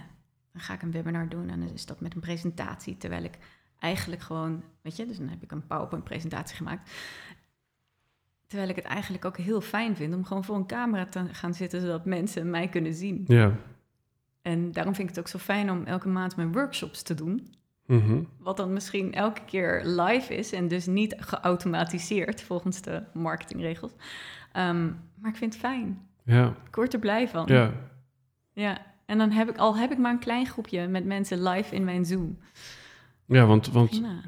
dan 0.53 0.63
ga 0.63 0.75
ik 0.75 0.83
een 0.83 0.91
webinar 0.91 1.29
doen 1.29 1.49
en 1.49 1.61
dan 1.61 1.71
is 1.73 1.87
dat 1.87 2.01
met 2.01 2.15
een 2.15 2.21
presentatie. 2.21 2.97
Terwijl 2.97 3.25
ik 3.25 3.39
eigenlijk 3.79 4.23
gewoon, 4.23 4.63
weet 4.83 4.97
je, 4.97 5.07
dus 5.07 5.19
dan 5.19 5.29
heb 5.29 5.43
ik 5.43 5.53
een 5.53 5.67
PowerPoint-presentatie 5.67 6.57
gemaakt. 6.57 6.91
Terwijl 8.47 8.71
ik 8.71 8.77
het 8.77 8.85
eigenlijk 8.85 9.25
ook 9.25 9.37
heel 9.37 9.61
fijn 9.61 9.97
vind 9.97 10.15
om 10.15 10.25
gewoon 10.25 10.45
voor 10.45 10.57
een 10.57 10.67
camera 10.67 11.05
te 11.05 11.25
gaan 11.33 11.55
zitten, 11.55 11.81
zodat 11.81 12.05
mensen 12.05 12.51
mij 12.51 12.69
kunnen 12.69 12.95
zien. 12.95 13.25
Ja. 13.27 13.57
En 14.43 14.73
daarom 14.73 14.95
vind 14.95 15.09
ik 15.09 15.15
het 15.15 15.25
ook 15.25 15.31
zo 15.31 15.39
fijn 15.39 15.71
om 15.71 15.85
elke 15.85 16.09
maand 16.09 16.37
mijn 16.37 16.53
workshops 16.53 17.03
te 17.03 17.15
doen. 17.15 17.55
Mhm. 17.91 18.23
Wat 18.39 18.57
dan 18.57 18.73
misschien 18.73 19.15
elke 19.15 19.41
keer 19.47 19.83
live 19.85 20.35
is 20.35 20.53
en 20.53 20.69
dus 20.69 20.87
niet 20.87 21.15
geautomatiseerd 21.19 22.43
volgens 22.43 22.83
de 22.83 23.03
marketingregels. 23.13 23.93
Ehm, 24.53 24.85
maar 25.15 25.31
ik 25.31 25.37
vind 25.37 25.53
het 25.53 25.63
fijn. 25.63 26.09
Ja. 26.25 26.57
Ik 26.67 26.75
word 26.75 26.93
er 26.93 26.99
blij 26.99 27.29
van. 27.29 27.47
Ja. 27.47 27.73
Ja. 28.53 28.79
En 29.07 29.19
dan 29.19 29.31
heb 29.31 29.49
ik 29.49 29.57
al 29.57 29.77
heb 29.77 29.91
ik 29.91 29.99
maar 29.99 30.13
een 30.13 30.19
klein 30.19 30.47
groepje 30.47 30.89
met 30.89 31.05
mensen 31.05 31.43
live 31.43 31.75
in 31.75 31.85
mijn 31.85 32.05
Zoom. 32.05 32.39
Ja, 33.27 33.47
want, 33.47 33.71
want 33.71 33.91
Prima. 33.91 34.21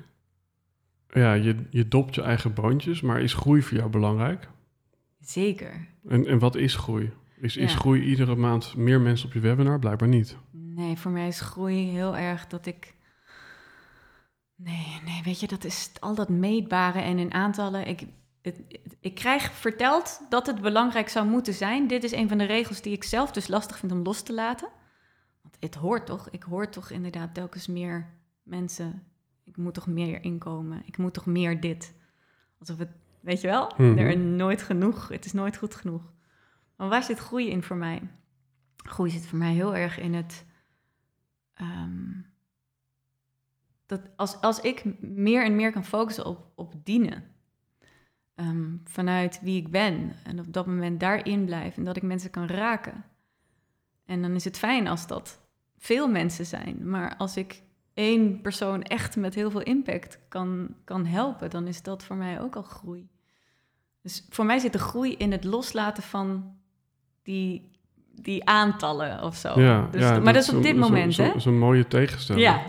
ja, 1.09 1.33
je, 1.33 1.57
je 1.71 1.89
dopt 1.89 2.15
je 2.15 2.23
eigen 2.23 2.55
boontjes, 2.55 3.01
maar 3.01 3.21
is 3.21 3.35
groei 3.35 3.63
voor 3.63 3.77
jou 3.77 3.91
belangrijk? 3.91 4.49
Zeker. 5.21 5.87
En, 6.09 6.27
en 6.27 6.39
wat 6.39 6.55
is 6.55 6.75
groei? 6.75 7.13
Is, 7.41 7.57
is 7.57 7.75
groei 7.75 8.03
iedere 8.03 8.37
maand 8.37 8.77
meer 8.77 9.01
mensen 9.01 9.27
op 9.27 9.33
je 9.33 9.41
webinar? 9.41 9.79
Blijkbaar 9.79 10.09
niet. 10.09 10.37
Nee, 10.51 10.97
voor 10.97 11.11
mij 11.11 11.29
is 11.29 11.41
groei 11.41 11.91
heel 11.91 12.17
erg 12.17 12.47
dat 12.47 12.67
ik. 12.67 12.95
Nee, 14.65 15.01
nee, 15.05 15.23
weet 15.23 15.41
je, 15.41 15.47
dat 15.47 15.65
is 15.65 15.91
al 16.01 16.15
dat 16.15 16.29
meetbare 16.29 17.01
en 17.01 17.19
in 17.19 17.33
aantallen. 17.35 17.87
Ik, 17.87 18.07
het, 18.43 18.61
ik 19.01 19.15
krijg 19.15 19.53
verteld 19.53 20.21
dat 20.29 20.47
het 20.47 20.61
belangrijk 20.61 21.09
zou 21.09 21.27
moeten 21.27 21.55
zijn. 21.55 21.87
Dit 21.87 22.05
is 22.05 22.13
een 22.13 22.29
van 22.29 22.39
de 22.39 22.45
regels 22.45 22.83
die 22.83 22.93
ik 22.93 23.05
zelf 23.05 23.31
dus 23.31 23.49
lastig 23.49 23.79
vind 23.79 23.93
om 23.93 24.03
los 24.03 24.23
te 24.23 24.33
laten. 24.35 24.69
Want 25.43 25.57
het 25.61 25.75
hoort 25.75 26.07
toch? 26.07 26.31
Ik 26.31 26.43
hoor 26.43 26.69
toch 26.69 26.91
inderdaad 26.91 27.35
telkens 27.35 27.67
meer 27.67 28.11
mensen. 28.43 29.03
Ik 29.45 29.57
moet 29.57 29.75
toch 29.75 29.87
meer 29.87 30.23
inkomen. 30.23 30.83
Ik 30.87 30.97
moet 30.99 31.15
toch 31.15 31.27
meer 31.27 31.61
dit. 31.61 31.95
Alsof 32.59 32.79
het, 32.79 32.91
weet 33.21 33.41
je 33.41 33.47
wel, 33.47 33.73
Mhm. 33.77 33.99
er 33.99 34.09
is 34.09 34.17
nooit 34.17 34.63
genoeg. 34.63 35.09
Het 35.09 35.25
is 35.25 35.33
nooit 35.33 35.57
goed 35.57 35.75
genoeg. 35.75 36.13
Maar 36.77 36.89
waar 36.89 37.03
zit 37.03 37.19
groei 37.19 37.51
in 37.51 37.63
voor 37.63 37.77
mij? 37.77 38.03
Groei 38.77 39.11
zit 39.11 39.27
voor 39.27 39.39
mij 39.39 39.53
heel 39.53 39.77
erg 39.77 39.99
in 39.99 40.15
het. 40.15 40.45
ehm, 41.55 42.11
dat 43.99 44.11
als, 44.17 44.41
als 44.41 44.61
ik 44.61 44.83
meer 45.01 45.45
en 45.45 45.57
meer 45.57 45.73
kan 45.73 45.85
focussen 45.85 46.27
op, 46.27 46.47
op 46.55 46.75
dienen. 46.85 47.25
ehm, 48.35 48.71
vanuit 48.85 49.41
wie 49.43 49.57
ik 49.61 49.71
ben. 49.71 50.13
En 50.25 50.39
op 50.41 50.53
dat 50.53 50.67
moment 50.67 51.01
daarin 51.01 51.45
blijf. 51.45 51.77
En 51.77 51.85
dat 51.85 51.97
ik 51.97 52.03
mensen 52.03 52.31
kan 52.31 52.47
raken. 52.47 53.05
En 54.07 54.23
dan 54.23 54.35
is 54.35 54.45
het 54.45 54.59
fijn 54.59 54.87
als 54.89 55.07
dat 55.07 55.41
veel 55.79 56.09
mensen 56.09 56.47
zijn. 56.47 56.89
Maar 56.91 57.17
als 57.17 57.37
ik 57.37 57.63
één 57.95 58.41
persoon 58.41 58.83
echt 58.83 59.17
met 59.17 59.35
heel 59.35 59.51
veel 59.51 59.63
impact 59.63 60.19
kan, 60.29 60.75
kan 60.85 61.07
helpen, 61.07 61.51
dan 61.51 61.67
is 61.67 61.83
dat 61.83 62.03
voor 62.05 62.17
mij 62.17 62.41
ook 62.41 62.57
al 62.57 62.63
groei. 62.63 63.09
Dus 64.03 64.27
voor 64.31 64.47
mij 64.47 64.59
zit 64.59 64.73
de 64.73 64.79
groei 64.79 65.15
in 65.17 65.33
het 65.33 65.45
loslaten 65.45 66.03
van 66.03 66.55
die, 67.23 67.71
die 68.21 68.45
aantallen 68.49 69.23
of 69.23 69.37
zo. 69.37 69.61
Ja, 69.61 69.89
dus, 69.91 70.01
ja, 70.03 70.19
maar 70.21 70.33
dat 70.33 70.43
is 70.43 70.49
op 70.49 70.55
een- 70.57 70.63
dit 70.63 70.75
zo- 70.75 70.81
moment, 70.81 71.15
zo- 71.15 71.23
hè? 71.23 71.41
Zo'n 71.41 71.59
mooie 71.59 71.87
tegenstelling. 71.89 72.45
Ja. 72.45 72.63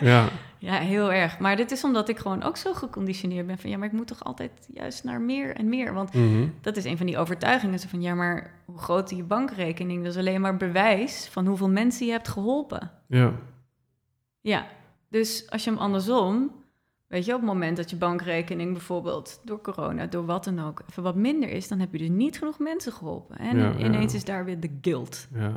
ja. 0.00 0.28
ja, 0.58 0.78
heel 0.78 1.12
erg. 1.12 1.38
Maar 1.38 1.56
dit 1.56 1.70
is 1.70 1.84
omdat 1.84 2.08
ik 2.08 2.18
gewoon 2.18 2.42
ook 2.42 2.56
zo 2.56 2.74
geconditioneerd 2.74 3.46
ben 3.46 3.58
van... 3.58 3.70
ja, 3.70 3.76
maar 3.78 3.86
ik 3.86 3.92
moet 3.94 4.06
toch 4.06 4.24
altijd 4.24 4.50
juist 4.72 5.04
naar 5.04 5.20
meer 5.20 5.54
en 5.56 5.68
meer. 5.68 5.92
Want 5.94 6.14
Mhm. 6.14 6.48
dat 6.60 6.76
is 6.76 6.84
een 6.84 6.96
van 6.96 7.06
die 7.06 7.18
overtuigingen. 7.18 7.78
Zo 7.78 7.88
van, 7.88 8.02
ja, 8.02 8.14
maar 8.14 8.50
hoe 8.64 8.78
groot 8.78 9.10
je 9.10 9.22
bankrekening... 9.24 10.02
dat 10.04 10.12
is 10.12 10.18
alleen 10.18 10.40
maar 10.40 10.56
bewijs 10.56 11.28
van 11.30 11.46
hoeveel 11.46 11.68
mensen 11.70 12.06
je 12.06 12.12
hebt 12.12 12.28
geholpen. 12.28 12.90
ja. 13.08 13.32
Ja, 14.40 14.66
dus 15.08 15.50
als 15.50 15.64
je 15.64 15.70
hem 15.70 15.78
andersom... 15.78 16.50
weet 17.06 17.24
je, 17.24 17.32
op 17.34 17.40
het 17.40 17.48
moment 17.48 17.76
dat 17.76 17.90
je 17.90 17.96
bankrekening 17.96 18.72
bijvoorbeeld... 18.72 19.40
door 19.44 19.60
corona, 19.60 20.06
door 20.06 20.24
wat 20.26 20.44
dan 20.44 20.60
ook, 20.66 20.82
even 20.90 21.02
wat 21.02 21.14
minder 21.16 21.48
is... 21.48 21.68
dan 21.68 21.78
heb 21.80 21.92
je 21.92 21.98
dus 21.98 22.08
niet 22.08 22.38
genoeg 22.38 22.58
mensen 22.58 22.92
geholpen. 22.92 23.38
En 23.38 23.58
Ja, 23.58 23.68
ja. 23.78 23.84
ineens 23.84 24.14
is 24.14 24.24
daar 24.24 24.44
weer 24.44 24.60
de 24.60 24.78
guilt. 24.80 25.28
ja. 25.34 25.52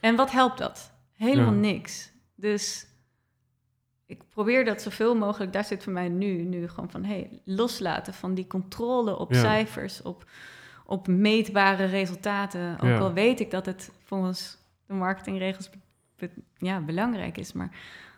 En 0.00 0.16
wat 0.16 0.30
helpt 0.30 0.58
dat? 0.58 0.92
Helemaal 1.16 1.52
niks. 1.52 2.12
Dus 2.34 2.86
ik 4.12 4.22
probeer 4.28 4.64
dat 4.64 4.82
zoveel 4.82 5.14
mogelijk, 5.16 5.52
daar 5.52 5.64
zit 5.64 5.82
voor 5.82 5.92
mij 5.92 6.08
nu, 6.08 6.42
nu 6.42 6.68
gewoon 6.68 6.90
van, 6.90 7.04
hey, 7.04 7.40
loslaten 7.44 8.14
van 8.14 8.34
die 8.34 8.46
controle 8.46 9.18
op 9.18 9.32
Ja. 9.32 9.40
cijfers, 9.40 10.02
op, 10.02 10.24
op 10.86 11.06
meetbare 11.08 11.84
resultaten. 11.84 12.74
Ook 12.80 12.88
Ja. 12.88 12.98
al 12.98 13.12
weet 13.12 13.40
ik 13.40 13.50
dat 13.50 13.66
het 13.66 13.90
volgens 14.04 14.58
de 14.86 14.94
marketingregels 14.94 15.70
be- 16.16 16.30
ja, 16.56 16.80
belangrijk 16.80 17.38
is, 17.38 17.52
maar 17.52 17.70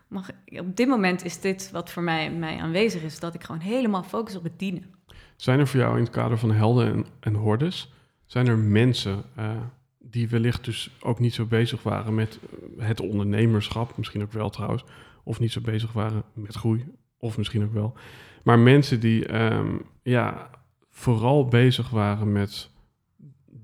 mag, 0.09 0.29
op 0.47 0.77
dit 0.77 0.89
moment 0.89 1.25
is 1.25 1.41
dit 1.41 1.71
wat 1.71 1.91
voor 1.91 2.03
mij, 2.03 2.31
mij 2.31 2.59
aanwezig 2.59 3.03
is, 3.03 3.21
dat 3.21 3.35
ik 3.35 3.45
gewoon 3.45 3.61
helemaal 3.61 4.03
focus 4.03 4.37
op 4.37 4.43
het 4.45 4.59
dienen. 4.59 4.95
Zijn 5.37 5.59
er 5.59 5.67
voor 5.67 5.81
jou 5.81 5.97
in 5.97 6.03
het 6.03 6.13
kader 6.13 6.39
van 6.39 6.53
helden 6.53 6.93
en, 6.93 7.07
en 7.21 7.35
hordes, 7.35 7.93
zijn 8.27 8.47
er 8.47 8.59
mensen 8.59 9.23
eh, 9.37 9.51
die 9.99 10.29
wellicht 10.29 10.65
dus 10.65 10.91
ook 11.01 11.19
niet 11.19 11.35
zo 11.35 11.45
bezig 11.45 11.83
waren 11.83 12.15
met 12.15 12.39
het 12.79 13.01
ondernemerschap, 13.01 13.97
misschien 13.97 14.23
ook 14.23 14.33
wel 14.33 14.51
trouwens, 14.51 14.85
of 15.25 15.41
niet 15.41 15.53
zo 15.53 15.61
bezig 15.61 15.93
waren 15.93 16.23
met 16.33 16.55
groei, 16.55 16.85
of 17.19 17.37
misschien 17.37 17.65
ook 17.65 17.73
wel, 17.73 17.95
maar 18.43 18.59
mensen 18.59 19.01
die 19.01 19.27
ehm, 19.27 19.77
ja, 20.03 20.51
vooral 20.91 21.49
bezig 21.49 21.91
waren 21.91 22.33
met 22.33 22.71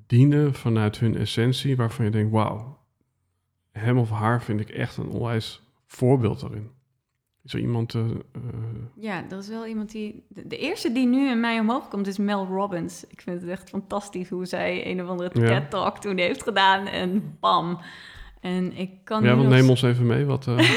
dienen 0.06 0.54
vanuit 0.54 0.98
hun 0.98 1.16
essentie, 1.16 1.76
waarvan 1.76 2.04
je 2.04 2.10
denkt, 2.10 2.32
wauw, 2.32 2.78
hem 3.70 3.98
of 3.98 4.10
haar 4.10 4.42
vind 4.42 4.60
ik 4.60 4.68
echt 4.68 4.96
een 4.96 5.08
onwijs 5.08 5.62
voorbeeld 5.86 6.40
daarin? 6.40 6.70
Is 7.42 7.52
er 7.54 7.60
iemand... 7.60 7.94
eh, 7.94 8.02
Ja, 8.96 9.24
er 9.30 9.38
is 9.38 9.48
wel 9.48 9.66
iemand 9.66 9.90
die... 9.90 10.24
De, 10.28 10.46
de 10.46 10.56
eerste 10.58 10.92
die 10.92 11.06
nu 11.06 11.30
in 11.30 11.40
mij 11.40 11.58
omhoog 11.60 11.88
komt 11.88 12.06
is 12.06 12.18
Mel 12.18 12.46
Robbins. 12.46 13.04
Ik 13.06 13.20
vind 13.20 13.40
het 13.40 13.50
echt 13.50 13.68
fantastisch 13.68 14.28
hoe 14.28 14.44
zij 14.46 14.86
een 14.90 15.02
of 15.02 15.08
andere 15.08 15.40
Ja. 15.40 15.46
TED-talk 15.60 15.98
toen 15.98 16.18
heeft 16.18 16.42
gedaan. 16.42 16.86
En 16.86 17.36
bam. 17.40 17.78
En 18.40 18.76
ik 18.76 18.90
kan 19.04 19.22
ja, 19.22 19.36
want 19.36 19.48
neem 19.48 19.68
ons 19.68 19.82
even 19.82 20.06
mee. 20.06 20.24
Wat, 20.24 20.46
eh, 20.46 20.58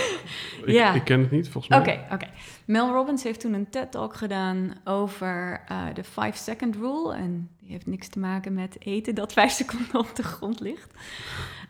ik, 0.63 0.63
Ja. 0.65 0.93
ik 0.93 1.03
ken 1.03 1.19
het 1.19 1.31
niet, 1.31 1.49
volgens 1.49 1.67
mij. 1.67 1.79
Oké, 1.79 2.13
oké. 2.13 2.27
Mel 2.65 2.93
Robbins 2.93 3.23
heeft 3.23 3.39
toen 3.39 3.53
een 3.53 3.69
TED-talk 3.69 4.15
gedaan 4.15 4.73
over 4.83 5.61
eh, 5.67 5.77
de 5.93 6.03
5-second 6.03 6.75
rule. 6.75 7.13
En 7.15 7.49
die 7.59 7.71
heeft 7.71 7.87
niks 7.87 8.07
te 8.07 8.19
maken 8.19 8.53
met 8.53 8.75
eten 8.79 9.15
dat 9.15 9.33
5 9.33 9.51
seconden 9.61 9.99
op 9.99 10.15
de 10.15 10.23
grond 10.23 10.59
ligt. 10.59 10.93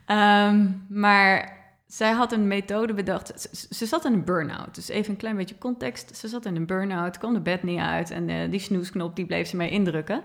Ehm, 0.06 0.68
maar 0.90 1.62
zij 1.88 2.12
had 2.12 2.32
een 2.32 2.48
methode 2.48 2.94
bedacht. 2.94 3.34
Ze, 3.52 3.68
ze 3.76 3.86
zat 3.86 4.06
in 4.06 4.14
een 4.14 4.26
burn-out. 4.26 4.76
Dus 4.76 4.88
even 4.88 5.12
een 5.12 5.18
klein 5.18 5.36
beetje 5.36 5.58
context. 5.58 6.18
Ze 6.18 6.28
zat 6.28 6.46
in 6.46 6.56
een 6.56 6.66
burn-out, 6.66 7.18
kwam 7.18 7.34
de 7.34 7.40
bed 7.42 7.64
niet 7.64 7.80
uit. 7.80 8.12
En 8.12 8.30
eh, 8.30 8.50
die 8.52 8.60
snoesknop 8.60 9.16
die 9.16 9.26
bleef 9.26 9.48
ze 9.48 9.56
mee 9.56 9.70
indrukken. 9.70 10.24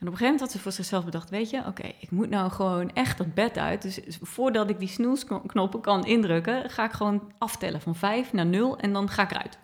En 0.00 0.06
op 0.06 0.12
een 0.12 0.18
gegeven 0.18 0.24
moment 0.24 0.40
had 0.40 0.50
ze 0.50 0.58
voor 0.58 0.72
zichzelf 0.72 1.04
bedacht: 1.04 1.30
Weet 1.30 1.50
je, 1.50 1.66
oké, 1.66 1.86
ik 2.00 2.10
moet 2.10 2.30
nou 2.30 2.50
gewoon 2.50 2.92
echt 2.92 3.18
dat 3.18 3.34
bed 3.34 3.58
uit. 3.58 3.82
Dus 3.82 4.18
voordat 4.20 4.70
ik 4.70 4.78
die 4.78 4.88
snoesknoppen 4.88 5.80
kan 5.80 6.04
indrukken, 6.04 6.70
ga 6.70 6.84
ik 6.84 6.92
gewoon 6.92 7.32
aftellen 7.38 7.80
van 7.80 7.94
5 7.96 8.32
naar 8.32 8.46
0 8.46 8.78
en 8.78 8.92
dan 8.92 9.08
ga 9.08 9.22
ik 9.22 9.30
eruit. 9.30 9.58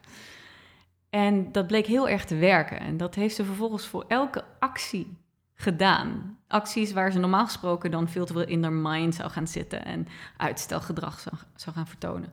En 1.10 1.52
dat 1.52 1.66
bleek 1.66 1.86
heel 1.86 2.08
erg 2.08 2.24
te 2.24 2.36
werken. 2.36 2.80
En 2.80 2.96
dat 2.96 3.14
heeft 3.14 3.34
ze 3.34 3.44
vervolgens 3.44 3.86
voor 3.86 4.04
elke 4.08 4.44
actie 4.58 5.18
gedaan. 5.54 6.38
Acties 6.48 6.92
waar 6.92 7.12
ze 7.12 7.18
normaal 7.18 7.44
gesproken 7.44 7.90
dan 7.90 8.08
veel 8.08 8.26
te 8.26 8.32
veel 8.32 8.46
in 8.46 8.62
haar 8.62 8.72
mind 8.72 9.14
zou 9.14 9.30
gaan 9.30 9.46
zitten 9.46 9.84
en 9.84 10.06
uitstelgedrag 10.36 11.20
zou, 11.20 11.36
zou 11.54 11.76
gaan 11.76 11.86
vertonen. 11.86 12.32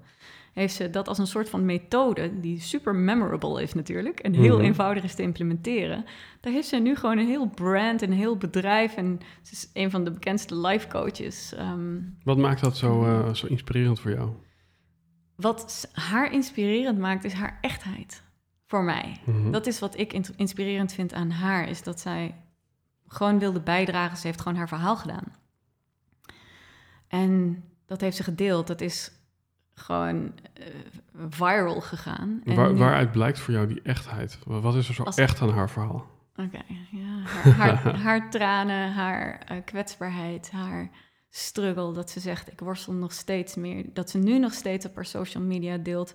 Heeft 0.53 0.75
ze 0.75 0.89
dat 0.89 1.07
als 1.07 1.17
een 1.17 1.27
soort 1.27 1.49
van 1.49 1.65
methode, 1.65 2.39
die 2.39 2.59
super 2.59 2.95
memorable 2.95 3.61
is 3.61 3.73
natuurlijk 3.73 4.19
en 4.19 4.33
heel 4.33 4.55
Mhm. 4.57 4.65
eenvoudig 4.65 5.03
is 5.03 5.15
te 5.15 5.21
implementeren. 5.21 6.05
Daar 6.41 6.53
heeft 6.53 6.67
ze 6.67 6.75
nu 6.77 6.95
gewoon 6.95 7.17
een 7.17 7.27
heel 7.27 7.47
brand, 7.49 8.01
een 8.01 8.11
heel 8.13 8.37
bedrijf 8.37 8.95
en 8.95 9.19
ze 9.41 9.51
is 9.51 9.69
een 9.73 9.91
van 9.91 10.03
de 10.03 10.11
bekendste 10.11 10.55
life 10.57 10.87
coaches. 10.87 11.53
Ehm, 11.53 11.99
Wat 12.23 12.37
maakt 12.37 12.61
dat 12.61 12.77
zo, 12.77 13.03
eh, 13.05 13.33
zo 13.33 13.47
inspirerend 13.47 13.99
voor 13.99 14.11
jou? 14.11 14.29
wat 15.35 15.89
haar 15.93 16.31
inspirerend 16.33 16.99
maakt, 16.99 17.23
is 17.23 17.33
haar 17.33 17.57
echtheid. 17.61 18.23
Voor 18.65 18.83
mij. 18.83 19.19
Mhm. 19.25 19.51
Dat 19.51 19.67
is 19.67 19.79
wat 19.79 19.97
ik 19.97 20.13
inspirerend 20.35 20.93
vind 20.93 21.13
aan 21.13 21.29
haar, 21.29 21.69
is 21.69 21.83
dat 21.83 21.99
zij 21.99 22.35
gewoon 23.07 23.39
wilde 23.39 23.59
bijdragen. 23.61 24.17
Ze 24.17 24.27
heeft 24.27 24.41
gewoon 24.41 24.57
haar 24.57 24.67
verhaal 24.67 24.95
gedaan. 24.97 25.23
En 27.07 27.63
dat 27.85 28.01
heeft 28.01 28.17
ze 28.17 28.23
gedeeld. 28.23 28.67
Dat 28.67 28.81
is 28.81 29.11
gewoon 29.73 30.33
eh, 30.53 30.65
viral 31.29 31.81
gegaan. 31.81 32.41
En 32.45 32.55
Waar, 32.55 32.75
waaruit 32.75 33.11
blijkt 33.11 33.39
voor 33.39 33.53
jou 33.53 33.67
die 33.67 33.81
echtheid? 33.81 34.39
Wa- 34.45 34.59
Wat 34.59 34.75
is 34.75 34.87
er 34.87 34.93
zo 34.93 35.03
Als- 35.03 35.15
echt 35.17 35.41
aan 35.41 35.49
haar 35.49 35.69
verhaal? 35.69 36.05
Oké, 36.35 36.59
ja. 36.91 37.19
Haar, 37.25 37.53
haar, 37.75 37.95
haar 38.05 38.29
tranen, 38.29 38.91
haar 38.93 39.39
eh, 39.47 39.57
kwetsbaarheid, 39.65 40.51
haar 40.51 40.89
struggle. 41.29 41.93
Dat 41.93 42.09
ze 42.09 42.19
zegt, 42.19 42.51
ik 42.51 42.59
worstel 42.59 42.93
nog 42.93 43.11
steeds 43.13 43.55
meer. 43.55 43.85
Dat 43.93 44.09
ze 44.09 44.17
nu 44.17 44.39
nog 44.39 44.53
steeds 44.53 44.85
op 44.85 44.95
haar 44.95 45.05
social 45.05 45.43
media 45.43 45.77
deelt. 45.77 46.13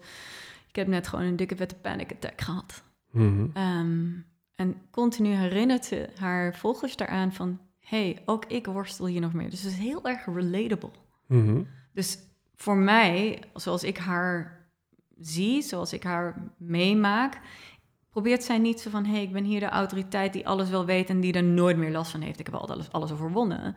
Ik 0.69 0.77
heb 0.77 0.87
net 0.87 1.09
gewoon 1.09 1.25
een 1.25 1.37
dikke 1.37 1.57
vette 1.57 1.75
panic 1.75 2.13
attack 2.13 2.41
gehad. 2.41 2.83
Mhm. 3.11 3.47
Ehm, 3.53 4.07
en 4.55 4.77
continu 4.91 5.29
herinnert 5.35 5.85
ze 5.85 6.09
haar 6.19 6.55
volgers 6.57 6.97
daaraan 6.97 7.33
van... 7.33 7.61
hey, 7.81 8.23
ook 8.25 8.45
ik 8.45 8.67
worstel 8.67 9.07
hier 9.07 9.21
nog 9.21 9.33
meer. 9.33 9.51
Dus 9.51 9.63
het 9.63 9.73
is 9.73 9.79
heel 9.79 10.05
erg 10.05 10.25
relatable. 10.35 10.91
Mhm. 11.27 11.63
Dus 11.93 12.19
voor 12.61 12.77
mij, 12.77 13.39
zoals 13.55 13.85
ik 13.85 13.99
haar 13.99 14.67
zie, 15.21 15.63
zoals 15.63 15.93
ik 15.93 16.03
haar 16.03 16.51
meemaak... 16.57 17.41
probeert 18.11 18.43
zij 18.45 18.59
niet 18.59 18.81
zo 18.81 18.91
van... 18.91 19.05
hey, 19.05 19.23
ik 19.23 19.33
ben 19.33 19.45
hier 19.45 19.61
de 19.61 19.69
autoriteit 19.69 20.33
die 20.33 20.47
alles 20.49 20.71
wel 20.71 20.85
weet... 20.85 21.09
en 21.11 21.21
die 21.21 21.33
er 21.33 21.43
nooit 21.45 21.77
meer 21.77 21.91
last 21.91 22.11
van 22.11 22.21
heeft. 22.21 22.41
Ik 22.41 22.47
heb 22.47 22.55
al 22.55 22.69
alles, 22.69 22.93
alles 22.93 23.13
overwonnen. 23.13 23.77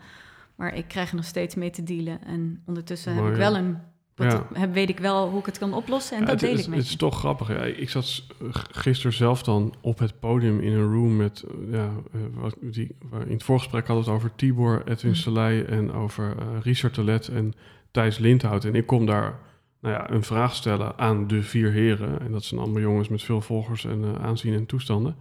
Maar 0.55 0.75
ik 0.75 0.87
krijg 0.87 1.09
er 1.09 1.15
nog 1.15 1.25
steeds 1.25 1.55
mee 1.55 1.69
te 1.69 1.83
dealen. 1.83 2.23
En 2.25 2.63
ondertussen 2.65 3.15
heb 3.15 3.25
ik 3.25 3.35
wel 3.35 3.55
een... 3.57 3.77
Wat, 4.15 4.31
Ja. 4.31 4.47
heb, 4.59 4.73
weet 4.73 4.89
ik 4.89 4.99
wel 4.99 5.29
hoe 5.29 5.39
ik 5.39 5.45
het 5.45 5.57
kan 5.57 5.73
oplossen 5.73 6.15
en 6.17 6.23
Ja, 6.23 6.29
dat 6.29 6.39
deel 6.39 6.53
is, 6.53 6.61
ik 6.61 6.67
met 6.67 6.77
het 6.77 6.87
is 6.87 6.95
toch 6.95 7.17
grappig. 7.19 7.47
Ja. 7.47 7.63
Ik 7.63 7.89
zat 7.89 8.23
gisteren 8.71 9.13
zelf 9.13 9.43
dan 9.43 9.73
op 9.81 9.99
het 9.99 10.19
podium 10.19 10.59
in 10.59 10.71
een 10.71 10.91
room 10.93 11.15
met... 11.15 11.43
eh, 11.43 11.71
Ja, 11.73 11.89
eh, 12.13 12.19
wat, 12.33 12.55
die, 12.61 12.95
waar- 13.09 13.25
in 13.25 13.33
het 13.33 13.43
voorgesprek 13.43 13.87
hadden 13.87 14.05
we 14.05 14.11
het 14.11 14.19
over 14.19 14.35
Tibor, 14.35 14.81
Edwin 14.87 15.11
Mhm. 15.11 15.19
Selei... 15.19 15.61
en 15.61 15.91
over 15.91 16.35
eh, 16.39 16.45
Richard 16.61 16.93
Telet 16.93 17.27
en 17.27 17.53
Thijs 17.91 18.17
Lindhout. 18.17 18.65
En 18.65 18.75
ik 18.75 18.85
kom 18.85 19.05
daar 19.05 19.39
nou 19.81 19.95
ja, 19.95 20.09
een 20.09 20.23
vraag 20.23 20.55
stellen 20.55 20.97
aan 20.97 21.27
de 21.27 21.43
vier 21.43 21.71
heren. 21.71 22.21
En 22.21 22.31
dat 22.31 22.43
zijn 22.43 22.59
allemaal 22.59 22.81
jongens 22.81 23.07
met 23.07 23.23
veel 23.23 23.41
volgers 23.41 23.85
en 23.85 24.03
eh, 24.03 24.23
aanzien 24.23 24.53
en 24.53 24.65
toestanden. 24.65 25.15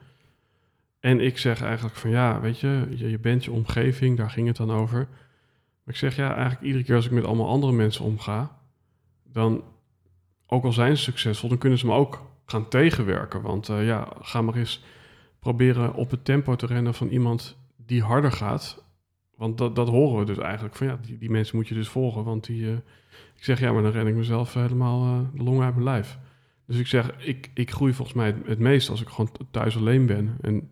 En 1.01 1.21
ik 1.21 1.39
zeg 1.39 1.63
eigenlijk 1.63 1.97
van 1.97 2.11
ja, 2.11 2.41
weet 2.41 2.61
je, 2.61 2.87
je, 2.91 3.11
je 3.11 3.19
bent 3.19 3.45
je 3.45 3.53
omgeving, 3.53 4.17
daar 4.17 4.31
ging 4.31 4.47
het 4.47 4.57
dan 4.57 4.71
over. 4.71 4.99
Maar 4.99 5.95
ik 5.95 5.97
zeg 5.97 6.17
ja, 6.17 6.35
eigenlijk 6.35 6.63
iedere 6.63 6.85
keer 6.85 6.95
als 6.95 7.07
ik 7.07 7.11
met 7.11 7.25
allemaal 7.25 7.49
andere 7.49 7.73
mensen 7.73 8.05
omga, 8.05 8.59
dan, 9.25 9.65
ook 10.47 10.65
al 10.65 10.73
zijn 10.73 10.97
ze 10.97 11.03
succesvol, 11.03 11.49
dan 11.49 11.59
kunnen 11.59 11.79
ze 11.79 11.87
me 11.87 11.93
ook 11.93 12.23
gaan 12.45 12.69
tegenwerken. 12.69 13.43
Want 13.43 13.69
eh, 13.69 13.87
ja, 13.87 14.09
ga 14.21 14.43
maar 14.43 14.55
eens 14.55 14.83
proberen 15.39 15.95
op 15.95 16.11
het 16.11 16.25
tempo 16.25 16.57
te 16.57 16.67
rennen 16.67 16.95
van 16.95 17.09
iemand 17.09 17.57
die 17.77 18.03
harder 18.03 18.33
gaat. 18.33 18.85
Want 19.41 19.59
dat, 19.59 19.77
dat 19.77 19.89
horen 19.89 20.19
we 20.19 20.25
dus 20.25 20.39
eigenlijk. 20.39 20.77
Van 20.77 20.87
ja, 20.87 20.99
die, 21.03 21.19
die 21.19 21.31
mensen 21.31 21.57
moet 21.57 21.69
je 21.69 21.75
dus 21.75 21.89
volgen. 21.89 22.25
Want 22.25 22.47
die, 22.47 22.67
eh, 22.67 22.73
ik 23.37 23.45
zeg 23.45 23.61
ja, 23.61 23.73
maar 23.73 23.83
dan 23.83 23.93
ren 23.93 24.07
ik 24.07 24.15
mezelf 24.15 24.55
helemaal 24.55 25.05
eh, 25.05 25.39
de 25.39 25.43
longen 25.43 25.65
uit 25.65 25.75
mijn 25.75 25.85
lijf. 25.85 26.19
Dus 26.67 26.79
ik 26.79 26.87
zeg, 26.87 27.17
ik, 27.19 27.51
ik 27.55 27.71
groei 27.71 27.93
volgens 27.93 28.17
mij 28.17 28.27
het, 28.27 28.37
het 28.47 28.59
meest 28.59 28.91
als 28.91 29.01
ik 29.01 29.09
gewoon 29.09 29.31
thuis 29.51 29.77
alleen 29.77 30.07
ben. 30.07 30.37
En, 30.41 30.71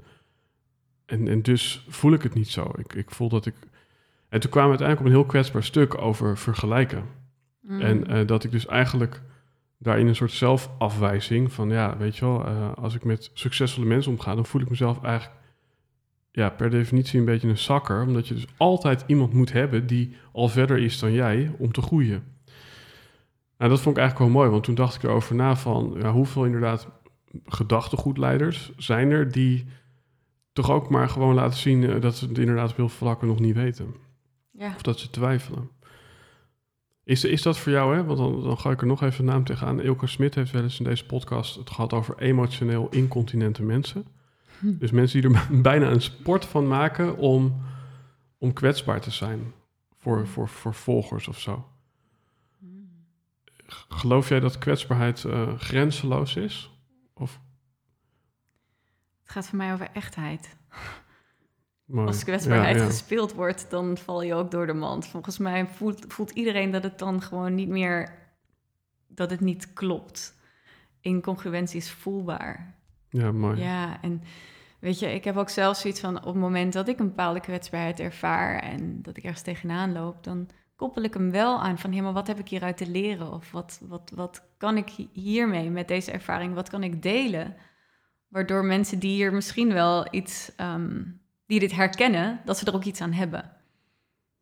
en, 1.07 1.29
en 1.29 1.43
dus 1.43 1.87
voel 1.89 2.12
ik 2.12 2.23
het 2.23 2.35
niet 2.35 2.49
zo. 2.49 2.73
Ik, 2.77 2.95
ik 2.95 3.11
voel 3.11 3.29
dat 3.29 3.47
ik. 3.47 3.55
En 4.29 4.41
toen 4.41 4.51
kwamen 4.51 4.71
we 4.71 4.79
uiteindelijk 4.79 5.01
op 5.01 5.07
een 5.07 5.23
heel 5.23 5.31
kwetsbaar 5.31 5.64
stuk 5.64 6.01
over 6.01 6.39
vergelijken. 6.39 7.05
Mm. 7.61 7.81
En 7.81 8.07
eh, 8.07 8.27
dat 8.27 8.45
ik 8.45 8.51
dus 8.51 8.66
eigenlijk 8.66 9.23
daarin 9.79 10.07
een 10.07 10.16
soort 10.16 10.33
zelfafwijzing 10.33 11.53
van 11.53 11.71
ja, 11.71 11.97
weet 11.97 12.16
je 12.16 12.25
wel, 12.25 12.47
eh, 12.47 12.73
als 12.75 12.95
ik 12.95 13.05
met 13.05 13.31
succesvolle 13.35 13.87
mensen 13.87 14.12
omga, 14.12 14.35
dan 14.35 14.47
voel 14.47 14.61
ik 14.61 14.71
mezelf 14.71 15.03
eigenlijk 15.03 15.38
ja, 16.39 16.51
per 16.51 16.70
definitie 16.70 17.18
een 17.18 17.24
beetje 17.24 17.49
een 17.49 17.59
zakker, 17.59 18.03
omdat 18.03 18.28
je 18.28 18.34
dus 18.34 18.47
altijd 18.57 19.05
iemand 19.07 19.32
moet 19.32 19.53
hebben 19.53 19.86
die 19.86 20.16
al 20.32 20.49
verder 20.49 20.78
is 20.78 20.99
dan 20.99 21.12
jij 21.12 21.55
om 21.59 21.72
te 21.72 21.82
groeien. 21.82 22.24
Nou, 23.59 23.70
dat 23.70 23.80
vond 23.80 23.97
ik 23.97 24.03
eigenlijk 24.03 24.18
wel 24.18 24.41
mooi, 24.41 24.51
want 24.51 24.64
toen 24.64 24.74
dacht 24.74 24.95
ik 24.95 25.03
erover 25.03 25.34
na 25.34 25.57
van 25.57 25.97
ja, 26.01 26.12
hoeveel 26.12 26.45
inderdaad 26.45 26.89
gedachtegoedleiders 27.45 28.72
zijn 28.76 29.11
er 29.11 29.32
die 29.32 29.66
toch 30.53 30.70
ook 30.70 30.91
maar 30.91 31.09
gewoon 31.09 31.34
laten 31.34 31.59
zien 31.59 31.91
eh, 31.91 32.01
dat 32.01 32.16
ze 32.16 32.26
het 32.26 32.39
inderdaad 32.39 32.70
op 32.70 32.76
heel 32.76 32.89
veel 32.89 32.99
vlakken 32.99 33.28
nog 33.28 33.41
niet 33.41 33.55
weten. 33.55 33.95
ja. 34.53 34.72
Of 34.74 34.82
dat 34.82 34.99
ze 34.99 35.11
twijfelen. 35.11 35.70
Is, 37.05 37.24
is 37.24 37.43
dat 37.43 37.59
voor 37.59 37.72
jou, 37.72 37.97
hè? 37.97 38.05
Want 38.05 38.18
dan, 38.18 38.43
dan 38.43 38.59
ga 38.59 38.70
ik 38.70 38.80
er 38.80 38.86
nog 38.86 39.03
even 39.03 39.20
een 39.20 39.30
naam 39.30 39.45
tegenaan. 39.45 39.80
Ilke 39.80 40.07
Smit 40.07 40.34
heeft 40.34 40.51
wel 40.51 40.62
eens 40.62 40.78
in 40.78 40.84
deze 40.84 41.07
podcast 41.07 41.55
het 41.55 41.70
gehad 41.70 41.93
over 41.93 42.18
emotioneel 42.18 42.89
incontinente 42.91 43.62
mensen. 43.62 44.05
Hm. 44.59 44.79
Dus 44.83 44.91
mensen 44.91 45.21
die 45.21 45.31
er 45.31 45.47
bijna 45.63 45.91
een 45.91 46.03
sport 46.03 46.45
van 46.45 46.69
maken 46.69 47.17
om, 47.17 47.63
om 48.39 48.53
kwetsbaar 48.53 49.01
te 49.01 49.11
zijn 49.11 49.53
voor, 49.99 50.27
voor, 50.27 50.49
voor 50.49 50.75
volgers 50.75 51.29
of 51.29 51.41
zo. 51.41 51.69
Geloof 53.89 54.29
jij 54.29 54.41
dat 54.41 54.59
kwetsbaarheid 54.59 55.25
eh, 55.25 55.59
grenzeloos 55.59 56.37
is? 56.37 56.71
Of, 57.15 57.41
Het 59.21 59.31
gaat 59.31 59.47
voor 59.47 59.59
mij 59.59 59.73
over 59.73 59.89
echtheid. 59.93 60.57
mooi. 61.85 62.07
Als 62.07 62.25
kwetsbaarheid 62.25 62.77
Ja, 62.77 62.83
ja. 62.83 62.89
gespeeld 62.89 63.33
wordt, 63.33 63.71
dan 63.71 63.97
val 63.99 64.23
je 64.23 64.35
ook 64.35 64.51
door 64.51 64.67
de 64.67 64.73
mand. 64.73 65.07
Volgens 65.07 65.39
mij 65.39 65.67
voelt, 65.67 66.05
voelt 66.09 66.31
iedereen 66.31 66.71
dat 66.71 66.83
het 66.83 66.99
dan 66.99 67.23
gewoon 67.23 67.55
niet 67.55 67.69
meer... 67.69 68.19
dat 69.07 69.31
het 69.31 69.41
niet 69.41 69.73
klopt. 69.73 70.37
Incongruentie 71.01 71.77
is 71.77 71.91
voelbaar. 71.91 72.78
Ja, 73.11 73.33
mooi. 73.33 73.61
Ja, 73.61 74.03
en 74.03 74.23
weet 74.79 74.99
je, 74.99 75.15
ik 75.15 75.25
heb 75.25 75.37
ook 75.37 75.49
zelf 75.49 75.77
zoiets 75.77 76.01
van... 76.01 76.17
op 76.19 76.25
het 76.25 76.35
moment 76.35 76.73
dat 76.73 76.89
ik 76.89 76.99
een 76.99 77.09
bepaalde 77.09 77.41
kwetsbaarheid 77.41 78.01
ervaar... 78.01 78.59
en 78.63 79.03
dat 79.03 79.17
ik 79.17 79.25
ergens 79.25 79.43
tegenaan 79.43 79.93
loop... 79.93 80.25
dan 80.25 80.49
koppel 80.77 81.03
ik 81.03 81.15
hem 81.15 81.31
wel 81.31 81.61
aan 81.61 81.79
van... 81.79 81.93
hé, 81.93 82.01
maar 82.01 82.13
wat 82.13 82.27
heb 82.27 82.39
ik 82.39 82.49
hieruit 82.49 82.77
te 82.77 82.91
leren? 82.91 83.33
Of 83.33 83.51
wat, 83.51 83.81
wat, 83.89 84.13
wat 84.15 84.43
kan 84.57 84.77
ik 84.77 84.89
hi- 84.91 85.09
hiermee 85.13 85.71
met 85.71 85.89
deze 85.89 86.11
ervaring? 86.11 86.55
Wat 86.55 86.69
kan 86.71 86.83
ik 86.83 87.03
delen? 87.03 87.57
Waardoor 88.29 88.65
mensen 88.65 88.99
die 88.99 89.15
hier 89.15 89.33
misschien 89.33 89.73
wel 89.73 90.07
iets... 90.11 90.53
ehm, 90.57 91.03
die 91.47 91.61
dit 91.61 91.73
herkennen, 91.75 92.41
dat 92.45 92.59
ze 92.59 92.67
er 92.67 92.75
ook 92.75 92.85
iets 92.85 93.01
aan 93.01 93.13
hebben. 93.13 93.51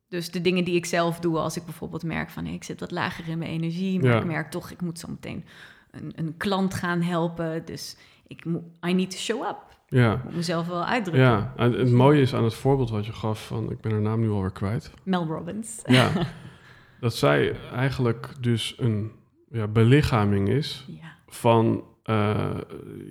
Dus 0.09 0.31
de 0.31 0.41
dingen 0.41 0.65
die 0.65 0.75
ik 0.77 0.87
zelf 0.87 1.21
doe, 1.21 1.39
als 1.39 1.57
ik 1.57 1.65
bijvoorbeeld 1.65 2.03
merk 2.05 2.31
van... 2.31 2.47
ik 2.47 2.65
zit 2.65 2.81
wat 2.81 2.91
lager 2.91 3.29
in 3.29 3.39
mijn 3.39 3.51
energie... 3.51 4.01
maar 4.01 4.11
Ja. 4.11 4.19
ik 4.19 4.25
merk 4.25 4.51
toch, 4.51 4.71
ik 4.71 4.81
moet 4.81 4.99
zo 4.99 5.09
meteen 5.09 5.45
een, 5.91 6.13
een 6.17 6.37
klant 6.37 6.75
gaan 6.75 7.03
helpen... 7.03 7.65
dus 7.65 7.97
ik 8.27 8.45
I 8.87 8.93
need 8.95 9.11
to 9.11 9.17
show 9.17 9.43
up. 9.43 9.57
Ja, 9.89 10.13
Ik 10.15 10.25
moet 10.25 10.35
mezelf 10.35 10.67
wel 10.67 10.85
uitdrukken. 10.85 11.25
ja. 11.25 11.53
En 11.57 11.73
het 11.73 11.91
mooie 11.91 12.21
is 12.21 12.35
aan 12.35 12.45
het 12.45 12.55
voorbeeld 12.55 12.91
wat 12.91 13.07
je 13.07 13.13
gaf 13.13 13.47
van... 13.47 13.71
ik 13.71 13.81
ben 13.81 13.93
haar 13.93 14.01
naam 14.01 14.21
nu 14.21 14.31
alweer 14.31 14.51
kwijt. 14.53 14.91
Mel 15.03 15.27
Robbins. 15.27 15.83
Ja, 15.85 16.11
dat 17.01 17.15
zij 17.15 17.57
eigenlijk 17.73 18.33
dus 18.41 18.75
een, 18.79 19.13
ja, 19.51 19.67
belichaming 19.69 20.49
is 20.49 20.85
Ja. 20.89 21.15
van 21.27 21.85
eh, 22.03 22.55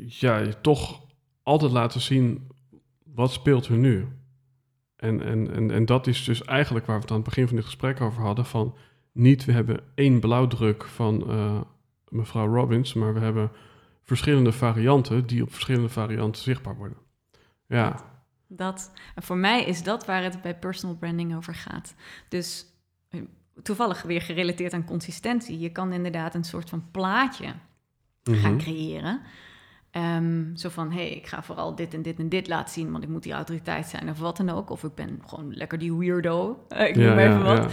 ja, 0.07 0.37
je 0.37 0.61
toch 0.61 1.01
altijd 1.43 1.71
laten 1.71 2.01
zien 2.01 2.47
wat 3.13 3.31
speelt 3.31 3.67
er 3.67 3.77
nu. 3.77 4.07
En, 4.95 5.21
en, 5.21 5.53
en, 5.53 5.71
en 5.71 5.85
dat 5.85 6.07
is 6.07 6.23
dus 6.23 6.43
eigenlijk 6.43 6.85
waar 6.85 6.95
we 6.95 7.01
het 7.01 7.11
aan 7.11 7.17
het 7.17 7.25
begin 7.25 7.47
van 7.47 7.55
dit 7.55 7.65
gesprek 7.65 8.01
over 8.01 8.21
hadden: 8.21 8.45
van 8.45 8.75
niet 9.11 9.45
we 9.45 9.51
hebben 9.51 9.79
één 9.95 10.19
blauwdruk 10.19 10.83
van 10.83 11.29
eh, 11.29 11.61
mevrouw 12.09 12.53
Robbins, 12.55 12.93
maar 12.93 13.13
we 13.13 13.19
hebben 13.19 13.51
verschillende 14.05 14.51
varianten 14.51 15.27
die 15.27 15.41
op 15.41 15.51
verschillende 15.51 15.89
varianten 15.89 16.41
zichtbaar 16.41 16.75
worden. 16.75 16.97
Ja, 17.67 18.13
Dat, 18.47 18.91
en 19.15 19.23
voor 19.23 19.37
mij 19.37 19.63
is 19.65 19.83
dat 19.83 20.05
waar 20.05 20.23
het 20.23 20.41
bij 20.41 20.55
personal 20.55 20.95
branding 20.95 21.35
over 21.35 21.55
gaat. 21.55 21.95
Dus 22.29 22.65
eh, 23.09 23.21
toevallig 23.63 24.01
weer 24.01 24.21
gerelateerd 24.21 24.73
aan 24.73 24.85
consistentie. 24.85 25.59
Je 25.59 25.71
kan 25.71 25.93
inderdaad 25.93 26.35
een 26.35 26.43
soort 26.43 26.69
van 26.69 26.91
plaatje 26.91 27.53
gaan 28.23 28.51
Mhm. 28.53 28.57
creëren. 28.57 29.21
Ehm, 29.91 30.55
zo 30.55 30.69
van, 30.69 30.91
hé, 30.91 30.97
hey, 30.97 31.09
ik 31.09 31.27
ga 31.27 31.43
vooral 31.43 31.75
dit 31.75 31.93
en 31.93 32.01
dit 32.01 32.19
en 32.19 32.29
dit 32.29 32.47
laten 32.47 32.73
zien, 32.73 32.91
want 32.91 33.03
ik 33.03 33.09
moet 33.09 33.23
die 33.23 33.33
autoriteit 33.33 33.87
zijn 33.87 34.09
of 34.09 34.19
wat 34.19 34.37
dan 34.37 34.49
ook. 34.49 34.69
Of 34.69 34.83
ik 34.83 34.95
ben 34.95 35.21
gewoon 35.25 35.53
lekker 35.53 35.77
die 35.77 35.93
weirdo, 35.93 36.65
ik 36.89 36.95
noem 36.95 37.17
even 37.17 37.23
ja, 37.37 37.41
wat. 37.43 37.57
ja. 37.57 37.69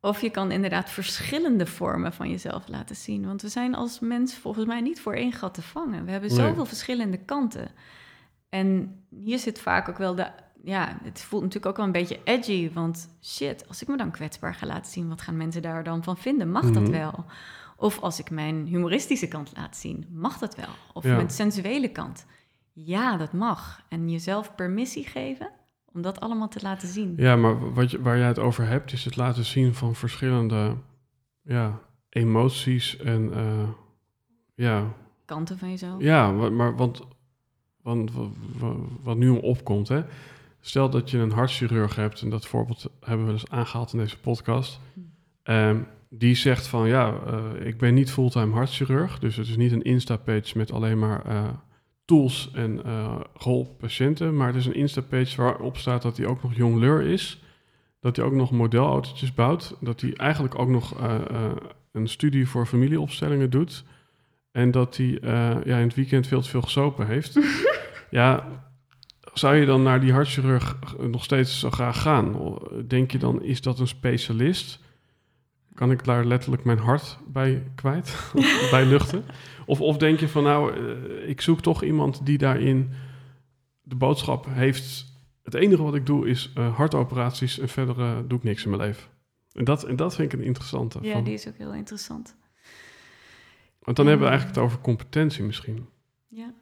Of 0.00 0.20
je 0.20 0.30
kan 0.30 0.50
inderdaad 0.50 0.90
verschillende 0.90 1.66
vormen 1.66 2.12
van 2.12 2.30
jezelf 2.30 2.68
laten 2.68 2.96
zien. 2.96 3.26
Want 3.26 3.42
we 3.42 3.48
zijn 3.48 3.74
als 3.74 4.00
mens 4.00 4.34
volgens 4.34 4.66
mij 4.66 4.80
niet 4.80 5.00
voor 5.00 5.14
één 5.14 5.32
gat 5.32 5.54
te 5.54 5.62
vangen. 5.62 6.04
We 6.04 6.10
hebben 6.10 6.30
Nee. 6.36 6.38
zoveel 6.46 6.64
verschillende 6.66 7.16
kanten. 7.18 7.70
En 8.48 8.96
hier 9.10 9.38
zit 9.38 9.60
vaak 9.60 9.88
ook 9.88 9.98
wel 9.98 10.14
de... 10.14 10.26
Ja, 10.64 10.98
het 11.02 11.20
voelt 11.20 11.42
natuurlijk 11.42 11.70
ook 11.70 11.76
wel 11.76 11.86
een 11.86 11.92
beetje 11.92 12.20
edgy. 12.24 12.72
Want 12.72 13.08
shit, 13.22 13.68
als 13.68 13.82
ik 13.82 13.88
me 13.88 13.96
dan 13.96 14.10
kwetsbaar 14.10 14.54
ga 14.54 14.66
laten 14.66 14.92
zien... 14.92 15.08
wat 15.08 15.20
gaan 15.20 15.36
mensen 15.36 15.62
daar 15.62 15.84
dan 15.84 16.02
van 16.04 16.16
vinden? 16.16 16.50
Mag 16.50 16.70
dat 16.70 16.82
Mhm. 16.82 16.90
wel? 16.90 17.24
Of 17.76 18.00
als 18.00 18.18
ik 18.18 18.30
mijn 18.30 18.66
humoristische 18.66 19.28
kant 19.28 19.52
laat 19.56 19.76
zien, 19.76 20.06
mag 20.10 20.38
dat 20.38 20.56
wel? 20.56 20.74
Of 20.92 21.04
Ja. 21.04 21.14
mijn 21.16 21.30
sensuele 21.30 21.88
kant? 21.88 22.26
Ja, 22.72 23.16
dat 23.16 23.32
mag. 23.32 23.82
En 23.88 24.10
jezelf 24.10 24.54
permissie 24.54 25.04
geven 25.06 25.50
om 25.94 26.02
dat 26.02 26.20
allemaal 26.20 26.48
te 26.48 26.58
laten 26.62 26.88
zien. 26.88 27.14
Ja, 27.16 27.36
maar 27.36 27.72
wat 27.74 27.90
je, 27.90 28.02
waar 28.02 28.18
jij 28.18 28.26
het 28.26 28.38
over 28.38 28.66
hebt, 28.66 28.92
is 28.92 29.04
het 29.04 29.16
laten 29.16 29.44
zien 29.44 29.74
van 29.74 29.94
verschillende 29.94 30.74
ja, 31.42 31.80
emoties 32.08 32.96
en 32.96 33.32
eh, 33.34 33.68
ja, 34.54 34.92
Kanten 35.24 35.58
van 35.58 35.70
jezelf. 35.70 36.02
ja, 36.02 36.32
maar 36.32 36.76
want, 36.76 37.00
want 37.82 38.12
wa- 38.12 38.28
wa- 38.58 38.74
wat 39.02 39.16
nu 39.16 39.28
opkomt, 39.28 39.88
hè? 39.88 40.02
Stel 40.60 40.90
dat 40.90 41.10
je 41.10 41.18
een 41.18 41.32
hartchirurg 41.32 41.96
hebt, 41.96 42.22
en 42.22 42.30
dat 42.30 42.46
voorbeeld 42.46 42.90
hebben 43.00 43.26
we 43.26 43.32
dus 43.32 43.48
aangehaald 43.50 43.92
in 43.92 43.98
deze 43.98 44.18
podcast. 44.20 44.80
Ehm, 45.42 45.78
die 46.08 46.34
zegt 46.34 46.66
van 46.66 46.88
ja, 46.88 47.14
eh, 47.26 47.66
ik 47.66 47.78
ben 47.78 47.94
niet 47.94 48.12
fulltime 48.12 48.52
hartchirurg, 48.54 49.18
dus 49.18 49.36
het 49.36 49.46
is 49.48 49.56
niet 49.56 49.72
een 49.72 49.82
Insta-page 49.82 50.58
met 50.58 50.72
alleen 50.72 50.98
maar 50.98 51.24
eh, 51.26 51.48
tools 52.10 52.50
en 52.54 52.84
eh 52.84 53.20
geholpen 53.36 53.76
patiënten, 53.76 54.36
maar 54.36 54.46
het 54.46 54.56
is 54.56 54.66
een 54.66 54.74
Insta-page 54.74 55.42
waarop 55.42 55.76
staat 55.76 56.02
dat 56.02 56.16
hij 56.16 56.26
ook 56.26 56.42
nog 56.42 56.54
jongleur 56.54 57.02
is, 57.02 57.42
dat 58.00 58.16
hij 58.16 58.24
ook 58.24 58.32
nog 58.32 58.50
modelautootjes 58.50 59.34
bouwt, 59.34 59.76
dat 59.80 60.00
hij 60.00 60.12
eigenlijk 60.16 60.58
ook 60.58 60.68
nog 60.68 61.00
eh, 61.00 61.14
eh, 61.14 61.52
een 61.92 62.08
studie 62.08 62.48
voor 62.48 62.66
familieopstellingen 62.66 63.50
doet 63.50 63.84
en 64.52 64.70
dat 64.70 64.96
hij 64.96 65.18
ja, 65.64 65.76
in 65.78 65.86
het 65.86 65.94
weekend 65.94 66.26
veel 66.26 66.40
te 66.40 66.48
veel 66.48 66.62
gesopen 66.62 67.06
heeft. 67.06 67.38
ja, 68.20 68.46
zou 69.32 69.56
je 69.56 69.66
dan 69.66 69.82
naar 69.82 70.00
die 70.00 70.12
hartchirurg 70.12 70.76
nog 71.00 71.24
steeds 71.24 71.60
zo 71.60 71.70
graag 71.70 72.02
gaan? 72.02 72.58
Denk 72.86 73.10
je 73.10 73.18
dan, 73.18 73.42
is 73.42 73.62
dat 73.62 73.78
een 73.78 73.88
specialist? 73.88 74.80
Kan 75.74 75.90
ik 75.90 76.04
daar 76.04 76.24
letterlijk 76.24 76.64
mijn 76.64 76.78
hart 76.78 77.18
bij 77.26 77.70
kwijt? 77.74 78.32
bij 78.70 78.86
luchten? 78.86 79.24
Of, 79.66 79.80
of 79.80 79.96
denk 79.96 80.20
je 80.20 80.28
van, 80.28 80.42
nou, 80.42 80.74
eh, 80.74 81.28
ik 81.28 81.40
zoek 81.40 81.60
toch 81.60 81.82
iemand 81.82 82.26
die 82.26 82.38
daarin 82.38 82.90
de 83.82 83.94
boodschap 83.94 84.46
heeft... 84.48 85.08
Het 85.42 85.54
enige 85.54 85.82
wat 85.82 85.94
ik 85.94 86.06
doe 86.06 86.28
is 86.28 86.52
eh, 86.54 86.76
hartoperaties 86.76 87.58
en 87.58 87.68
verder 87.68 88.00
eh, 88.00 88.18
doe 88.26 88.38
ik 88.38 88.44
niks 88.44 88.64
in 88.64 88.70
mijn 88.70 88.82
leven. 88.82 89.08
En 89.52 89.64
dat, 89.64 89.84
en 89.84 89.96
dat 89.96 90.14
vind 90.14 90.32
ik 90.32 90.38
een 90.38 90.44
interessante. 90.46 90.98
Ja, 91.02 91.12
van- 91.12 91.24
die 91.24 91.34
is 91.34 91.48
ook 91.48 91.56
heel 91.56 91.74
interessant. 91.74 92.36
Want 93.80 93.96
dan 93.96 94.06
hebben 94.06 94.24
we 94.24 94.30
eigenlijk 94.32 94.60
het 94.60 94.66
over 94.66 94.80
competentie 94.80 95.44
misschien. 95.44 95.86
Ja, 96.28 96.54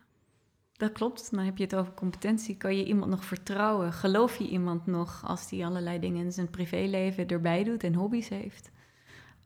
dat 0.72 0.92
klopt. 0.92 1.30
Dan 1.30 1.44
heb 1.44 1.56
je 1.56 1.64
het 1.64 1.74
over 1.74 1.94
competentie. 1.94 2.56
Kan 2.56 2.76
je 2.76 2.84
iemand 2.84 3.10
nog 3.10 3.24
vertrouwen? 3.24 3.92
Geloof 3.92 4.36
je 4.36 4.48
iemand 4.48 4.86
nog 4.86 5.20
als 5.24 5.48
die 5.48 5.66
allerlei 5.66 5.98
dingen 5.98 6.24
in 6.24 6.32
zijn 6.32 6.50
privéleven 6.50 7.26
erbij 7.26 7.64
doet 7.64 7.84
en 7.84 7.94
hobby's 7.94 8.28
heeft? 8.28 8.70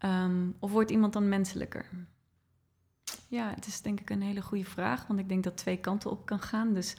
Ehm, 0.02 0.46
of 0.58 0.70
wordt 0.72 0.90
iemand 0.90 1.12
dan 1.12 1.28
menselijker? 1.28 1.84
Ja, 3.28 3.52
het 3.54 3.66
is 3.66 3.80
denk 3.82 4.00
ik 4.00 4.10
een 4.10 4.22
hele 4.22 4.42
goede 4.42 4.64
vraag, 4.64 5.06
want 5.06 5.20
ik 5.20 5.28
denk 5.28 5.44
dat 5.44 5.56
twee 5.56 5.76
kanten 5.76 6.10
op 6.10 6.26
kan 6.26 6.40
gaan. 6.40 6.74
Dus 6.74 6.96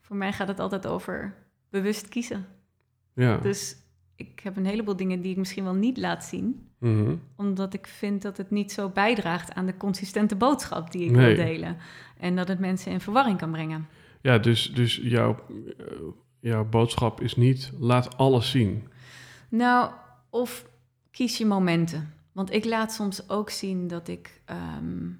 voor 0.00 0.16
mij 0.16 0.32
gaat 0.32 0.48
het 0.48 0.60
altijd 0.60 0.86
over 0.86 1.34
bewust 1.70 2.08
kiezen. 2.08 2.46
Ja. 3.14 3.36
Dus 3.36 3.76
ik 4.16 4.40
heb 4.42 4.56
een 4.56 4.66
heleboel 4.66 4.96
dingen 4.96 5.20
die 5.20 5.30
ik 5.30 5.36
misschien 5.36 5.64
wel 5.64 5.74
niet 5.74 5.96
laat 5.98 6.24
zien, 6.24 6.66
Mhm. 6.78 7.14
omdat 7.36 7.74
ik 7.74 7.86
vind 7.86 8.22
dat 8.22 8.36
het 8.36 8.50
niet 8.50 8.72
zo 8.72 8.88
bijdraagt 8.88 9.52
aan 9.54 9.66
de 9.66 9.76
consistente 9.76 10.36
boodschap 10.36 10.90
die 10.92 11.04
ik 11.04 11.10
Nee. 11.10 11.26
wil 11.36 11.44
delen. 11.44 11.76
En 12.18 12.36
dat 12.36 12.48
het 12.48 12.58
mensen 12.58 12.92
in 12.92 13.00
verwarring 13.00 13.38
kan 13.38 13.50
brengen. 13.50 13.88
Ja, 14.22 14.38
dus, 14.38 14.72
dus 14.74 14.96
jouw, 14.96 15.36
eh, 15.78 15.86
jouw 16.40 16.64
boodschap 16.64 17.20
is 17.20 17.36
niet 17.36 17.72
laat 17.78 18.16
alles 18.16 18.50
zien. 18.50 18.88
Nou, 19.48 19.92
of 20.30 20.66
kies 21.10 21.38
je 21.38 21.46
momenten. 21.46 22.14
Want 22.32 22.52
ik 22.52 22.64
laat 22.64 22.92
soms 22.92 23.28
ook 23.28 23.50
zien 23.50 23.88
dat 23.88 24.08
ik, 24.08 24.40
ehm, 24.44 25.10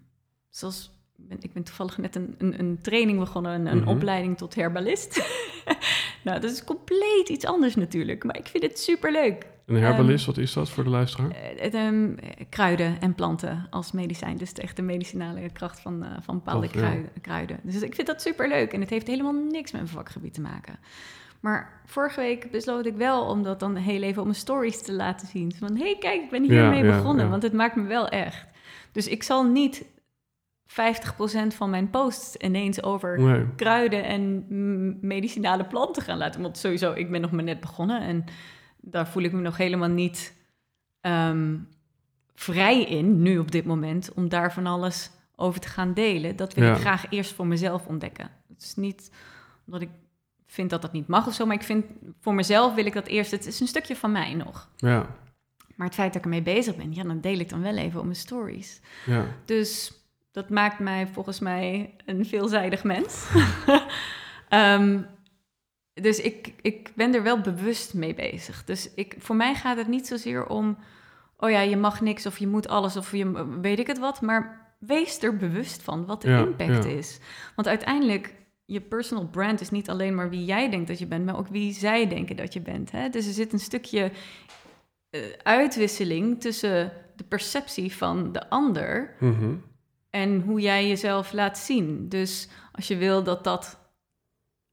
zoals 0.50 0.90
ben, 1.16 1.38
ik 1.40 1.52
ben 1.52 1.62
toevallig 1.62 1.98
net 1.98 2.16
een, 2.16 2.34
een, 2.38 2.58
een 2.60 2.78
training 2.82 3.18
begonnen, 3.18 3.52
een, 3.52 3.66
een 3.66 3.78
Mhm. 3.78 3.88
opleiding 3.88 4.36
tot 4.36 4.54
herbalist. 4.54 5.16
nou, 6.24 6.40
dat 6.40 6.50
is 6.50 6.64
compleet 6.64 7.28
iets 7.28 7.44
anders 7.44 7.74
natuurlijk, 7.74 8.24
maar 8.24 8.36
ik 8.38 8.46
vind 8.46 8.62
het 8.62 8.78
superleuk. 8.78 9.46
Een 9.66 9.76
herbalist, 9.76 10.26
wat 10.26 10.38
is 10.38 10.52
dat 10.52 10.70
voor 10.70 10.84
de 10.84 10.90
luisteraar? 10.90 11.30
Eh, 11.30 11.60
het, 11.62 11.74
ehm, 11.74 12.14
kruiden 12.48 13.00
en 13.00 13.14
planten 13.14 13.66
als 13.70 13.92
medicijn. 13.92 14.36
Dus 14.36 14.52
echt 14.52 14.76
de 14.76 14.82
medicinale 14.82 15.50
kracht 15.52 15.80
van, 15.80 16.04
eh, 16.04 16.10
van 16.20 16.34
bepaalde 16.34 16.66
Tof, 16.66 16.74
ja. 16.74 16.80
kruiden, 16.80 17.10
kruiden. 17.20 17.60
Dus 17.62 17.82
ik 17.82 17.94
vind 17.94 18.06
dat 18.06 18.22
superleuk. 18.22 18.72
En 18.72 18.80
het 18.80 18.90
heeft 18.90 19.06
helemaal 19.06 19.32
niks 19.32 19.72
met 19.72 19.80
mijn 19.80 19.88
vakgebied 19.94 20.34
te 20.34 20.40
maken. 20.40 20.78
Maar 21.42 21.80
vorige 21.86 22.20
week 22.20 22.50
besloot 22.50 22.86
ik 22.86 22.96
wel 22.96 23.24
om 23.24 23.42
dat 23.42 23.60
dan 23.60 23.76
heel 23.76 24.02
even 24.02 24.18
op 24.18 24.24
mijn 24.26 24.38
stories 24.38 24.82
te 24.82 24.92
laten 24.92 25.26
zien. 25.26 25.52
Van, 25.54 25.76
hé, 25.76 25.82
hey, 25.84 25.96
kijk, 25.98 26.22
ik 26.22 26.30
ben 26.30 26.42
hiermee 26.42 26.84
Ja, 26.84 26.96
begonnen. 26.96 27.24
ja. 27.24 27.30
Want 27.30 27.42
het 27.42 27.52
maakt 27.52 27.76
me 27.76 27.82
wel 27.82 28.08
echt. 28.08 28.46
Dus 28.92 29.08
ik 29.08 29.22
zal 29.22 29.44
niet 29.44 29.84
50% 30.66 31.54
van 31.54 31.70
mijn 31.70 31.90
posts 31.90 32.36
ineens 32.36 32.82
over 32.82 33.20
Nee. 33.20 33.46
kruiden 33.56 34.04
en 34.04 34.46
medicinale 35.06 35.64
planten 35.64 36.02
gaan 36.02 36.18
laten. 36.18 36.42
Want 36.42 36.58
sowieso, 36.58 36.92
ik 36.92 37.10
ben 37.10 37.20
nog 37.20 37.30
maar 37.30 37.44
net 37.44 37.60
begonnen 37.60 38.00
en 38.00 38.24
daar 38.80 39.08
voel 39.08 39.22
ik 39.22 39.32
me 39.32 39.40
nog 39.40 39.56
helemaal 39.56 39.88
niet 39.88 40.36
ehm, 41.00 41.56
vrij 42.34 42.82
in, 42.84 43.22
nu 43.22 43.38
op 43.38 43.50
dit 43.50 43.64
moment, 43.64 44.12
om 44.14 44.28
daar 44.28 44.52
van 44.52 44.66
alles 44.66 45.10
over 45.36 45.60
te 45.60 45.68
gaan 45.68 45.94
delen. 45.94 46.36
Dat 46.36 46.54
wil 46.54 46.64
Ja. 46.64 46.74
ik 46.74 46.80
graag 46.80 47.06
eerst 47.10 47.32
voor 47.32 47.46
mezelf 47.46 47.86
ontdekken. 47.86 48.30
Het 48.48 48.62
is 48.62 48.74
niet 48.74 49.10
omdat 49.66 49.82
ik 49.82 49.88
vind 50.52 50.70
dat 50.70 50.82
dat 50.82 50.92
niet 50.92 51.06
mag 51.08 51.26
of 51.26 51.34
zo, 51.34 51.46
maar 51.46 51.56
ik 51.56 51.62
vind 51.62 51.84
voor 52.20 52.34
mezelf 52.34 52.74
wil 52.74 52.86
ik 52.86 52.92
dat 52.92 53.06
eerst. 53.06 53.30
Het 53.30 53.46
is 53.46 53.60
een 53.60 53.66
stukje 53.66 53.96
van 53.96 54.12
mij 54.12 54.34
nog. 54.34 54.68
Ja, 54.76 55.06
Maar 55.76 55.86
het 55.86 55.96
feit 55.96 56.08
dat 56.12 56.16
ik 56.16 56.22
ermee 56.24 56.42
bezig 56.42 56.76
ben, 56.76 56.94
ja, 56.94 57.02
dan 57.02 57.20
deel 57.20 57.38
ik 57.38 57.48
dan 57.48 57.62
wel 57.62 57.76
even 57.76 57.98
op 57.98 58.04
mijn 58.04 58.16
stories. 58.16 58.80
ja. 59.06 59.24
Dus 59.44 59.92
dat 60.32 60.50
maakt 60.50 60.78
mij 60.78 61.06
volgens 61.06 61.38
mij 61.38 61.94
een 62.06 62.26
veelzijdig 62.26 62.84
mens. 62.84 63.26
Ehm, 64.48 65.00
dus 65.94 66.20
ik, 66.20 66.54
ik 66.62 66.92
ben 66.94 67.14
er 67.14 67.22
wel 67.22 67.40
bewust 67.40 67.94
mee 67.94 68.14
bezig. 68.14 68.64
Dus 68.64 68.94
ik, 68.94 69.14
voor 69.18 69.36
mij 69.36 69.54
gaat 69.54 69.76
het 69.76 69.88
niet 69.88 70.06
zozeer 70.06 70.46
om... 70.46 70.78
oh 71.36 71.50
ja, 71.50 71.60
je 71.60 71.76
mag 71.76 72.00
niks 72.00 72.26
of 72.26 72.38
je 72.38 72.46
moet 72.46 72.68
alles 72.68 72.96
of 72.96 73.12
je 73.16 73.58
weet 73.60 73.78
ik 73.78 73.86
het 73.86 73.98
wat... 73.98 74.20
maar 74.20 74.60
wees 74.78 75.22
er 75.22 75.36
bewust 75.36 75.82
van 75.82 76.06
wat 76.06 76.22
de 76.22 76.30
Ja, 76.30 76.38
impact 76.38 76.84
ja. 76.84 76.90
is. 76.90 77.18
Want 77.56 77.68
uiteindelijk, 77.68 78.34
je 78.72 78.80
personal 78.80 79.26
brand 79.26 79.60
is 79.60 79.70
niet 79.70 79.90
alleen 79.90 80.14
maar 80.14 80.30
wie 80.30 80.44
jij 80.44 80.70
denkt 80.70 80.88
dat 80.88 80.98
je 80.98 81.06
bent... 81.06 81.24
maar 81.24 81.38
ook 81.38 81.48
wie 81.48 81.72
zij 81.72 82.08
denken 82.08 82.36
dat 82.36 82.52
je 82.52 82.60
bent. 82.60 82.90
Hè? 82.90 83.08
Dus 83.08 83.26
er 83.26 83.32
zit 83.32 83.52
een 83.52 83.58
stukje 83.58 84.12
eh, 85.10 85.20
uitwisseling 85.42 86.40
tussen 86.40 86.92
de 87.16 87.24
perceptie 87.24 87.92
van 87.96 88.32
de 88.32 88.50
ander 88.50 89.16
Mhm. 89.20 89.54
en 90.10 90.40
hoe 90.40 90.60
jij 90.60 90.88
jezelf 90.88 91.32
laat 91.32 91.58
zien. 91.58 92.08
Dus 92.08 92.48
als 92.72 92.88
je 92.88 92.96
wil 92.96 93.22
dat 93.22 93.44
dat, 93.44 93.78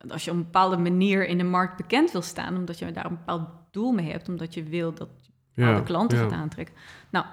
als 0.07 0.25
je 0.25 0.31
op 0.31 0.37
een 0.37 0.43
bepaalde 0.43 0.77
manier 0.77 1.27
in 1.27 1.37
de 1.37 1.43
markt 1.43 1.77
bekend 1.77 2.11
wil 2.11 2.21
staan, 2.21 2.57
omdat 2.57 2.79
je 2.79 2.91
daar 2.91 3.05
een 3.05 3.17
bepaald 3.17 3.49
doel 3.71 3.91
mee 3.91 4.11
hebt, 4.11 4.27
omdat 4.29 4.53
je 4.53 4.63
wil 4.63 4.93
dat 4.93 5.09
je 5.21 5.31
bepaalde 5.53 5.83
klanten 5.83 6.17
ja. 6.17 6.23
gaat 6.23 6.33
aantrekken, 6.33 6.75
nou, 7.09 7.25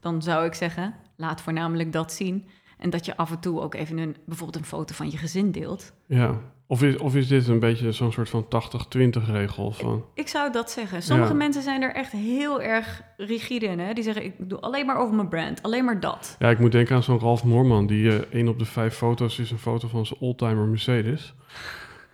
dan 0.00 0.22
zou 0.22 0.46
ik 0.46 0.54
zeggen, 0.54 0.94
laat 1.16 1.40
voornamelijk 1.40 1.92
dat 1.92 2.12
zien. 2.12 2.48
En 2.84 2.90
dat 2.90 3.04
je 3.04 3.16
af 3.16 3.30
en 3.30 3.40
toe 3.40 3.60
ook 3.60 3.74
even 3.74 3.98
een, 3.98 4.16
bijvoorbeeld 4.26 4.58
een 4.58 4.68
foto 4.68 4.94
van 4.94 5.10
je 5.10 5.16
gezin 5.16 5.50
deelt. 5.50 5.92
Ja, 6.06 6.40
of 6.66 6.82
is, 6.82 6.96
of 6.96 7.14
is 7.14 7.28
dit 7.28 7.48
een 7.48 7.58
beetje 7.58 7.92
zo'n 7.92 8.12
soort 8.12 8.28
van 8.28 8.44
80-20 8.44 9.24
regel? 9.26 9.70
Van... 9.70 10.04
Ik 10.14 10.28
zou 10.28 10.52
dat 10.52 10.70
zeggen. 10.70 11.02
Sommige 11.02 11.34
mensen 11.34 11.62
zijn 11.62 11.82
er 11.82 11.94
echt 11.94 12.12
heel 12.12 12.62
erg 12.62 13.02
rigide 13.16 13.66
in. 13.66 13.78
Hè? 13.78 13.92
Die 13.92 14.04
zeggen, 14.04 14.24
ik 14.24 14.34
doe 14.38 14.60
alleen 14.60 14.86
maar 14.86 14.96
over 14.96 15.14
mijn 15.14 15.28
brand, 15.28 15.62
alleen 15.62 15.84
maar 15.84 16.00
dat. 16.00 16.36
Ja, 16.38 16.50
ik 16.50 16.58
moet 16.58 16.72
denken 16.72 16.96
aan 16.96 17.02
zo'n 17.02 17.18
Ralf 17.18 17.44
Moorman, 17.44 17.86
die 17.86 18.04
uh, 18.04 18.14
één 18.14 18.48
op 18.48 18.58
de 18.58 18.64
vijf 18.64 18.94
foto's 18.94 19.38
is 19.38 19.50
een 19.50 19.58
foto 19.58 19.88
van 19.88 20.06
zijn 20.06 20.20
oldtimer 20.20 20.66
Mercedes. 20.66 21.34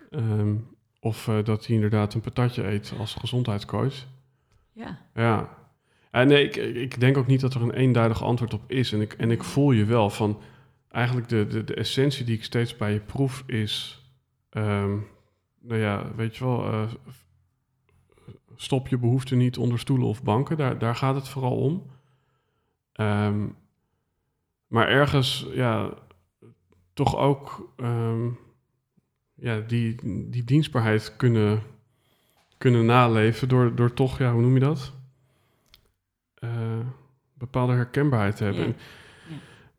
Ehm, 0.09 0.55
of 0.99 1.27
uh, 1.27 1.43
dat 1.43 1.65
hij 1.65 1.75
inderdaad 1.75 2.13
een 2.13 2.21
patatje 2.21 2.67
eet 2.67 2.93
als 2.99 3.13
gezondheidscoach. 3.13 3.95
Ja. 4.73 4.97
Ja. 5.13 5.49
En 6.11 6.27
nee, 6.27 6.43
ik, 6.43 6.55
ik 6.75 6.99
denk 6.99 7.17
ook 7.17 7.27
niet 7.27 7.41
dat 7.41 7.53
er 7.53 7.61
een 7.61 7.73
eenduidig 7.73 8.23
antwoord 8.23 8.53
op 8.53 8.61
is. 8.67 8.93
En 8.93 9.01
ik, 9.01 9.13
en 9.13 9.31
ik 9.31 9.43
voel 9.43 9.71
je 9.71 9.85
wel 9.85 10.09
van, 10.09 10.39
eigenlijk 10.91 11.29
de, 11.29 11.47
de, 11.47 11.63
de 11.63 11.75
essentie 11.75 12.25
die 12.25 12.35
ik 12.35 12.43
steeds 12.43 12.77
bij 12.77 12.93
je 12.93 12.99
proef 12.99 13.43
is 13.45 14.01
Um, 14.57 15.07
nou 15.59 15.79
ja, 15.79 16.15
weet 16.15 16.37
je 16.37 16.43
wel, 16.43 16.73
uh, 16.73 16.91
stop 18.55 18.87
je 18.87 18.97
behoefte 18.97 19.35
niet 19.35 19.57
onder 19.57 19.79
stoelen 19.79 20.07
of 20.07 20.23
banken. 20.23 20.57
Daar, 20.57 20.77
daar 20.77 20.95
gaat 20.95 21.15
het 21.15 21.27
vooral 21.27 21.57
om. 21.57 21.85
Um, 22.95 23.55
maar 24.67 24.87
ergens, 24.87 25.47
ja, 25.53 25.93
toch 26.93 27.17
ook 27.17 27.73
um, 27.77 28.37
ja, 29.33 29.59
die, 29.59 29.95
die 30.29 30.43
dienstbaarheid 30.43 31.15
kunnen, 31.15 31.63
kunnen 32.57 32.85
naleven 32.85 33.49
door, 33.49 33.75
door 33.75 33.93
toch, 33.93 34.17
ja, 34.17 34.31
hoe 34.31 34.41
noem 34.41 34.53
je 34.53 34.59
dat? 34.59 34.93
Uh, 36.39 36.79
bepaalde 37.33 37.73
herkenbaarheid 37.73 38.35
te 38.35 38.43
hebben. 38.43 38.67
Ja. 38.67 38.73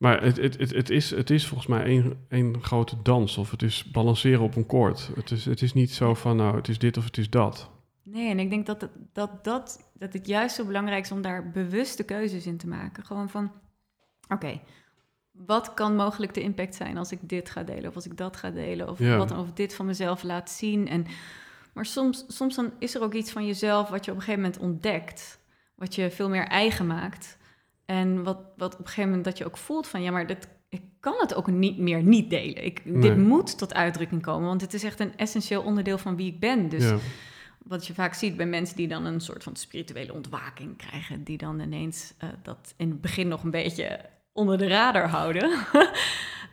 Maar 0.02 0.22
het, 0.22 0.36
het, 0.36 0.58
het, 0.58 0.70
het, 0.70 0.90
is, 0.90 1.10
het 1.10 1.30
is 1.30 1.46
volgens 1.46 1.68
mij 1.68 1.84
één, 1.84 2.24
één 2.28 2.62
grote 2.62 2.96
dans. 3.02 3.36
Of 3.38 3.50
het 3.50 3.62
is 3.62 3.84
balanceren 3.84 4.40
op 4.40 4.56
een 4.56 4.66
koord. 4.66 5.10
Het 5.14 5.30
is, 5.30 5.44
het 5.44 5.62
is 5.62 5.72
niet 5.72 5.90
zo 5.90 6.14
van, 6.14 6.36
nou, 6.36 6.56
het 6.56 6.68
is 6.68 6.78
dit 6.78 6.96
of 6.96 7.04
het 7.04 7.18
is 7.18 7.30
dat. 7.30 7.70
Nee, 8.02 8.30
en 8.30 8.38
ik 8.38 8.50
denk 8.50 8.66
dat 8.66 8.80
het, 8.80 8.90
dat, 9.12 9.44
dat, 9.44 9.90
dat 9.94 10.12
het 10.12 10.26
juist 10.26 10.54
zo 10.54 10.64
belangrijk 10.64 11.04
is 11.04 11.12
om 11.12 11.22
daar 11.22 11.50
bewuste 11.50 12.02
keuzes 12.02 12.46
in 12.46 12.56
te 12.56 12.66
maken. 12.66 13.04
Gewoon 13.04 13.30
van, 13.30 13.52
oké, 14.28 14.60
wat 15.30 15.74
kan 15.74 15.96
mogelijk 15.96 16.34
de 16.34 16.42
impact 16.42 16.74
zijn 16.74 16.96
als 16.96 17.12
ik 17.12 17.18
dit 17.22 17.50
ga 17.50 17.62
delen 17.62 17.88
of 17.88 17.94
als 17.94 18.06
ik 18.06 18.16
dat 18.16 18.36
ga 18.36 18.50
delen? 18.50 18.88
Of 18.88 18.98
Ja. 18.98 19.16
wat 19.16 19.38
of 19.38 19.52
dit 19.52 19.74
van 19.74 19.86
mezelf 19.86 20.22
laat 20.22 20.50
zien. 20.50 20.88
En, 20.88 21.06
maar 21.74 21.86
soms, 21.86 22.24
soms 22.28 22.54
dan 22.54 22.72
is 22.78 22.94
er 22.94 23.02
ook 23.02 23.14
iets 23.14 23.32
van 23.32 23.46
jezelf 23.46 23.88
wat 23.88 24.04
je 24.04 24.10
op 24.10 24.16
een 24.16 24.22
gegeven 24.22 24.42
moment 24.42 24.60
ontdekt. 24.60 25.40
Wat 25.74 25.94
je 25.94 26.10
veel 26.10 26.28
meer 26.28 26.46
eigen 26.46 26.86
maakt. 26.86 27.40
En 27.92 28.22
wat, 28.22 28.38
wat 28.56 28.72
op 28.72 28.78
een 28.78 28.86
gegeven 28.86 29.08
moment 29.08 29.24
dat 29.24 29.38
je 29.38 29.44
ook 29.44 29.56
voelt 29.56 29.86
van... 29.86 30.02
ja, 30.02 30.10
maar 30.10 30.26
dit, 30.26 30.48
ik 30.68 30.82
kan 31.00 31.14
het 31.20 31.34
ook 31.34 31.46
niet 31.46 31.78
meer 31.78 32.02
niet 32.02 32.30
delen. 32.30 32.64
Ik, 32.64 32.84
Nee. 32.84 33.00
Dit 33.00 33.16
moet 33.16 33.58
tot 33.58 33.74
uitdrukking 33.74 34.22
komen, 34.22 34.48
want 34.48 34.60
het 34.60 34.74
is 34.74 34.84
echt 34.84 35.00
een 35.00 35.16
essentieel 35.16 35.62
onderdeel 35.62 35.98
van 35.98 36.16
wie 36.16 36.32
ik 36.32 36.40
ben. 36.40 36.68
Dus 36.68 36.84
ja. 36.84 36.96
wat 37.64 37.86
je 37.86 37.94
vaak 37.94 38.14
ziet 38.14 38.36
bij 38.36 38.46
mensen 38.46 38.76
die 38.76 38.88
dan 38.88 39.04
een 39.04 39.20
soort 39.20 39.42
van 39.42 39.56
spirituele 39.56 40.12
ontwaking 40.12 40.76
krijgen... 40.76 41.24
die 41.24 41.38
dan 41.38 41.60
ineens 41.60 42.14
eh, 42.18 42.28
dat 42.42 42.74
in 42.76 42.88
het 42.88 43.00
begin 43.00 43.28
nog 43.28 43.42
een 43.42 43.50
beetje 43.50 44.00
onder 44.32 44.58
de 44.58 44.66
radar 44.66 45.08
houden... 45.08 45.50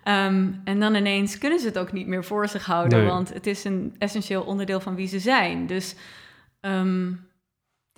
Ehm, 0.04 0.52
en 0.64 0.80
dan 0.80 0.96
ineens 0.96 1.38
kunnen 1.38 1.60
ze 1.60 1.68
het 1.68 1.78
ook 1.78 1.92
niet 1.92 2.08
meer 2.08 2.24
voor 2.24 2.48
zich 2.48 2.66
houden, 2.66 3.00
Nee. 3.00 3.08
want 3.08 3.34
het 3.34 3.48
is 3.48 3.64
een 3.64 3.96
essentieel 3.98 4.42
onderdeel 4.42 4.80
van 4.80 4.96
wie 4.96 5.08
ze 5.08 5.20
zijn. 5.20 5.68
Dus 5.68 5.96
ehm, 6.60 7.12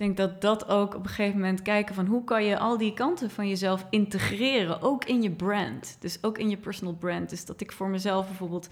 denk 0.02 0.16
dat 0.16 0.40
dat 0.40 0.68
ook 0.68 0.94
op 0.94 1.02
een 1.02 1.08
gegeven 1.08 1.40
moment 1.40 1.62
kijken 1.62 1.94
van 1.94 2.06
hoe 2.06 2.24
kan 2.24 2.44
je 2.44 2.58
al 2.58 2.78
die 2.78 2.94
kanten 2.94 3.30
van 3.30 3.48
jezelf 3.48 3.86
integreren, 3.90 4.82
ook 4.82 5.04
in 5.04 5.22
je 5.22 5.30
brand. 5.30 5.96
Dus 6.00 6.18
ook 6.22 6.38
in 6.38 6.50
je 6.50 6.56
personal 6.56 6.94
brand. 6.94 7.30
Dus 7.30 7.44
dat 7.44 7.60
ik 7.60 7.72
voor 7.72 7.88
mezelf 7.88 8.26
bijvoorbeeld, 8.26 8.68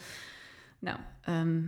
nou, 0.79 0.97
ehm, 1.23 1.65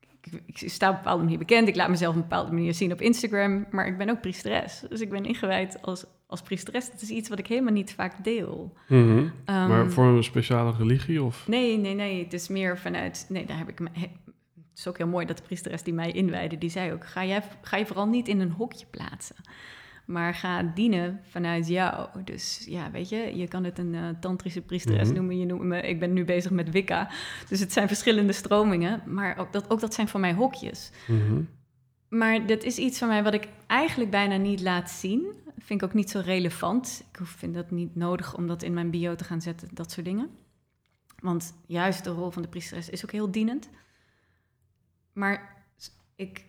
ik, 0.00 0.42
ik 0.46 0.70
sta 0.70 0.88
op 0.88 0.94
een 0.94 1.02
bepaalde 1.02 1.22
manier 1.22 1.38
bekend, 1.38 1.68
ik 1.68 1.76
laat 1.76 1.88
mezelf 1.88 2.14
op 2.14 2.22
een 2.22 2.28
bepaalde 2.28 2.52
manier 2.52 2.74
zien 2.74 2.92
op 2.92 3.00
Instagram, 3.00 3.66
maar 3.70 3.86
ik 3.86 3.98
ben 3.98 4.10
ook 4.10 4.20
priesteres. 4.20 4.82
Dus 4.88 5.00
ik 5.00 5.10
ben 5.10 5.24
ingewijd 5.24 5.82
als, 5.82 6.04
als 6.26 6.42
priesteres. 6.42 6.90
Dat 6.90 7.02
is 7.02 7.10
iets 7.10 7.28
wat 7.28 7.38
ik 7.38 7.46
helemaal 7.46 7.72
niet 7.72 7.94
vaak 7.94 8.24
deel. 8.24 8.72
Mhm. 8.88 9.28
Ehm, 9.44 9.68
maar 9.68 9.90
voor 9.90 10.04
een 10.04 10.24
speciale 10.24 10.72
religie 10.78 11.22
of... 11.22 11.48
Nee, 11.48 11.76
nee, 11.78 11.94
nee. 11.94 12.22
Het 12.22 12.32
is 12.32 12.48
meer 12.48 12.78
vanuit. 12.78 13.26
Nee, 13.28 13.46
daar 13.46 13.58
heb 13.58 13.68
ik. 13.68 13.80
me- 13.80 13.90
Het 14.78 14.86
is 14.86 14.92
ook 14.92 14.98
heel 14.98 15.12
mooi 15.12 15.26
dat 15.26 15.36
de 15.36 15.42
priesteres 15.42 15.82
die 15.82 15.94
mij 15.94 16.12
inwijde, 16.12 16.58
die 16.58 16.70
zei 16.70 16.92
ook: 16.92 17.06
ga, 17.06 17.24
jij, 17.24 17.42
ga 17.62 17.76
je 17.76 17.86
vooral 17.86 18.06
niet 18.06 18.28
in 18.28 18.40
een 18.40 18.50
hokje 18.50 18.86
plaatsen. 18.90 19.36
Maar 20.04 20.34
ga 20.34 20.62
dienen 20.62 21.20
vanuit 21.28 21.68
jou. 21.68 22.08
Dus 22.24 22.64
ja, 22.68 22.90
weet 22.90 23.08
je, 23.08 23.36
je 23.36 23.48
kan 23.48 23.64
het 23.64 23.78
een 23.78 23.94
eh, 23.94 24.08
tantrische 24.20 24.60
priesteres 24.60 25.06
Mhm. 25.06 25.16
noemen. 25.16 25.38
Je 25.38 25.46
noemt 25.46 25.62
me, 25.62 25.80
ik 25.80 25.98
ben 25.98 26.12
nu 26.12 26.24
bezig 26.24 26.50
met 26.50 26.70
Wicca. 26.70 27.10
Dus 27.48 27.60
het 27.60 27.72
zijn 27.72 27.86
verschillende 27.88 28.32
stromingen. 28.32 29.02
Maar 29.06 29.38
ook 29.38 29.52
dat, 29.52 29.70
ook 29.70 29.80
dat 29.80 29.94
zijn 29.94 30.08
voor 30.08 30.20
mij 30.20 30.32
hokjes. 30.34 30.90
Mhm. 31.06 31.42
Maar 32.08 32.46
dat 32.46 32.62
is 32.62 32.78
iets 32.78 32.98
van 32.98 33.08
mij 33.08 33.22
wat 33.22 33.34
ik 33.34 33.48
eigenlijk 33.66 34.10
bijna 34.10 34.36
niet 34.36 34.60
laat 34.60 34.90
zien. 34.90 35.26
Vind 35.58 35.82
ik 35.82 35.88
ook 35.88 35.94
niet 35.94 36.10
zo 36.10 36.20
relevant. 36.24 37.04
Ik 37.12 37.26
vind 37.26 37.54
dat 37.54 37.70
niet 37.70 37.96
nodig 37.96 38.36
om 38.36 38.46
dat 38.46 38.62
in 38.62 38.74
mijn 38.74 38.90
bio 38.90 39.14
te 39.14 39.24
gaan 39.24 39.40
zetten, 39.40 39.68
dat 39.72 39.92
soort 39.92 40.06
dingen. 40.06 40.30
Want 41.20 41.54
juist 41.66 42.04
de 42.04 42.10
rol 42.10 42.30
van 42.30 42.42
de 42.42 42.48
priesteres 42.48 42.90
is 42.90 43.04
ook 43.04 43.12
heel 43.12 43.30
dienend. 43.30 43.68
Maar 45.18 45.56
ik 46.16 46.44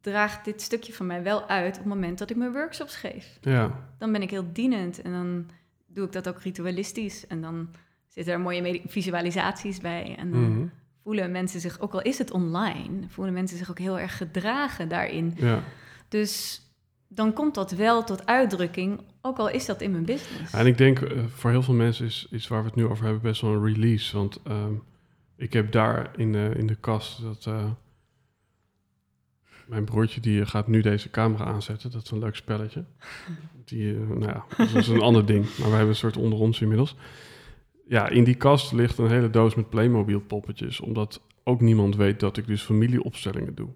draag 0.00 0.42
dit 0.42 0.62
stukje 0.62 0.92
van 0.92 1.06
mij 1.06 1.22
wel 1.22 1.48
uit 1.48 1.72
op 1.72 1.78
het 1.78 1.88
moment 1.88 2.18
dat 2.18 2.30
ik 2.30 2.36
mijn 2.36 2.52
workshops 2.52 2.96
geef. 2.96 3.38
Ja, 3.40 3.88
Dan 3.98 4.12
ben 4.12 4.22
ik 4.22 4.30
heel 4.30 4.52
dienend 4.52 5.02
en 5.02 5.12
dan 5.12 5.46
doe 5.86 6.06
ik 6.06 6.12
dat 6.12 6.28
ook 6.28 6.40
ritualistisch. 6.42 7.26
En 7.26 7.40
dan 7.40 7.68
zitten 8.08 8.32
er 8.32 8.40
mooie 8.40 8.80
visualisaties 8.86 9.80
bij. 9.80 10.14
En 10.18 10.30
dan 10.30 10.40
Mhm. 10.52 10.66
voelen 11.02 11.30
mensen 11.30 11.60
zich, 11.60 11.80
ook 11.80 11.92
al 11.92 12.02
is 12.02 12.18
het 12.18 12.30
online, 12.30 13.08
voelen 13.08 13.34
mensen 13.34 13.58
zich 13.58 13.70
ook 13.70 13.78
heel 13.78 13.98
erg 13.98 14.16
gedragen 14.16 14.88
daarin. 14.88 15.32
ja. 15.36 15.62
Dus 16.08 16.62
dan 17.08 17.32
komt 17.32 17.54
dat 17.54 17.70
wel 17.70 18.04
tot 18.04 18.26
uitdrukking, 18.26 19.00
ook 19.22 19.38
al 19.38 19.48
is 19.50 19.66
dat 19.66 19.80
in 19.80 19.90
mijn 19.90 20.04
business. 20.04 20.52
En 20.52 20.66
ik 20.66 20.78
denk 20.78 21.00
eh, 21.00 21.24
voor 21.26 21.50
heel 21.50 21.62
veel 21.62 21.74
mensen 21.74 22.06
is, 22.06 22.26
is 22.30 22.48
waar 22.48 22.60
we 22.60 22.66
het 22.66 22.76
nu 22.76 22.84
over 22.86 23.04
hebben 23.04 23.22
best 23.22 23.40
wel 23.40 23.52
een 23.52 23.64
release. 23.64 24.16
Want 24.16 24.40
ehm, 24.42 24.72
ik 25.36 25.52
heb 25.52 25.72
daar 25.72 26.10
in 26.16 26.32
de, 26.32 26.52
in 26.56 26.66
de 26.66 26.74
kast 26.74 27.22
dat... 27.22 27.46
eh, 27.46 27.70
mijn 29.68 29.84
broertje 29.84 30.20
die 30.20 30.46
gaat 30.46 30.66
nu 30.66 30.80
deze 30.80 31.10
camera 31.10 31.44
aanzetten. 31.44 31.90
Dat 31.90 32.04
is 32.04 32.10
een 32.10 32.18
leuk 32.18 32.36
spelletje. 32.36 32.84
Die, 33.64 33.94
eh, 33.94 34.08
nou 34.08 34.26
ja, 34.26 34.44
dat 34.56 34.74
is 34.74 34.88
een 34.88 35.00
ander 35.00 35.26
ding. 35.26 35.44
Maar 35.44 35.68
we 35.68 35.74
hebben 35.74 35.88
een 35.88 35.94
soort 35.94 36.16
onder 36.16 36.38
ons 36.38 36.60
inmiddels. 36.60 36.96
Ja, 37.86 38.08
in 38.08 38.24
die 38.24 38.34
kast 38.34 38.72
ligt 38.72 38.98
een 38.98 39.10
hele 39.10 39.30
doos 39.30 39.54
met 39.54 39.68
Playmobil 39.68 40.20
poppetjes. 40.20 40.80
Omdat 40.80 41.20
ook 41.44 41.60
niemand 41.60 41.96
weet 41.96 42.20
dat 42.20 42.36
ik 42.36 42.46
dus 42.46 42.62
familieopstellingen 42.62 43.54
doe. 43.54 43.68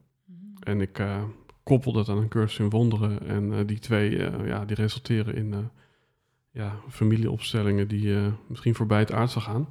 En 0.60 0.80
ik 0.80 0.98
eh, 0.98 1.22
koppel 1.62 1.92
dat 1.92 2.08
aan 2.08 2.18
een 2.18 2.28
cursus 2.28 2.58
in 2.58 2.70
wonderen. 2.70 3.26
En 3.26 3.52
eh, 3.52 3.66
die 3.66 3.78
twee, 3.78 4.24
eh, 4.24 4.46
ja, 4.46 4.64
die 4.64 4.76
resulteren 4.76 5.34
in 5.34 5.52
eh, 5.52 5.58
ja, 6.52 6.80
familieopstellingen 6.88 7.88
die 7.88 8.16
eh, 8.16 8.26
misschien 8.48 8.74
voorbij 8.74 8.98
het 8.98 9.12
aardse 9.12 9.40
gaan. 9.40 9.68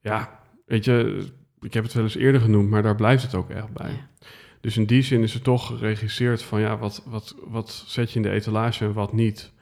Ja, 0.00 0.40
weet 0.66 0.84
je, 0.84 1.26
ik 1.60 1.74
heb 1.74 1.84
het 1.84 1.92
wel 1.92 2.02
eens 2.02 2.16
eerder 2.16 2.40
genoemd, 2.40 2.70
maar 2.70 2.82
daar 2.82 2.94
blijft 2.94 3.22
het 3.22 3.34
ook 3.34 3.50
echt 3.50 3.72
bij. 3.72 3.90
Ja. 3.90 4.26
Dus 4.60 4.76
in 4.76 4.86
die 4.86 5.02
zin 5.02 5.22
is 5.22 5.34
het 5.34 5.44
toch 5.44 5.66
geregisseerd 5.66 6.42
van 6.42 6.60
ja, 6.60 6.78
wat, 6.78 7.02
wat, 7.06 7.34
wat 7.44 7.70
zet 7.86 8.10
je 8.10 8.16
in 8.16 8.22
de 8.22 8.30
etalage 8.30 8.84
en 8.84 8.92
wat 8.92 9.12
niet. 9.12 9.52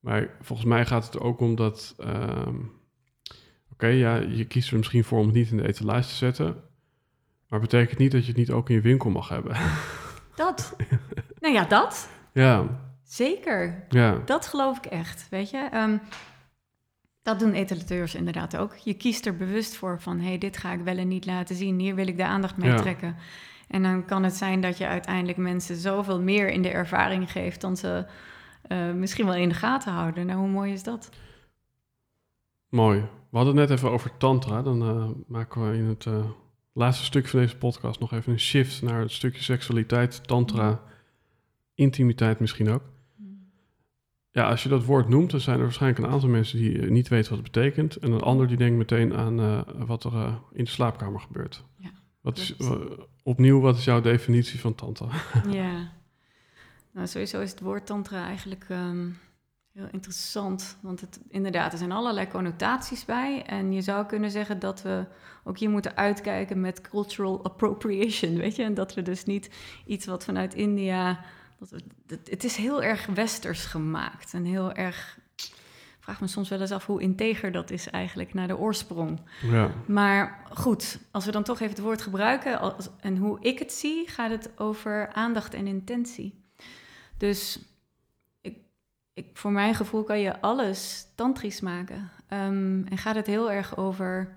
Maar 0.00 0.28
volgens 0.40 0.68
mij 0.68 0.86
gaat 0.86 1.04
het 1.04 1.14
er 1.14 1.22
ook 1.22 1.40
om 1.40 1.54
dat. 1.54 1.94
ehm, 1.98 2.54
Oké, 3.72 3.86
ja, 3.86 4.16
je 4.16 4.44
kiest 4.44 4.70
er 4.70 4.76
misschien 4.76 5.04
voor 5.04 5.18
om 5.18 5.26
het 5.26 5.34
niet 5.34 5.50
in 5.50 5.56
de 5.56 5.68
etalage 5.68 6.08
te 6.08 6.14
zetten. 6.14 6.56
Maar 7.48 7.60
betekent 7.60 7.98
niet 7.98 8.12
dat 8.12 8.20
je 8.22 8.28
het 8.28 8.36
niet 8.36 8.50
ook 8.50 8.68
in 8.68 8.74
je 8.74 8.80
winkel 8.80 9.10
mag 9.10 9.28
hebben. 9.28 9.56
Dat. 10.34 10.76
nou 11.40 11.54
ja, 11.54 11.64
dat. 11.64 12.08
ja, 12.32 12.80
Zeker. 13.04 13.84
ja, 13.88 14.22
Dat 14.24 14.46
geloof 14.46 14.76
ik 14.76 14.86
echt, 14.86 15.26
weet 15.30 15.50
je. 15.50 15.68
Ehm, 15.72 15.96
dat 17.22 17.38
doen 17.38 17.52
etalateurs 17.52 18.14
inderdaad 18.14 18.56
ook. 18.56 18.76
Je 18.76 18.94
kiest 18.94 19.26
er 19.26 19.36
bewust 19.36 19.76
voor 19.76 20.00
van, 20.00 20.18
hé, 20.20 20.26
hey, 20.28 20.38
dit 20.38 20.56
ga 20.56 20.72
ik 20.72 20.80
wel 20.80 20.96
en 20.96 21.08
niet 21.08 21.26
laten 21.26 21.56
zien. 21.56 21.78
Hier 21.78 21.94
wil 21.94 22.06
ik 22.06 22.16
de 22.16 22.24
aandacht 22.24 22.56
mee 22.56 22.70
Ja. 22.70 22.76
trekken. 22.76 23.16
En 23.66 23.82
dan 23.82 24.04
kan 24.04 24.22
het 24.22 24.34
zijn 24.34 24.60
dat 24.60 24.78
je 24.78 24.86
uiteindelijk 24.86 25.38
mensen 25.38 25.76
zoveel 25.76 26.20
meer 26.20 26.48
in 26.48 26.62
de 26.62 26.68
ervaring 26.68 27.32
geeft... 27.32 27.60
dan 27.60 27.76
ze 27.76 28.06
eh, 28.62 28.92
misschien 28.92 29.26
wel 29.26 29.34
in 29.34 29.48
de 29.48 29.54
gaten 29.54 29.92
houden. 29.92 30.26
Nou, 30.26 30.38
hoe 30.38 30.48
mooi 30.48 30.72
is 30.72 30.82
dat? 30.82 31.10
mooi. 32.68 33.00
We 33.30 33.36
hadden 33.36 33.56
het 33.56 33.68
net 33.68 33.78
even 33.78 33.90
over 33.90 34.16
tantra. 34.16 34.62
Dan 34.62 34.82
eh, 34.82 35.08
maken 35.26 35.70
we 35.70 35.76
in 35.76 35.84
het 35.84 36.06
eh, 36.06 36.24
laatste 36.72 37.04
stuk 37.04 37.28
van 37.28 37.40
deze 37.40 37.56
podcast 37.56 38.00
nog 38.00 38.12
even 38.12 38.32
een 38.32 38.40
shift 38.40 38.82
naar 38.82 39.00
het 39.00 39.12
stukje 39.12 39.42
seksualiteit, 39.42 40.26
tantra, 40.26 40.82
intimiteit 41.74 42.40
misschien 42.40 42.70
ook. 42.70 42.82
Ja, 44.30 44.48
als 44.48 44.62
je 44.62 44.68
dat 44.68 44.84
woord 44.84 45.08
noemt, 45.08 45.30
dan 45.30 45.40
zijn 45.40 45.56
er 45.56 45.62
waarschijnlijk 45.62 46.04
een 46.04 46.12
aantal 46.12 46.28
mensen 46.28 46.58
die 46.58 46.90
niet 46.90 47.08
weten 47.08 47.30
wat 47.30 47.42
het 47.42 47.52
betekent. 47.52 47.96
En 47.96 48.12
een 48.12 48.20
ander 48.20 48.48
die 48.48 48.56
denkt 48.56 48.76
meteen 48.76 49.14
aan 49.14 49.64
wat 49.86 50.04
er 50.04 50.40
in 50.52 50.64
de 50.64 50.70
slaapkamer 50.70 51.20
gebeurt. 51.20 51.64
Ja, 51.76 51.90
wat 52.20 52.38
is, 52.38 52.56
opnieuw, 53.26 53.60
wat 53.60 53.76
is 53.76 53.84
jouw 53.84 54.00
definitie 54.00 54.60
van 54.60 54.74
tantra? 54.74 55.08
Ja. 55.50 55.74
Nou, 56.92 57.08
sowieso 57.08 57.40
is 57.40 57.50
het 57.50 57.60
woord 57.60 57.86
tantra 57.86 58.26
eigenlijk 58.26 58.66
ehm, 58.68 59.08
Heel 59.76 59.88
interessant, 59.90 60.76
want 60.80 61.00
het, 61.00 61.20
inderdaad, 61.28 61.72
er 61.72 61.78
zijn 61.78 61.92
allerlei 61.92 62.28
connotaties 62.28 63.04
bij. 63.04 63.42
En 63.46 63.72
je 63.72 63.80
zou 63.80 64.06
kunnen 64.06 64.30
zeggen 64.30 64.58
dat 64.58 64.82
we 64.82 65.04
ook 65.44 65.58
hier 65.58 65.70
moeten 65.70 65.96
uitkijken 65.96 66.60
met 66.60 66.80
cultural 66.80 67.44
appropriation, 67.44 68.36
weet 68.36 68.56
je? 68.56 68.62
En 68.62 68.74
dat 68.74 68.94
we 68.94 69.02
dus 69.02 69.24
niet 69.24 69.50
iets 69.86 70.06
wat 70.06 70.24
vanuit 70.24 70.54
India... 70.54 71.20
Dat 71.58 71.70
we, 71.70 71.82
het 72.24 72.44
is 72.44 72.56
heel 72.56 72.82
erg 72.82 73.06
westers 73.06 73.64
gemaakt 73.64 74.34
en 74.34 74.44
heel 74.44 74.72
erg... 74.72 75.18
Vraag 76.06 76.20
me 76.20 76.26
soms 76.26 76.48
wel 76.48 76.60
eens 76.60 76.70
af 76.70 76.86
hoe 76.86 77.00
integer 77.00 77.52
dat 77.52 77.70
is 77.70 77.90
eigenlijk 77.90 78.34
naar 78.34 78.46
de 78.46 78.58
oorsprong. 78.58 79.20
Ja. 79.42 79.70
Maar 79.86 80.40
goed, 80.52 80.98
als 81.10 81.24
we 81.24 81.30
dan 81.30 81.42
toch 81.42 81.60
even 81.60 81.74
het 81.74 81.84
woord 81.84 82.02
gebruiken... 82.02 82.60
als- 82.60 82.88
en 83.00 83.16
hoe 83.16 83.38
ik 83.40 83.58
het 83.58 83.72
zie, 83.72 84.08
gaat 84.08 84.30
het 84.30 84.50
over 84.56 85.12
aandacht 85.12 85.54
en 85.54 85.66
intentie. 85.66 86.44
Dus 87.16 87.58
ik, 88.40 88.56
ik, 89.14 89.26
voor 89.32 89.52
mijn 89.52 89.74
gevoel 89.74 90.02
kan 90.02 90.20
je 90.20 90.40
alles 90.40 91.06
tantrisch 91.14 91.60
maken. 91.60 92.10
Ehm, 92.28 92.82
en 92.88 92.98
gaat 92.98 93.14
het 93.16 93.26
heel 93.26 93.52
erg 93.52 93.76
over, 93.76 94.36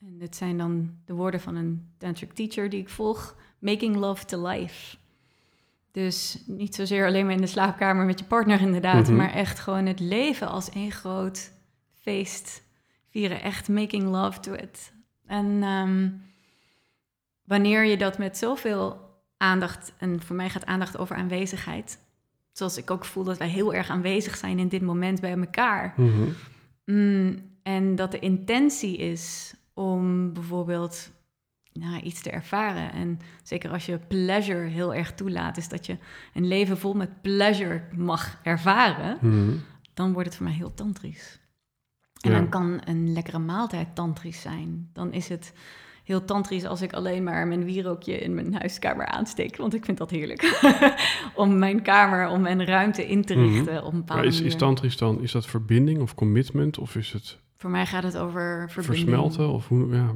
en 0.00 0.18
dit 0.18 0.36
zijn 0.36 0.58
dan 0.58 0.94
de 1.04 1.14
woorden 1.14 1.40
van 1.40 1.56
een 1.56 1.88
tantric 1.98 2.32
teacher 2.32 2.70
die 2.70 2.80
ik 2.80 2.88
volg, 2.88 3.36
making 3.58 3.96
love 3.96 4.24
to 4.24 4.46
life. 4.46 4.96
Dus 6.04 6.38
niet 6.46 6.74
zozeer 6.74 7.06
alleen 7.06 7.24
maar 7.24 7.34
in 7.34 7.40
de 7.40 7.46
slaapkamer 7.46 8.04
met 8.06 8.18
je 8.18 8.24
partner 8.24 8.60
inderdaad, 8.60 9.06
Mhm. 9.06 9.16
maar 9.16 9.32
echt 9.32 9.58
gewoon 9.58 9.86
het 9.86 10.00
leven 10.00 10.48
als 10.48 10.70
één 10.70 10.90
groot 10.92 11.52
feest 12.00 12.62
vieren. 13.10 13.42
Echt 13.42 13.68
making 13.68 14.02
love 14.02 14.40
to 14.40 14.52
it. 14.52 14.92
En 15.26 15.62
ehm, 15.62 16.08
wanneer 17.44 17.84
je 17.84 17.96
dat 17.96 18.18
met 18.18 18.36
zoveel 18.38 18.98
aandacht, 19.36 19.92
en 19.98 20.22
voor 20.22 20.36
mij 20.36 20.50
gaat 20.50 20.66
aandacht 20.66 20.98
over 20.98 21.16
aanwezigheid, 21.16 21.98
zoals 22.52 22.76
ik 22.76 22.90
ook 22.90 23.04
voel 23.04 23.24
dat 23.24 23.38
wij 23.38 23.48
heel 23.48 23.74
erg 23.74 23.88
aanwezig 23.90 24.36
zijn 24.36 24.58
in 24.58 24.68
dit 24.68 24.82
moment 24.82 25.20
bij 25.20 25.36
elkaar. 25.38 25.94
Mhm. 25.96 26.28
Mm, 26.84 27.50
en 27.62 27.94
dat 27.94 28.10
de 28.10 28.18
intentie 28.18 28.96
is 28.96 29.54
om 29.74 30.32
bijvoorbeeld 30.32 31.10
nou, 31.78 32.00
iets 32.02 32.22
te 32.22 32.30
ervaren. 32.30 32.92
En 32.92 33.20
zeker 33.42 33.70
als 33.70 33.86
je 33.86 33.98
pleasure 33.98 34.66
heel 34.66 34.94
erg 34.94 35.12
toelaat, 35.14 35.56
is 35.56 35.68
dat 35.68 35.86
je 35.86 35.96
een 36.34 36.46
leven 36.48 36.78
vol 36.78 36.94
met 36.94 37.22
pleasure 37.22 37.82
mag 37.96 38.38
ervaren, 38.42 39.18
Mhm. 39.20 39.50
dan 39.94 40.12
wordt 40.12 40.28
het 40.28 40.36
voor 40.36 40.46
mij 40.46 40.54
heel 40.54 40.74
tantrisch. 40.74 41.40
En 42.20 42.30
Ja. 42.30 42.36
dan 42.38 42.48
kan 42.48 42.80
een 42.84 43.12
lekkere 43.12 43.38
maaltijd 43.38 43.94
tantrisch 43.94 44.40
zijn. 44.40 44.88
Dan 44.92 45.12
is 45.12 45.28
het 45.28 45.52
heel 46.04 46.24
tantrisch 46.24 46.64
als 46.64 46.82
ik 46.82 46.92
alleen 46.92 47.22
maar 47.22 47.46
mijn 47.46 47.64
wierookje 47.64 48.18
in 48.18 48.34
mijn 48.34 48.54
huiskamer 48.54 49.06
aansteek. 49.06 49.56
Want 49.56 49.74
ik 49.74 49.84
vind 49.84 49.98
dat 49.98 50.10
heerlijk. 50.10 50.42
om 51.34 51.58
mijn 51.58 51.82
kamer, 51.82 52.28
om 52.28 52.40
mijn 52.40 52.64
ruimte 52.64 53.06
in 53.08 53.24
te 53.24 53.34
Mhm. 53.34 53.44
richten 53.52 53.84
op 53.84 53.92
een 53.92 53.98
bepaalde 53.98 54.22
Maar 54.22 54.32
is, 54.32 54.40
is 54.40 54.56
tantrisch 54.56 54.96
dan, 54.96 55.22
is 55.22 55.32
dat 55.32 55.46
verbinding 55.46 56.00
of 56.00 56.14
commitment? 56.14 56.78
Of 56.78 56.96
is 56.96 57.12
het 57.12 57.38
Voor 57.56 57.70
mij 57.70 57.86
gaat 57.86 58.02
het 58.02 58.16
over 58.16 58.70
verbinding. 58.70 59.08
versmelten? 59.08 59.48
Of 59.52 59.68
hoe, 59.68 59.94
ja. 59.94 60.12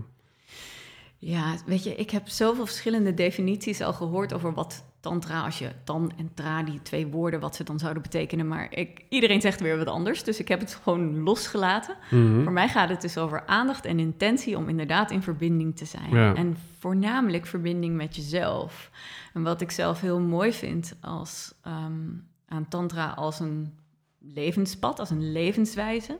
Ja, 1.22 1.56
weet 1.66 1.84
je, 1.84 1.94
ik 1.94 2.10
heb 2.10 2.28
zoveel 2.28 2.66
verschillende 2.66 3.14
definities 3.14 3.80
al 3.80 3.92
gehoord 3.92 4.32
over 4.32 4.54
wat 4.54 4.84
tantra, 5.00 5.44
als 5.44 5.58
je 5.58 5.70
tan 5.84 6.12
en 6.16 6.30
tra, 6.34 6.62
die 6.62 6.82
twee 6.82 7.06
woorden, 7.06 7.40
wat 7.40 7.56
ze 7.56 7.64
dan 7.64 7.78
zouden 7.78 8.02
betekenen. 8.02 8.48
Maar 8.48 8.66
ik, 8.70 9.04
iedereen 9.08 9.40
zegt 9.40 9.60
weer 9.60 9.78
wat 9.78 9.86
anders, 9.86 10.24
dus 10.24 10.38
ik 10.38 10.48
heb 10.48 10.60
het 10.60 10.74
gewoon 10.82 11.22
losgelaten. 11.22 11.96
Mhm. 12.10 12.42
Voor 12.42 12.52
mij 12.52 12.68
gaat 12.68 12.88
het 12.88 13.00
dus 13.00 13.18
over 13.18 13.46
aandacht 13.46 13.84
en 13.84 13.98
intentie 13.98 14.56
om 14.56 14.68
inderdaad 14.68 15.10
in 15.10 15.22
verbinding 15.22 15.76
te 15.76 15.84
zijn. 15.84 16.10
Ja. 16.10 16.34
En 16.34 16.56
voornamelijk 16.78 17.46
verbinding 17.46 17.96
met 17.96 18.16
jezelf. 18.16 18.90
En 19.34 19.42
wat 19.42 19.60
ik 19.60 19.70
zelf 19.70 20.00
heel 20.00 20.20
mooi 20.20 20.52
vind 20.52 20.96
als, 21.00 21.54
ehm, 21.62 22.08
aan 22.48 22.68
tantra 22.68 23.10
als 23.10 23.40
een 23.40 23.78
levenspad, 24.18 24.98
als 24.98 25.10
een 25.10 25.32
levenswijze, 25.32 26.18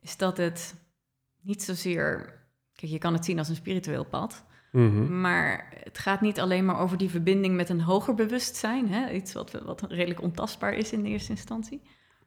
is 0.00 0.16
dat 0.16 0.36
het 0.36 0.74
niet 1.40 1.62
zozeer... 1.62 2.34
Kijk, 2.76 2.92
je 2.92 2.98
kan 2.98 3.12
het 3.12 3.24
zien 3.24 3.38
als 3.38 3.48
een 3.48 3.54
spiritueel 3.54 4.04
pad, 4.04 4.44
Mhm. 4.72 5.20
maar 5.20 5.72
het 5.84 5.98
gaat 5.98 6.20
niet 6.20 6.40
alleen 6.40 6.64
maar 6.64 6.78
over 6.80 6.98
die 6.98 7.10
verbinding 7.10 7.54
met 7.56 7.68
een 7.68 7.80
hoger 7.80 8.14
bewustzijn, 8.14 8.88
hè? 8.92 9.10
iets 9.12 9.32
wat, 9.32 9.60
wat 9.64 9.84
redelijk 9.88 10.22
ontastbaar 10.22 10.74
is 10.74 10.92
in 10.92 11.02
de 11.02 11.08
eerste 11.08 11.30
instantie, 11.30 11.80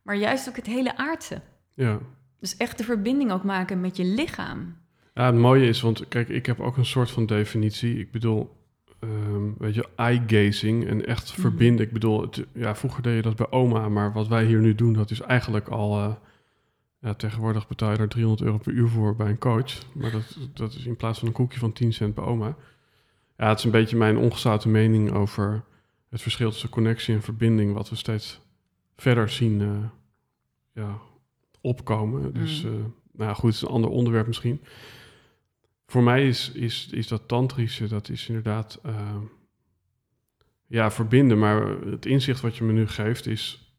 maar 0.03 0.15
juist 0.15 0.49
ook 0.49 0.55
het 0.55 0.65
hele 0.65 0.97
aardse. 0.97 1.41
Ja. 1.73 1.99
Dus 2.39 2.57
echt 2.57 2.77
de 2.77 2.83
verbinding 2.83 3.31
ook 3.31 3.43
maken 3.43 3.81
met 3.81 3.97
je 3.97 4.03
lichaam. 4.05 4.75
Ja, 5.13 5.25
het 5.25 5.35
mooie 5.35 5.67
is, 5.67 5.81
want 5.81 6.07
kijk, 6.07 6.29
ik 6.29 6.45
heb 6.45 6.59
ook 6.59 6.77
een 6.77 6.85
soort 6.85 7.11
van 7.11 7.25
definitie. 7.25 7.99
Ik 7.99 8.11
bedoel, 8.11 8.49
ehm, 8.99 9.43
weet 9.57 9.75
je, 9.75 9.87
eye-gazing 9.95 10.87
en 10.87 11.05
echt 11.05 11.31
Mhm. 11.31 11.41
verbinden. 11.41 11.85
Ik 11.85 11.91
bedoel, 11.93 12.21
het, 12.21 12.45
ja, 12.53 12.75
vroeger 12.75 13.03
deed 13.03 13.15
je 13.15 13.21
dat 13.21 13.35
bij 13.35 13.51
oma, 13.51 13.89
maar 13.89 14.13
wat 14.13 14.27
wij 14.27 14.45
hier 14.45 14.59
nu 14.59 14.75
doen, 14.75 14.93
dat 14.93 15.11
is 15.11 15.21
eigenlijk 15.21 15.67
al... 15.67 15.97
eh, 15.97 16.13
ja, 17.01 17.13
tegenwoordig 17.13 17.67
betaal 17.67 17.91
je 17.91 17.97
daar 17.97 18.07
300 18.07 18.47
euro 18.47 18.57
per 18.57 18.73
uur 18.73 18.87
voor 18.87 19.15
bij 19.15 19.29
een 19.29 19.37
coach. 19.37 19.93
Maar 19.95 20.11
dat, 20.11 20.37
dat 20.53 20.73
is 20.73 20.85
in 20.85 20.95
plaats 20.95 21.19
van 21.19 21.27
een 21.27 21.33
koekje 21.33 21.59
van 21.59 21.73
10 21.73 21.93
cent 21.93 22.15
bij 22.15 22.23
oma. 22.23 22.55
Ja, 23.37 23.49
het 23.49 23.57
is 23.57 23.63
een 23.63 23.71
beetje 23.71 23.97
mijn 23.97 24.17
ongezouten 24.17 24.71
mening 24.71 25.11
over 25.11 25.63
het 26.09 26.21
verschil 26.21 26.49
tussen 26.49 26.69
connectie 26.69 27.15
en 27.15 27.21
verbinding... 27.21 27.73
wat 27.73 27.89
we 27.89 27.95
steeds 27.95 28.41
verder 28.95 29.29
zien 29.29 29.61
eh, 29.61 29.83
ja, 30.73 30.99
opkomen. 31.61 32.33
Dus, 32.33 32.63
Mm. 32.63 32.69
eh, 32.69 32.75
nou 33.11 33.29
ja, 33.29 33.33
goed, 33.33 33.43
het 33.43 33.53
is 33.55 33.61
een 33.61 33.67
ander 33.73 33.89
onderwerp 33.89 34.27
misschien. 34.27 34.61
Voor 35.85 36.03
mij 36.03 36.27
is, 36.27 36.51
is, 36.51 36.89
is 36.91 37.07
dat 37.07 37.27
tantrische, 37.27 37.87
dat 37.87 38.09
is 38.09 38.27
inderdaad 38.27 38.79
eh, 38.83 39.15
ja, 40.67 40.91
verbinden. 40.91 41.39
Maar 41.39 41.67
het 41.67 42.05
inzicht 42.05 42.41
wat 42.41 42.55
je 42.57 42.63
me 42.63 42.71
nu 42.71 42.87
geeft 42.87 43.27
is 43.27 43.73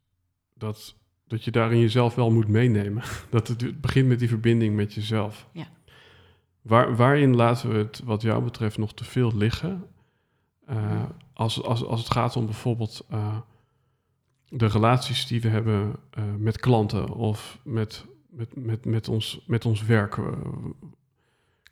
dat, 0.55 0.95
dat 1.31 1.45
je 1.45 1.51
daarin 1.51 1.81
jezelf 1.81 2.15
wel 2.15 2.31
moet 2.31 2.49
meenemen. 2.49 3.03
Dat 3.31 3.49
het, 3.49 3.81
begint 3.81 4.09
met 4.09 4.19
die 4.19 4.29
verbinding 4.29 4.77
met 4.77 4.95
jezelf. 4.95 5.49
Ja. 5.53 5.67
Waar, 6.63 6.97
waarin 6.97 7.37
laten 7.37 7.71
we 7.71 7.77
het 7.77 8.01
wat 8.05 8.23
jou 8.23 8.43
betreft 8.45 8.79
nog 8.79 8.95
te 8.95 9.05
veel 9.05 9.37
liggen? 9.37 9.87
Eh, 10.67 11.03
als, 11.33 11.63
als, 11.63 11.85
als 11.85 12.01
het 12.01 12.11
gaat 12.13 12.37
om 12.37 12.45
bijvoorbeeld 12.45 13.07
eh, 13.09 13.37
de 14.49 14.67
relaties 14.67 15.27
die 15.27 15.41
we 15.41 15.49
hebben 15.49 15.97
eh, 16.11 16.25
met 16.39 16.59
klanten 16.59 17.09
of 17.09 17.59
met, 17.63 18.05
met, 18.29 18.57
met, 18.57 18.85
met, 18.85 19.09
ons, 19.09 19.45
met 19.47 19.65
ons 19.65 19.83
werk. 19.83 20.19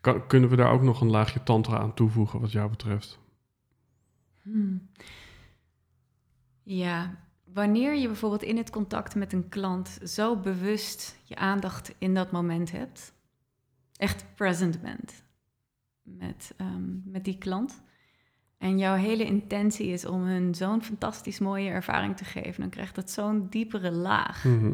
kan, 0.01 0.27
kunnen 0.27 0.51
we 0.51 0.57
daar 0.57 0.73
ook 0.73 0.83
nog 0.83 1.01
een 1.01 1.11
laagje 1.11 1.43
tantra 1.43 1.79
aan 1.79 1.95
toevoegen 1.95 2.41
wat 2.41 2.53
jou 2.53 2.71
betreft? 2.71 3.19
Hmm. 4.43 4.89
Ja, 6.63 7.28
wanneer 7.53 7.95
je 7.95 8.07
bijvoorbeeld 8.07 8.43
in 8.43 8.57
het 8.57 8.71
contact 8.71 9.15
met 9.15 9.33
een 9.33 9.49
klant 9.49 9.99
zo 10.05 10.37
bewust 10.37 11.17
je 11.25 11.37
aandacht 11.37 11.95
in 11.99 12.15
dat 12.15 12.31
moment 12.31 12.71
hebt, 12.71 13.13
echt 13.97 14.25
present 14.35 14.81
bent 14.81 15.23
met, 16.03 16.55
ehm, 16.57 17.11
met 17.11 17.25
die 17.25 17.39
klant, 17.39 17.83
en 18.59 18.79
jouw 18.79 18.95
hele 18.95 19.25
intentie 19.25 19.87
is 19.87 20.05
om 20.05 20.23
hun 20.23 20.55
zo'n 20.55 20.83
fantastisch 20.83 21.39
mooie 21.39 21.71
ervaring 21.71 22.17
te 22.17 22.25
geven, 22.25 22.61
dan 22.61 22.71
krijgt 22.71 22.95
dat 22.95 23.11
zo'n 23.11 23.47
diepere 23.51 23.91
laag. 23.91 24.45
Mhm. 24.45 24.73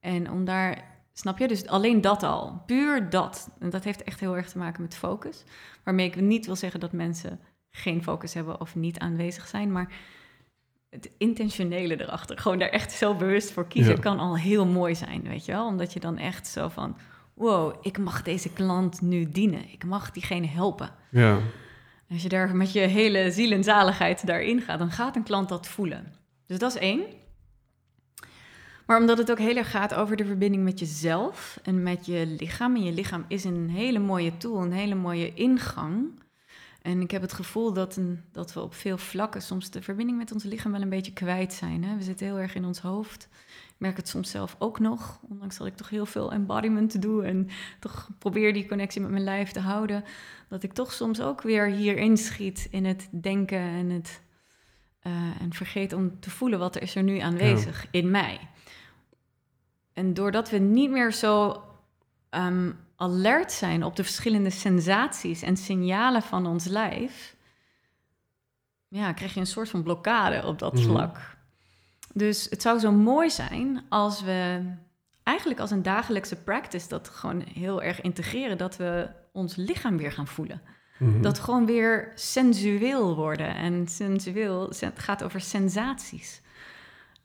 En 0.00 0.30
om 0.30 0.44
daar, 0.44 0.84
snap 1.12 1.38
je, 1.38 1.48
dus 1.48 1.66
alleen 1.66 2.00
dat 2.00 2.22
al, 2.22 2.62
puur 2.66 3.10
dat. 3.10 3.50
En 3.58 3.70
dat 3.70 3.84
heeft 3.84 4.02
echt 4.02 4.20
heel 4.20 4.36
erg 4.36 4.48
te 4.48 4.58
maken 4.58 4.82
met 4.82 4.96
focus. 4.96 5.44
Waarmee 5.84 6.06
ik 6.06 6.20
niet 6.20 6.46
wil 6.46 6.56
zeggen 6.56 6.80
dat 6.80 6.92
mensen 6.92 7.40
geen 7.70 8.02
focus 8.02 8.34
hebben 8.34 8.60
of 8.60 8.74
niet 8.74 8.98
aanwezig 8.98 9.46
zijn, 9.46 9.72
maar 9.72 9.92
het 10.94 11.10
intentionele 11.18 12.00
erachter, 12.02 12.38
gewoon 12.38 12.58
daar 12.58 12.68
echt 12.68 12.92
zo 12.92 13.14
bewust 13.14 13.50
voor 13.52 13.66
kiezen, 13.68 13.94
Ja. 13.94 14.00
kan 14.00 14.18
al 14.18 14.36
heel 14.36 14.66
mooi 14.66 14.94
zijn, 14.94 15.22
weet 15.22 15.44
je 15.44 15.52
wel? 15.52 15.66
Omdat 15.66 15.92
je 15.92 16.00
dan 16.00 16.18
echt 16.18 16.46
zo 16.46 16.68
van, 16.68 16.96
wow, 17.34 17.74
ik 17.82 17.98
mag 17.98 18.22
deze 18.22 18.52
klant 18.52 19.00
nu 19.00 19.30
dienen, 19.30 19.72
ik 19.72 19.84
mag 19.84 20.10
diegene 20.10 20.46
helpen. 20.46 20.90
Ja, 21.10 21.38
Als 22.10 22.22
je 22.22 22.28
daar 22.28 22.56
met 22.56 22.72
je 22.72 22.80
hele 22.80 23.30
ziel 23.30 23.50
en 23.52 23.64
zaligheid 23.64 24.26
daarin 24.26 24.60
gaat, 24.60 24.78
dan 24.78 24.90
gaat 24.90 25.16
een 25.16 25.22
klant 25.22 25.48
dat 25.48 25.66
voelen. 25.66 26.12
Dus 26.46 26.58
dat 26.58 26.74
is 26.74 26.80
één. 26.80 27.00
Maar 28.86 29.00
omdat 29.00 29.18
het 29.18 29.30
ook 29.30 29.38
heel 29.38 29.56
erg 29.56 29.70
gaat 29.70 29.94
over 29.94 30.16
de 30.16 30.24
verbinding 30.24 30.62
met 30.64 30.78
jezelf 30.78 31.58
en 31.62 31.82
met 31.82 32.06
je 32.06 32.26
lichaam. 32.38 32.74
En 32.76 32.82
je 32.82 32.92
lichaam 32.92 33.24
is 33.28 33.44
een 33.44 33.70
hele 33.70 33.98
mooie 33.98 34.36
tool, 34.36 34.62
een 34.62 34.72
hele 34.72 34.94
mooie 34.94 35.34
ingang. 35.34 36.06
En 36.84 37.00
ik 37.00 37.10
heb 37.10 37.22
het 37.22 37.32
gevoel 37.32 37.72
dat, 37.72 37.96
een, 37.96 38.24
dat 38.32 38.52
we 38.52 38.60
op 38.60 38.74
veel 38.74 38.98
vlakken 38.98 39.42
soms 39.42 39.70
de 39.70 39.82
verbinding 39.82 40.18
met 40.18 40.32
ons 40.32 40.44
lichaam 40.44 40.72
wel 40.72 40.82
een 40.82 40.88
beetje 40.88 41.12
kwijt 41.12 41.52
zijn. 41.52 41.84
Hè? 41.84 41.96
We 41.96 42.02
zitten 42.02 42.26
heel 42.26 42.38
erg 42.38 42.54
in 42.54 42.64
ons 42.64 42.80
hoofd. 42.80 43.28
Ik 43.68 43.74
merk 43.78 43.96
het 43.96 44.08
soms 44.08 44.30
zelf 44.30 44.56
ook 44.58 44.78
nog, 44.78 45.20
ondanks 45.28 45.56
dat 45.56 45.66
ik 45.66 45.76
toch 45.76 45.88
heel 45.88 46.06
veel 46.06 46.32
embodiment 46.32 47.02
doe 47.02 47.24
en 47.24 47.48
toch 47.80 48.08
probeer 48.18 48.52
die 48.52 48.68
connectie 48.68 49.00
met 49.00 49.10
mijn 49.10 49.24
lijf 49.24 49.50
te 49.50 49.60
houden, 49.60 50.04
dat 50.48 50.62
ik 50.62 50.72
toch 50.72 50.92
soms 50.92 51.20
ook 51.20 51.42
weer 51.42 51.66
hier 51.66 51.96
inschiet 51.96 52.68
in 52.70 52.84
het 52.84 53.08
denken 53.10 53.58
en 53.58 53.90
het 53.90 54.22
eh, 55.00 55.40
en 55.40 55.52
vergeet 55.52 55.92
om 55.92 56.20
te 56.20 56.30
voelen 56.30 56.58
wat 56.58 56.76
er 56.76 56.82
is 56.82 56.94
er 56.94 57.02
nu 57.02 57.18
aanwezig 57.18 57.86
in 57.90 58.10
mij. 58.10 58.40
En 59.92 60.14
doordat 60.14 60.50
we 60.50 60.58
niet 60.58 60.90
meer 60.90 61.12
zo 61.12 61.62
ehm, 62.30 62.70
alert 62.96 63.52
zijn 63.52 63.84
op 63.84 63.96
de 63.96 64.04
verschillende 64.04 64.50
sensaties 64.50 65.42
en 65.42 65.56
signalen 65.56 66.22
van 66.22 66.46
ons 66.46 66.64
lijf, 66.64 67.36
ja, 68.88 69.12
krijg 69.12 69.34
je 69.34 69.40
een 69.40 69.46
soort 69.46 69.68
van 69.68 69.82
blokkade 69.82 70.46
op 70.46 70.58
dat 70.58 70.72
Mhm. 70.72 70.82
vlak. 70.82 71.36
Dus 72.12 72.46
het 72.50 72.62
zou 72.62 72.78
zo 72.78 72.92
mooi 72.92 73.30
zijn 73.30 73.84
als 73.88 74.22
we 74.22 74.60
eigenlijk 75.22 75.60
als 75.60 75.70
een 75.70 75.82
dagelijkse 75.82 76.36
practice 76.36 76.88
dat 76.88 77.08
gewoon 77.08 77.40
heel 77.40 77.82
erg 77.82 78.00
integreren, 78.00 78.58
dat 78.58 78.76
we 78.76 79.08
ons 79.32 79.56
lichaam 79.56 79.96
weer 79.96 80.12
gaan 80.12 80.26
voelen. 80.26 80.60
Mhm. 80.98 81.22
Dat 81.22 81.38
gewoon 81.38 81.66
weer 81.66 82.12
sensueel 82.14 83.16
worden. 83.16 83.54
En 83.54 83.88
sensueel 83.88 84.68
het 84.78 84.98
gaat 84.98 85.22
over 85.22 85.40
sensaties. 85.40 86.42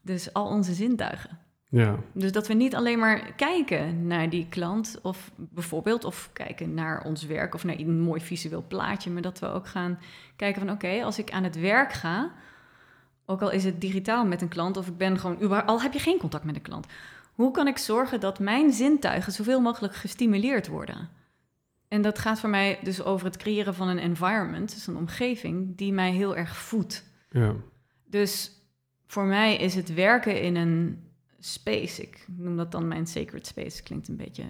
Dus 0.02 0.34
al 0.34 0.46
onze 0.46 0.74
zintuigen. 0.74 1.40
Ja, 1.72 2.00
Dus 2.12 2.32
dat 2.32 2.48
we 2.48 2.54
niet 2.54 2.76
alleen 2.76 3.00
maar 3.00 3.34
kijken 3.36 4.08
naar 4.08 4.30
die 4.30 4.48
klant, 4.50 5.00
of 5.02 5.32
bijvoorbeeld, 5.36 6.04
of 6.04 6.30
kijken 6.34 6.74
naar 6.74 7.04
ons 7.04 7.26
werk 7.26 7.54
of 7.54 7.64
naar 7.64 7.80
een 7.80 8.00
mooi 8.00 8.22
visueel 8.22 8.66
plaatje, 8.68 9.12
maar 9.12 9.22
dat 9.22 9.40
we 9.40 9.48
ook 9.48 9.68
gaan 9.68 10.00
kijken 10.36 10.62
van 10.62 10.72
oké, 10.72 11.04
als 11.04 11.20
ik 11.20 11.32
aan 11.32 11.44
het 11.44 11.60
werk 11.60 11.94
ga, 11.94 12.32
ook 13.26 13.42
al 13.42 13.52
is 13.52 13.64
het 13.64 13.82
digitaal 13.82 14.26
met 14.26 14.42
een 14.42 14.48
klant, 14.48 14.78
of 14.78 14.88
ik 14.88 14.98
ben 14.98 15.20
gewoon, 15.20 15.66
al 15.66 15.82
heb 15.82 15.94
je 15.94 16.00
geen 16.00 16.18
contact 16.18 16.44
met 16.44 16.56
een 16.56 16.62
klant, 16.62 16.88
hoe 17.34 17.52
kan 17.52 17.68
ik 17.68 17.78
zorgen 17.78 18.20
dat 18.20 18.40
mijn 18.40 18.74
zintuigen 18.74 19.32
zoveel 19.32 19.62
mogelijk 19.62 19.96
gestimuleerd 19.96 20.68
worden? 20.68 21.10
En 21.88 22.02
dat 22.02 22.20
gaat 22.20 22.40
voor 22.40 22.50
mij 22.50 22.80
dus 22.84 23.04
over 23.04 23.26
het 23.26 23.38
creëren 23.38 23.76
van 23.76 23.88
een 23.88 24.00
environment, 24.00 24.74
dus 24.74 24.88
een 24.88 24.98
omgeving, 24.98 25.78
die 25.78 25.94
mij 25.94 26.12
heel 26.12 26.36
erg 26.36 26.58
voedt. 26.58 27.06
ja, 27.32 27.54
Dus 28.06 28.52
voor 29.08 29.26
mij 29.26 29.56
is 29.56 29.76
het 29.76 29.94
werken 29.94 30.42
in 30.42 30.56
een 30.56 31.04
space, 31.40 32.02
ik 32.02 32.26
noem 32.28 32.58
dat 32.58 32.72
dan 32.72 32.88
mijn 32.88 33.08
sacred 33.08 33.48
space, 33.48 33.84
klinkt 33.84 34.08
een 34.08 34.18
beetje 34.18 34.44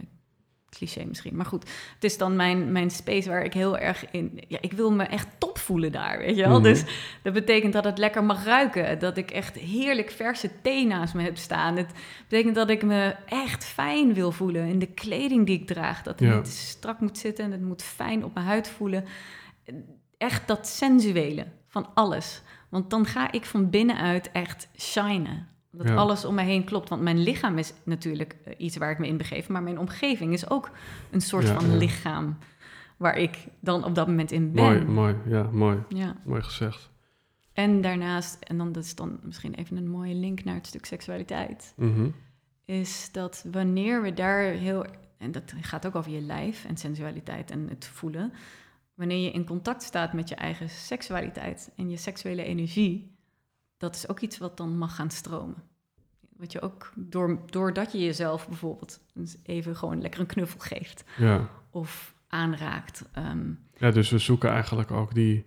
cliché 0.70 1.06
misschien, 1.06 1.36
maar 1.36 1.46
goed, 1.46 1.70
het 1.94 2.04
is 2.04 2.18
dan 2.18 2.36
mijn, 2.36 2.72
mijn 2.72 2.90
space 2.90 3.30
waar 3.30 3.44
ik 3.44 3.54
heel 3.54 3.78
erg 3.78 4.12
in, 4.12 4.42
ja, 4.48 4.58
ik 4.62 4.74
wil 4.74 4.92
me 4.92 5.04
echt 5.04 5.28
top 5.38 5.58
voelen 5.58 5.92
daar, 5.92 6.18
weet 6.18 6.36
je 6.36 6.42
wel. 6.42 6.60
Mhm. 6.60 6.64
Dus 6.64 6.84
dat 7.24 7.34
betekent 7.34 7.74
dat 7.74 7.84
het 7.84 7.98
lekker 7.98 8.24
mag 8.24 8.46
ruiken, 8.46 9.00
dat 9.00 9.18
ik 9.18 9.32
echt 9.32 9.56
heerlijk 9.56 10.10
verse 10.12 10.52
thee 10.62 10.86
naast 10.86 11.14
me 11.14 11.22
heb 11.22 11.38
staan. 11.38 11.78
Het 11.78 11.92
betekent 12.28 12.56
dat 12.56 12.70
ik 12.70 12.84
me 12.84 13.16
echt 13.26 13.66
fijn 13.66 14.14
wil 14.14 14.32
voelen 14.32 14.66
in 14.68 14.80
de 14.80 14.94
kleding 14.94 15.46
die 15.46 15.60
ik 15.60 15.68
draag, 15.68 16.02
dat 16.04 16.20
het 16.20 16.30
Ja. 16.30 16.36
niet 16.36 16.48
strak 16.48 17.00
moet 17.00 17.18
zitten 17.18 17.46
en 17.46 17.52
het 17.52 17.62
moet 17.62 17.84
fijn 17.84 18.24
op 18.24 18.34
mijn 18.34 18.46
huid 18.46 18.68
voelen. 18.68 19.06
Echt 20.18 20.48
dat 20.48 20.68
sensuele 20.68 21.46
van 21.68 21.94
alles. 21.94 22.42
Want 22.70 22.90
dan 22.90 23.06
ga 23.06 23.32
ik 23.32 23.46
van 23.46 23.70
binnenuit 23.70 24.32
echt 24.32 24.68
shinen. 24.78 25.48
Dat 25.72 25.88
Ja. 25.88 25.96
alles 25.96 26.26
om 26.26 26.36
me 26.36 26.42
heen 26.42 26.64
klopt. 26.64 26.90
Want 26.90 27.02
mijn 27.02 27.20
lichaam 27.20 27.58
is 27.58 27.74
natuurlijk 27.84 28.36
eh, 28.46 28.54
iets 28.58 28.78
waar 28.78 28.92
ik 28.92 29.00
me 29.00 29.08
in 29.08 29.18
begeef. 29.18 29.50
Maar 29.50 29.64
mijn 29.64 29.80
omgeving 29.80 30.34
is 30.34 30.50
ook 30.50 30.70
een 31.12 31.22
soort 31.22 31.48
Ja, 31.48 31.60
van 31.60 31.70
ja. 31.72 31.76
lichaam. 31.78 32.38
Waar 32.98 33.18
ik 33.18 33.48
dan 33.60 33.84
op 33.84 33.96
dat 33.96 34.08
moment 34.08 34.32
in 34.32 34.52
ben. 34.52 34.64
mooi, 34.64 34.82
mooi, 34.86 35.16
ja, 35.26 35.44
mooi, 35.52 35.78
Ja. 35.90 36.16
mooi 36.26 36.42
gezegd. 36.42 36.90
En 37.54 37.82
daarnaast, 37.82 38.44
en 38.44 38.58
dan 38.58 38.72
dat 38.72 38.84
is 38.84 38.96
dan 38.96 39.20
misschien 39.24 39.54
even 39.54 39.78
een 39.78 39.90
mooie 39.90 40.14
link 40.14 40.44
naar 40.44 40.56
het 40.56 40.68
stuk 40.68 40.86
seksualiteit. 40.86 41.74
Mhm. 41.78 42.10
Is 42.66 43.10
dat 43.12 43.46
wanneer 43.52 44.02
we 44.02 44.14
daar 44.14 44.42
heel. 44.44 44.86
En 45.18 45.32
dat 45.32 45.54
gaat 45.62 45.86
ook 45.88 45.96
over 45.96 46.12
je 46.12 46.22
lijf 46.22 46.66
en 46.66 46.78
sensualiteit 46.78 47.52
en 47.52 47.68
het 47.70 47.86
voelen. 47.86 48.34
Wanneer 48.96 49.24
je 49.24 49.32
in 49.32 49.46
contact 49.46 49.84
staat 49.84 50.14
met 50.14 50.30
je 50.30 50.36
eigen 50.36 50.70
seksualiteit 50.70 51.72
en 51.76 51.90
je 51.90 51.98
seksuele 51.98 52.44
energie, 52.44 53.18
dat 53.80 53.96
is 53.96 54.08
ook 54.10 54.20
iets 54.20 54.38
wat 54.38 54.58
dan 54.58 54.78
mag 54.78 54.96
gaan 54.96 55.12
stromen. 55.12 55.56
Wat 56.38 56.52
je 56.52 56.62
ook, 56.62 56.92
door, 56.96 57.40
doordat 57.50 57.92
je 57.92 58.00
jezelf 58.00 58.48
bijvoorbeeld 58.48 59.00
even 59.44 59.76
gewoon 59.76 60.02
lekker 60.02 60.20
een 60.20 60.26
knuffel 60.26 60.60
geeft 60.60 61.04
Ja. 61.18 61.50
of 61.70 62.14
aanraakt. 62.28 63.06
ehm, 63.12 63.52
ja, 63.78 63.92
dus 63.92 64.10
we 64.10 64.18
zoeken 64.18 64.50
eigenlijk 64.50 64.92
ook 64.92 65.14
die... 65.14 65.46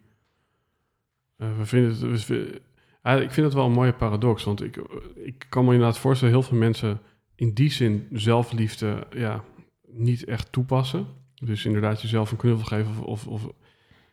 eh, 1.37 1.57
we 1.59 1.66
vinden 1.66 2.11
het... 2.11 2.26
we 2.26 2.61
ja, 3.03 3.14
ik 3.14 3.30
vind 3.30 3.47
het 3.47 3.55
wel 3.55 3.66
een 3.66 3.72
mooie 3.72 3.93
paradox, 3.93 4.45
want 4.45 4.62
ik, 4.62 4.76
ik 5.14 5.47
kan 5.49 5.64
me 5.64 5.72
inderdaad 5.72 5.99
voorstellen... 5.99 6.35
heel 6.35 6.43
veel 6.43 6.59
mensen 6.59 7.01
in 7.35 7.55
die 7.55 7.70
zin 7.70 8.09
zelfliefde 8.12 9.07
ja, 9.11 9.45
niet 9.87 10.24
echt 10.24 10.53
toepassen. 10.53 11.07
Dus 11.35 11.64
inderdaad 11.64 12.03
jezelf 12.03 12.30
een 12.30 12.37
knuffel 12.37 12.66
geven 12.66 12.91
of... 12.91 13.26
of, 13.26 13.26
of 13.26 13.53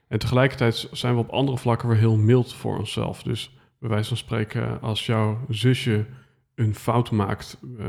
en 0.07 0.19
tegelijkertijd 0.19 0.87
zijn 0.91 1.13
we 1.13 1.19
op 1.19 1.29
andere 1.29 1.57
vlakken 1.57 1.87
weer 1.89 1.97
heel 1.97 2.17
mild 2.17 2.53
voor 2.53 2.77
onszelf. 2.77 3.23
Dus 3.23 3.57
bij 3.79 3.89
wijze 3.89 4.07
van 4.07 4.17
spreken, 4.17 4.81
als 4.81 5.05
jouw 5.05 5.45
zusje 5.49 6.05
een 6.55 6.75
fout 6.75 7.11
maakt 7.11 7.59
eh, 7.77 7.85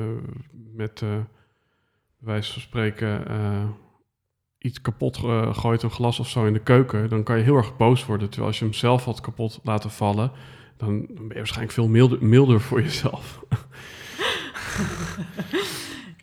met, 0.74 1.02
eh, 1.02 1.08
bij 1.08 1.26
wijze 2.18 2.52
van 2.52 2.62
spreken, 2.62 3.28
eh, 3.28 3.68
iets 4.58 4.80
kapot 4.80 5.16
gooit, 5.52 5.82
een 5.82 5.90
glas 5.90 6.20
of 6.20 6.28
zo 6.28 6.46
in 6.46 6.52
de 6.52 6.62
keuken, 6.62 7.08
dan 7.08 7.22
kan 7.22 7.36
je 7.38 7.44
heel 7.44 7.56
erg 7.56 7.76
boos 7.76 8.06
worden. 8.06 8.26
Terwijl 8.28 8.48
als 8.48 8.58
je 8.58 8.64
hem 8.64 8.74
zelf 8.74 9.04
had 9.04 9.20
kapot 9.20 9.60
laten 9.62 9.90
vallen, 9.90 10.32
dan 10.76 11.06
dan 11.06 11.16
ben 11.16 11.28
je 11.28 11.34
waarschijnlijk 11.34 11.72
veel 11.74 11.88
milder, 11.88 12.24
milder 12.24 12.60
voor 12.60 12.82
jezelf. 12.82 13.44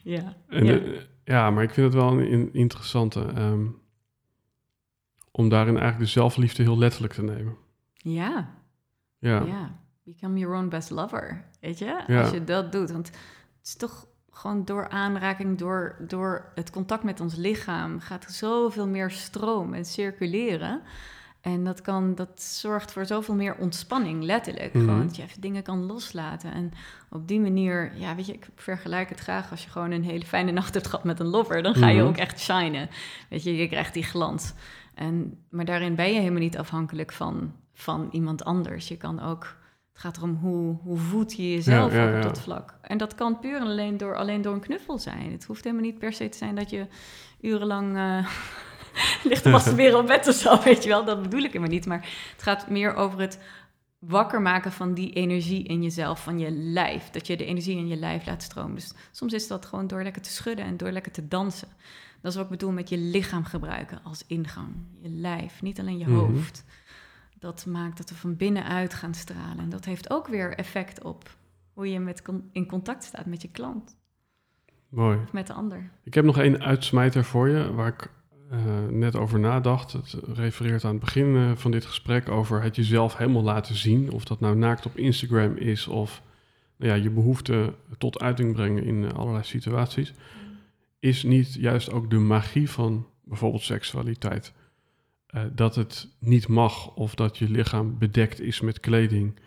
ja. 0.04 0.38
En, 0.48 0.66
ja. 0.66 0.82
ja, 1.24 1.52
maar 1.52 1.64
ik 1.64 1.74
vind 1.74 1.86
het 1.94 2.02
wel 2.02 2.12
een, 2.12 2.28
in- 2.28 2.54
interessante 2.54 3.22
ehm, 3.36 3.66
om 5.32 5.50
daarin 5.50 5.78
eigenlijk 5.78 6.06
de 6.06 6.20
zelfliefde 6.20 6.64
heel 6.64 6.78
letterlijk 6.78 7.14
te 7.14 7.24
nemen. 7.24 7.58
ja. 7.94 8.56
Ja, 9.28 9.44
Ja, 9.46 9.72
become 10.04 10.40
your 10.40 10.56
own 10.56 10.68
best 10.68 10.90
lover, 10.90 11.44
weet 11.62 11.78
je? 11.80 12.04
Ja. 12.08 12.22
Als 12.22 12.32
je 12.32 12.44
dat 12.44 12.72
doet, 12.72 12.92
want 12.92 13.08
het 13.08 13.18
is 13.68 13.76
toch 13.76 14.08
gewoon 14.32 14.66
door 14.66 14.90
aanraking, 14.90 15.58
door, 15.58 15.96
door 16.08 16.52
het 16.56 16.70
contact 16.70 17.04
met 17.04 17.20
ons 17.20 17.36
lichaam 17.36 18.00
gaat 18.00 18.24
er 18.24 18.32
zoveel 18.32 18.88
meer 18.88 19.12
stroom 19.12 19.74
en 19.74 19.86
circuleren. 19.86 20.82
En 21.42 21.64
dat, 21.64 21.82
kan, 21.82 22.16
dat 22.16 22.42
zorgt 22.42 22.92
voor 22.92 23.06
zoveel 23.06 23.36
meer 23.36 23.56
ontspanning, 23.58 24.24
letterlijk. 24.24 24.74
Mhm. 24.74 24.84
Gewoon 24.84 25.06
dat 25.08 25.16
je 25.16 25.24
even 25.24 25.42
dingen 25.42 25.64
kan 25.64 25.86
loslaten. 25.86 26.54
En 26.54 26.72
op 27.10 27.28
die 27.28 27.40
manier, 27.40 27.92
ja, 27.96 28.16
weet 28.16 28.26
je, 28.26 28.34
ik 28.34 28.48
vergelijk 28.56 29.10
het 29.10 29.20
graag 29.20 29.52
als 29.52 29.64
je 29.64 29.70
gewoon 29.70 29.92
een 29.92 30.04
hele 30.04 30.26
fijne 30.26 30.52
nacht 30.52 30.74
hebt 30.74 30.88
gehad 30.88 31.04
met 31.06 31.20
een 31.20 31.26
lover. 31.28 31.64
Dan 31.64 31.76
ga 31.76 31.88
je 31.90 32.00
Mhm. 32.00 32.08
ook 32.08 32.18
echt 32.18 32.40
shinen. 32.40 32.90
Weet 33.30 33.44
je, 33.44 33.56
je 33.56 33.68
krijgt 33.68 33.94
die 33.94 34.04
glans. 34.04 34.54
En, 34.94 35.38
maar 35.50 35.66
daarin 35.66 35.96
ben 35.96 36.14
je 36.14 36.20
helemaal 36.20 36.40
niet 36.40 36.58
afhankelijk 36.58 37.12
van, 37.14 37.54
van 37.78 38.08
iemand 38.12 38.44
anders. 38.44 38.88
Je 38.88 38.98
kan 38.98 39.20
ook, 39.20 39.44
het 39.94 40.02
gaat 40.02 40.18
erom 40.18 40.36
hoe, 40.36 40.78
hoe 40.84 40.98
voed 40.98 41.34
je 41.34 41.52
jezelf 41.54 41.94
Ja, 41.94 42.16
op 42.16 42.22
dat 42.22 42.40
vlak. 42.40 42.78
En 42.82 42.98
dat 42.98 43.16
kan 43.16 43.40
puur 43.40 43.56
en 43.56 43.62
alleen 43.68 43.98
door, 43.98 44.16
alleen 44.16 44.42
door 44.42 44.54
een 44.54 44.60
knuffel 44.60 44.98
zijn. 45.00 45.32
Het 45.32 45.46
hoeft 45.46 45.64
helemaal 45.64 45.86
niet 45.86 46.00
per 46.00 46.14
se 46.14 46.30
te 46.30 46.38
zijn 46.38 46.56
dat 46.56 46.70
je 46.70 46.88
urenlang 47.42 47.96
eh 47.96 48.28
ligt 49.30 49.44
te 49.44 49.50
masturberen 49.58 50.00
op 50.00 50.08
bed 50.08 50.28
of 50.28 50.36
zo, 50.36 50.62
weet 50.64 50.84
je 50.84 50.90
wel. 50.90 51.06
Dat 51.06 51.22
bedoel 51.22 51.40
ik 51.40 51.48
helemaal 51.48 51.70
niet. 51.70 51.86
Maar 51.86 52.10
het 52.32 52.44
gaat 52.44 52.70
meer 52.70 52.96
over 52.96 53.20
het 53.20 53.40
wakker 54.00 54.42
maken 54.42 54.72
van 54.72 54.94
die 54.94 55.14
energie 55.14 55.64
in 55.64 55.84
jezelf, 55.84 56.24
van 56.24 56.40
je 56.40 56.52
lijf. 56.52 57.10
Dat 57.10 57.28
je 57.28 57.38
de 57.38 57.46
energie 57.46 57.78
in 57.78 57.88
je 57.88 57.96
lijf 57.96 58.26
laat 58.26 58.44
stromen. 58.44 58.76
Dus 58.76 58.94
soms 59.12 59.34
is 59.34 59.48
dat 59.48 59.66
gewoon 59.66 59.88
door 59.88 60.04
lekker 60.04 60.22
te 60.22 60.30
schudden 60.32 60.66
en 60.66 60.78
door 60.78 60.92
lekker 60.92 61.12
te 61.12 61.28
dansen. 61.28 61.68
Dat 62.22 62.32
is 62.32 62.38
wat 62.38 62.46
ik 62.46 62.52
bedoel 62.58 62.72
met 62.72 62.90
je 62.90 62.98
lichaam 62.98 63.44
gebruiken 63.44 64.00
als 64.04 64.24
ingang. 64.28 64.76
Je 65.02 65.10
lijf, 65.10 65.62
niet 65.62 65.80
alleen 65.80 65.98
je 65.98 66.08
Mhm. 66.08 66.16
hoofd. 66.18 66.66
Dat 67.40 67.66
maakt 67.66 67.98
dat 67.98 68.10
we 68.10 68.16
van 68.16 68.36
binnenuit 68.36 68.94
gaan 68.94 69.14
stralen. 69.14 69.60
En 69.60 69.70
dat 69.70 69.86
heeft 69.86 70.10
ook 70.10 70.28
weer 70.28 70.56
effect 70.56 71.04
op 71.04 71.38
hoe 71.74 71.92
je 71.92 72.00
met 72.00 72.22
in 72.52 72.68
contact 72.68 73.04
staat 73.04 73.26
met 73.26 73.42
je 73.42 73.52
klant 73.52 73.98
mooi. 74.90 75.18
of 75.24 75.34
met 75.34 75.48
de 75.48 75.54
ander. 75.54 75.90
Ik 76.04 76.14
heb 76.14 76.26
nog 76.26 76.38
één 76.38 76.62
uitsmijter 76.62 77.24
voor 77.24 77.50
je, 77.50 77.74
waar 77.74 77.88
ik 77.88 78.10
eh, 78.50 78.60
net 78.90 79.16
over 79.16 79.40
nadacht. 79.40 79.92
Het 79.92 80.18
refereert 80.34 80.84
aan 80.84 80.92
het 80.92 81.00
begin 81.00 81.36
eh, 81.36 81.52
van 81.56 81.72
dit 81.72 81.86
gesprek 81.86 82.30
over 82.30 82.62
het 82.62 82.76
jezelf 82.76 83.18
helemaal 83.18 83.44
laten 83.44 83.76
zien. 83.76 84.12
Of 84.12 84.26
dat 84.26 84.40
nou 84.40 84.56
naakt 84.56 84.86
op 84.86 84.98
Instagram 84.98 85.56
is 85.56 85.88
of 85.88 86.22
nou 86.78 86.92
ja, 86.92 87.04
je 87.04 87.10
behoefte 87.10 87.74
tot 87.98 88.20
uiting 88.20 88.54
brengen 88.54 88.84
in 88.84 89.06
eh, 89.06 89.14
allerlei 89.14 89.44
situaties. 89.44 90.14
Is 91.00 91.24
niet 91.24 91.54
juist 91.54 91.92
ook 91.92 92.10
de 92.10 92.18
magie 92.18 92.70
van 92.70 93.08
bijvoorbeeld 93.24 93.64
seksualiteit? 93.64 94.54
Eh, 95.28 95.42
dat 95.52 95.76
het 95.76 96.08
niet 96.20 96.48
mag 96.48 96.94
of 96.96 97.16
dat 97.16 97.38
je 97.38 97.50
lichaam 97.50 97.98
bedekt 97.98 98.40
is 98.42 98.62
met 98.62 98.80
kleding. 98.80 99.40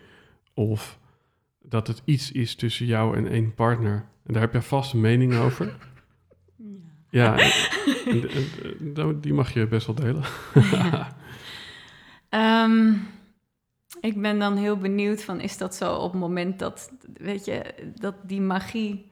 Of 0.53 0.99
dat 1.61 1.87
het 1.87 2.01
iets 2.05 2.31
is 2.31 2.55
tussen 2.55 2.85
jou 2.85 3.17
en 3.17 3.27
één 3.27 3.53
partner. 3.53 4.05
En 4.25 4.33
daar 4.33 4.41
heb 4.41 4.53
je 4.53 4.61
vast 4.61 4.93
een 4.93 5.01
mening 5.01 5.35
over. 5.35 5.77
Ja, 7.09 7.37
en- 7.37 7.51
en- 8.05 8.93
en- 8.95 9.21
die 9.21 9.33
mag 9.33 9.53
je 9.53 9.67
best 9.67 9.85
wel 9.85 9.95
delen. 9.95 10.23
Ehm, 12.29 12.93
ik 14.01 14.21
ben 14.21 14.39
dan 14.39 14.55
heel 14.57 14.77
benieuwd 14.77 15.23
van, 15.23 15.39
is 15.39 15.57
dat 15.57 15.75
zo 15.75 15.95
op 15.95 16.11
het 16.11 16.21
moment 16.21 16.59
dat, 16.59 16.91
weet 17.13 17.45
je, 17.45 17.73
dat 17.95 18.15
die 18.23 18.41
magie... 18.41 19.09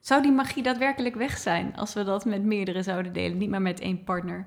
Zou 0.00 0.22
die 0.22 0.32
magie 0.32 0.62
daadwerkelijk 0.62 1.14
weg 1.14 1.38
zijn 1.38 1.76
als 1.76 1.94
we 1.94 2.04
dat 2.04 2.24
met 2.24 2.42
meerdere 2.44 2.82
zouden 2.82 3.12
delen, 3.12 3.38
niet 3.38 3.50
maar 3.50 3.62
met 3.62 3.80
één 3.80 4.04
partner? 4.04 4.46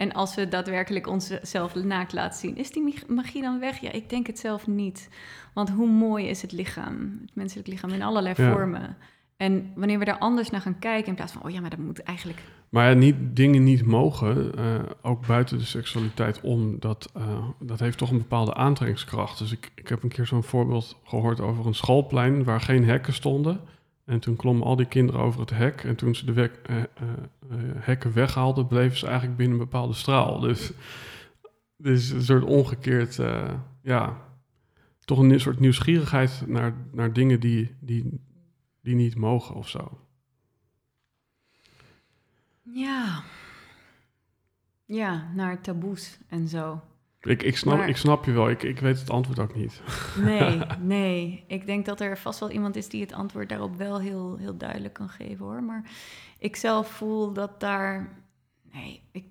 En 0.00 0.12
als 0.12 0.34
we 0.34 0.48
daadwerkelijk 0.48 1.06
onszelf 1.06 1.74
naakt 1.74 2.12
laten 2.12 2.38
zien, 2.38 2.56
is 2.56 2.70
die 2.70 2.82
mag- 2.82 3.06
magie 3.16 3.42
dan 3.42 3.58
weg? 3.60 3.80
Ja, 3.80 3.92
ik 3.92 4.10
denk 4.10 4.26
het 4.26 4.38
zelf 4.38 4.66
niet. 4.66 5.08
Want 5.54 5.70
hoe 5.70 5.88
mooi 5.88 6.26
is 6.26 6.42
het 6.42 6.52
lichaam, 6.52 7.18
het 7.20 7.34
menselijk 7.34 7.68
lichaam 7.68 7.90
in 7.90 8.02
allerlei 8.02 8.34
Ja. 8.36 8.52
vormen. 8.52 8.96
En 9.36 9.72
wanneer 9.74 9.98
we 9.98 10.04
daar 10.04 10.18
anders 10.18 10.50
naar 10.50 10.60
gaan 10.60 10.78
kijken, 10.78 11.08
in 11.08 11.14
plaats 11.14 11.32
van, 11.32 11.42
oh 11.44 11.50
ja, 11.50 11.60
maar 11.60 11.70
dat 11.70 11.78
moet 11.78 12.02
eigenlijk. 12.02 12.42
Maar 12.68 12.88
ja, 12.88 12.94
niet, 12.94 13.16
dingen 13.36 13.64
niet 13.64 13.84
mogen, 13.86 14.56
eh, 14.56 14.64
ook 15.02 15.26
buiten 15.26 15.58
de 15.58 15.64
seksualiteit 15.64 16.40
om, 16.40 16.76
dat, 16.78 17.10
eh, 17.14 17.44
dat 17.60 17.80
heeft 17.80 17.98
toch 17.98 18.10
een 18.10 18.18
bepaalde 18.18 18.54
aantrekkingskracht. 18.54 19.38
Dus 19.38 19.52
ik, 19.52 19.70
ik 19.74 19.88
heb 19.88 20.02
een 20.02 20.08
keer 20.08 20.26
zo'n 20.26 20.42
voorbeeld 20.42 20.96
gehoord 21.04 21.40
over 21.40 21.66
een 21.66 21.74
schoolplein 21.74 22.44
waar 22.44 22.60
geen 22.60 22.84
hekken 22.84 23.12
stonden. 23.12 23.60
En 24.04 24.20
toen 24.20 24.36
klommen 24.36 24.66
al 24.66 24.76
die 24.76 24.86
kinderen 24.86 25.20
over 25.20 25.40
het 25.40 25.50
hek. 25.50 25.84
En 25.84 25.96
toen 25.96 26.14
ze 26.14 26.24
de 26.24 26.32
wek, 26.32 26.60
eh, 26.62 26.82
hekken 27.76 28.12
weghaalden, 28.12 28.66
bleven 28.66 28.98
ze 28.98 29.06
eigenlijk 29.06 29.36
binnen 29.36 29.58
een 29.58 29.64
bepaalde 29.64 29.94
straal. 29.94 30.40
Dus, 30.40 30.72
dus 31.76 32.10
een 32.10 32.22
soort 32.22 32.44
omgekeerd, 32.44 33.18
ja, 33.82 34.16
toch 35.04 35.18
een 35.18 35.40
soort 35.40 35.60
nieuwsgierigheid 35.60 36.42
naar, 36.46 36.74
naar 36.92 37.12
dingen 37.12 37.40
die, 37.40 37.76
die, 37.80 38.20
die 38.82 38.94
niet 38.94 39.16
mogen 39.16 39.54
of 39.54 39.68
zo. 39.68 39.98
Ja. 42.62 43.22
Ja, 44.84 45.30
naar 45.34 45.60
taboes 45.60 46.18
en 46.28 46.48
zo. 46.48 46.82
Ik, 47.20 47.42
ik, 47.42 47.56
snap, 47.56 47.80
ik 47.86 47.96
snap 47.96 48.24
je 48.24 48.32
wel, 48.32 48.50
ik, 48.50 48.62
ik 48.62 48.78
weet 48.78 48.98
het 48.98 49.10
antwoord 49.10 49.38
ook 49.38 49.54
niet. 49.54 49.80
Nee, 50.16 50.60
nee. 50.80 51.44
Ik 51.46 51.66
denk 51.66 51.86
dat 51.86 52.00
er 52.00 52.18
vast 52.18 52.40
wel 52.40 52.50
iemand 52.50 52.76
is 52.76 52.88
die 52.88 53.00
het 53.00 53.12
antwoord 53.12 53.48
daarop 53.48 53.76
wel 53.76 54.00
heel, 54.00 54.36
heel 54.36 54.56
duidelijk 54.56 54.94
kan 54.94 55.08
geven 55.08 55.44
hoor. 55.44 55.62
Maar 55.62 55.90
ik 56.38 56.56
zelf 56.56 56.88
voel 56.88 57.32
dat 57.32 57.60
daar. 57.60 58.22
Nee, 58.72 59.02
ik 59.12 59.24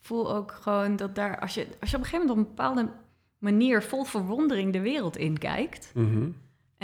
voel 0.00 0.34
ook 0.34 0.52
gewoon 0.52 0.96
dat 0.96 1.14
daar. 1.14 1.40
Als 1.40 1.54
je, 1.54 1.66
als 1.80 1.90
je 1.90 1.96
op 1.96 2.02
een 2.02 2.08
gegeven 2.08 2.26
moment 2.26 2.30
op 2.30 2.36
een 2.36 2.56
bepaalde 2.56 2.90
manier 3.38 3.82
vol 3.82 4.04
verwondering 4.04 4.72
de 4.72 4.80
wereld 4.80 5.16
inkijkt. 5.16 5.90
Mm 5.94 6.34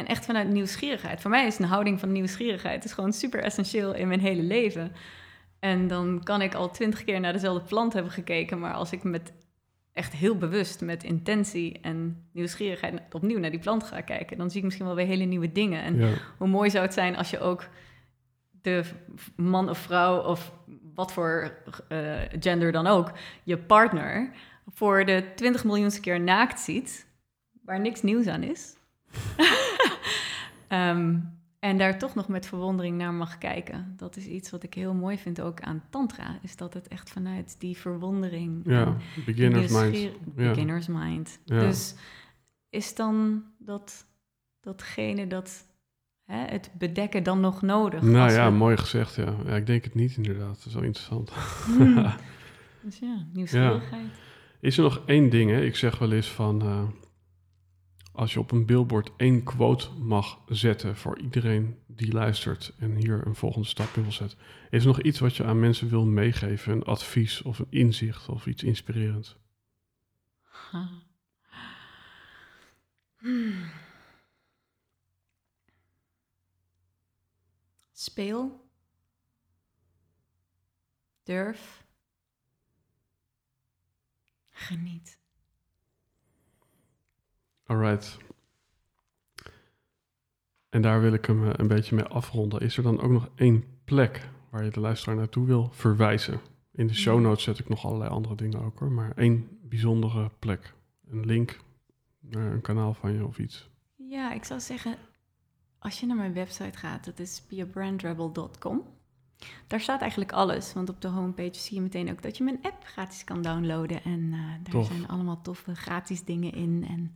en 0.01 0.07
echt 0.07 0.25
vanuit 0.25 0.49
nieuwsgierigheid. 0.49 1.21
Voor 1.21 1.31
mij 1.31 1.47
is 1.47 1.59
een 1.59 1.65
houding 1.65 2.01
van 2.01 2.13
nieuwsgierigheid 2.13 2.85
is 2.85 2.93
gewoon 2.93 3.13
super 3.13 3.43
essentieel 3.43 3.95
in 3.95 4.09
mijn 4.09 4.21
hele 4.21 4.43
leven. 4.43 4.93
En 5.59 5.89
dan 5.89 6.21
kan 6.25 6.43
ik 6.43 6.55
al 6.55 6.71
twintig 6.71 7.05
keer 7.05 7.21
naar 7.21 7.33
dezelfde 7.33 7.69
plant 7.69 7.93
hebben 7.93 8.13
gekeken, 8.13 8.59
maar 8.59 8.73
als 8.73 8.93
ik 8.93 9.03
met 9.03 9.33
echt 9.93 10.13
heel 10.13 10.37
bewust 10.37 10.81
met 10.81 11.05
intentie 11.05 11.79
en 11.81 12.29
nieuwsgierigheid 12.33 13.01
opnieuw 13.11 13.39
naar 13.39 13.51
die 13.51 13.61
plant 13.61 13.85
ga 13.85 14.01
kijken, 14.01 14.39
dan 14.39 14.51
zie 14.51 14.59
ik 14.59 14.65
misschien 14.65 14.87
wel 14.87 14.95
weer 14.95 15.07
hele 15.07 15.25
nieuwe 15.25 15.53
dingen. 15.53 15.83
En 15.83 16.19
hoe 16.39 16.49
mooi 16.49 16.71
zou 16.71 16.85
het 16.85 16.95
zijn 16.95 17.17
als 17.17 17.31
je 17.31 17.41
ook 17.41 17.69
de 18.63 18.85
man 19.37 19.69
of 19.69 19.79
vrouw 19.79 20.23
of 20.23 20.53
wat 20.95 21.13
voor 21.13 21.57
uh, 21.89 22.21
gender 22.41 22.73
dan 22.73 22.87
ook, 22.87 23.13
je 23.43 23.59
partner 23.59 24.31
voor 24.67 25.05
de 25.05 25.25
20 25.35 25.65
miljoenste 25.65 26.01
keer 26.01 26.21
naakt 26.21 26.61
ziet, 26.61 27.07
waar 27.65 27.81
niks 27.81 28.03
nieuws 28.03 28.27
aan 28.27 28.43
is. 28.43 28.77
Ehm, 30.69 31.19
en 31.61 31.79
daar 31.79 31.99
toch 31.99 32.15
nog 32.15 32.29
met 32.29 32.47
verwondering 32.47 32.97
naar 32.97 33.13
mag 33.13 33.39
kijken. 33.39 33.95
Dat 33.97 34.17
is 34.17 34.27
iets 34.27 34.51
wat 34.51 34.63
ik 34.63 34.75
heel 34.75 34.95
mooi 34.95 35.19
vind 35.19 35.41
ook 35.41 35.61
aan 35.61 35.83
Tantra. 35.91 36.39
Is 36.43 36.57
dat 36.57 36.75
het 36.75 36.89
echt 36.89 37.11
vanuit 37.11 37.57
die 37.59 37.77
verwondering. 37.77 38.63
Ja, 38.65 38.97
beginner's 39.27 39.73
mind. 39.73 40.11
Beginner's 40.35 40.87
mind. 40.87 41.39
Dus 41.45 41.95
is 42.71 42.95
dan 42.95 43.43
dat, 43.59 44.07
datgene 44.61 45.27
dat. 45.27 45.69
Hè, 46.25 46.45
het 46.45 46.71
bedekken 46.79 47.23
dan 47.23 47.41
nog 47.41 47.63
nodig? 47.63 48.03
Nou 48.03 48.33
ja, 48.33 48.51
mooi 48.51 48.77
gezegd. 48.77 49.15
Ja. 49.15 49.35
ja, 49.47 49.57
ik 49.57 49.67
denk 49.67 49.85
het 49.85 49.95
niet 49.95 50.17
inderdaad. 50.17 50.57
Dat 50.57 50.67
is 50.67 50.75
wel 50.75 50.83
interessant. 50.83 51.31
Hmm. 51.67 51.95
dus 52.83 52.99
ja, 52.99 53.27
nieuwsgierigheid. 53.33 54.11
Is 54.61 54.77
er 54.77 54.83
nog 54.83 55.03
één 55.07 55.31
ding? 55.31 55.51
Hè? 55.51 55.61
Ik 55.65 55.77
zeg 55.77 55.99
wel 55.99 56.13
eens 56.13 56.29
van. 56.29 56.65
Uh, 56.65 56.83
als 58.13 58.33
je 58.33 58.39
op 58.39 58.51
een 58.51 58.67
billboard 58.67 59.11
één 59.17 59.43
quote 59.43 59.91
mag 59.93 60.39
zetten 60.49 60.97
voor 60.97 61.19
iedereen 61.19 61.79
die 61.87 62.13
luistert 62.13 62.75
en 62.79 62.95
hier 62.95 63.27
een 63.27 63.35
volgende 63.35 63.69
stap 63.69 63.95
wil 63.95 64.13
zetten, 64.13 64.39
is 64.71 64.81
er 64.81 64.87
nog 64.87 65.03
iets 65.03 65.19
wat 65.19 65.37
je 65.37 65.45
aan 65.45 65.61
mensen 65.61 65.89
wil 65.89 66.07
meegeven? 66.07 66.73
Een 66.73 66.85
advies 66.85 67.43
of 67.43 67.59
een 67.59 67.67
inzicht 67.71 68.29
of 68.29 68.47
iets 68.47 68.63
inspirerends? 68.63 69.37
Speel. 77.93 78.69
Durf. 81.23 81.85
Geniet. 84.51 85.20
Alright. 87.71 88.17
En 90.69 90.83
daar 90.83 91.01
wil 91.01 91.13
ik 91.13 91.25
hem 91.25 91.45
eh, 91.45 91.53
een 91.57 91.69
beetje 91.69 91.95
mee 91.95 92.05
afronden. 92.05 92.61
Is 92.61 92.77
er 92.77 92.83
dan 92.83 93.01
ook 93.01 93.11
nog 93.11 93.29
één 93.35 93.65
plek 93.85 94.29
waar 94.51 94.65
je 94.65 94.71
de 94.71 94.81
luisteraar 94.81 95.17
naartoe 95.17 95.47
wil 95.47 95.69
verwijzen? 95.73 96.41
In 96.73 96.87
de 96.87 96.95
show 96.95 97.21
notes 97.21 97.43
zet 97.43 97.59
ik 97.59 97.69
nog 97.69 97.85
allerlei 97.85 98.11
andere 98.11 98.35
dingen 98.35 98.63
ook 98.63 98.79
hoor. 98.79 98.93
Maar 98.93 99.13
één 99.17 99.59
bijzondere 99.63 100.31
plek. 100.39 100.75
Een 101.11 101.27
link 101.27 101.59
naar 102.21 102.53
een 102.53 102.61
kanaal 102.61 102.95
van 102.95 103.13
je 103.13 103.27
of 103.27 103.39
iets. 103.39 103.71
Ja, 103.97 104.33
ik 104.33 104.45
zou 104.45 104.61
zeggen, 104.61 104.97
als 105.79 106.01
je 106.01 106.07
naar 106.07 106.17
mijn 106.17 106.35
website 106.35 106.79
gaat, 106.79 107.05
dat 107.05 107.19
is 107.19 107.43
beabrandrebel.com. 107.49 108.83
Daar 109.67 109.81
staat 109.81 110.01
eigenlijk 110.01 110.33
alles, 110.33 110.73
want 110.73 110.89
op 110.89 111.01
de 111.01 111.09
homepage 111.09 111.61
zie 111.61 111.75
je 111.75 111.83
meteen 111.83 112.11
ook 112.11 112.23
dat 112.23 112.37
je 112.37 112.45
mijn 112.45 112.63
app 112.63 112.85
gratis 112.85 113.25
kan 113.25 113.43
downloaden. 113.43 114.05
En 114.05 114.21
uh, 114.21 114.73
daar 114.73 114.85
zijn 114.85 115.09
allemaal 115.09 115.43
toffe 115.43 115.75
gratis 115.75 116.25
dingen 116.25 116.53
in. 116.53 116.87
En 116.89 117.15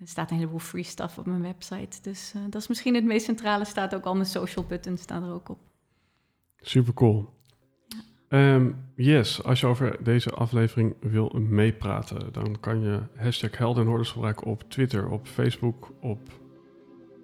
er 0.00 0.08
staat 0.08 0.30
een 0.30 0.36
heleboel 0.36 0.58
free 0.58 0.82
stuff 0.82 1.18
op 1.18 1.26
mijn 1.26 1.42
website. 1.42 2.02
Dus 2.02 2.32
uh, 2.36 2.42
dat 2.50 2.60
is 2.60 2.68
misschien 2.68 2.94
het 2.94 3.04
meest 3.04 3.24
centrale. 3.24 3.64
Staat 3.64 3.94
ook 3.94 4.04
al 4.04 4.14
mijn 4.14 4.26
social 4.26 4.64
buttons 4.64 5.02
staan 5.02 5.24
er 5.24 5.32
ook 5.32 5.48
op. 5.48 5.58
Super 6.60 6.94
cool. 6.94 7.36
Um, 8.28 8.76
yes, 8.94 9.42
als 9.42 9.60
je 9.60 9.66
over 9.66 10.04
deze 10.04 10.30
aflevering 10.30 10.94
wil 11.00 11.28
meepraten, 11.48 12.32
dan 12.32 12.60
kan 12.60 12.80
je 12.80 13.00
hashtag 13.16 13.58
Helden 13.58 13.82
en 13.82 13.88
Hordes 13.88 14.10
gebruiken 14.10 14.46
op 14.46 14.64
Twitter, 14.68 15.08
op 15.08 15.26
Facebook, 15.26 15.92
op 16.00 16.20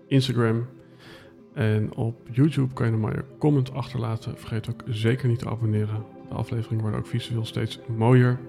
Instagram. 0.07 0.67
En 1.55 1.95
op 1.97 2.29
YouTube 2.31 2.75
kan 2.75 2.87
je 2.87 2.93
nog 2.93 3.01
maar 3.01 3.17
je 3.17 3.25
comment 3.39 3.73
achterlaten. 3.73 4.39
Vergeet 4.39 4.71
ook 4.71 4.83
zeker 4.87 5.29
niet 5.29 5.39
te 5.39 5.49
abonneren. 5.49 6.05
De 6.29 6.35
aflevering 6.35 6.81
wordt 6.81 6.97
ook 6.97 7.07
visueel 7.07 7.45
steeds 7.45 7.79
mooier. 7.97 8.41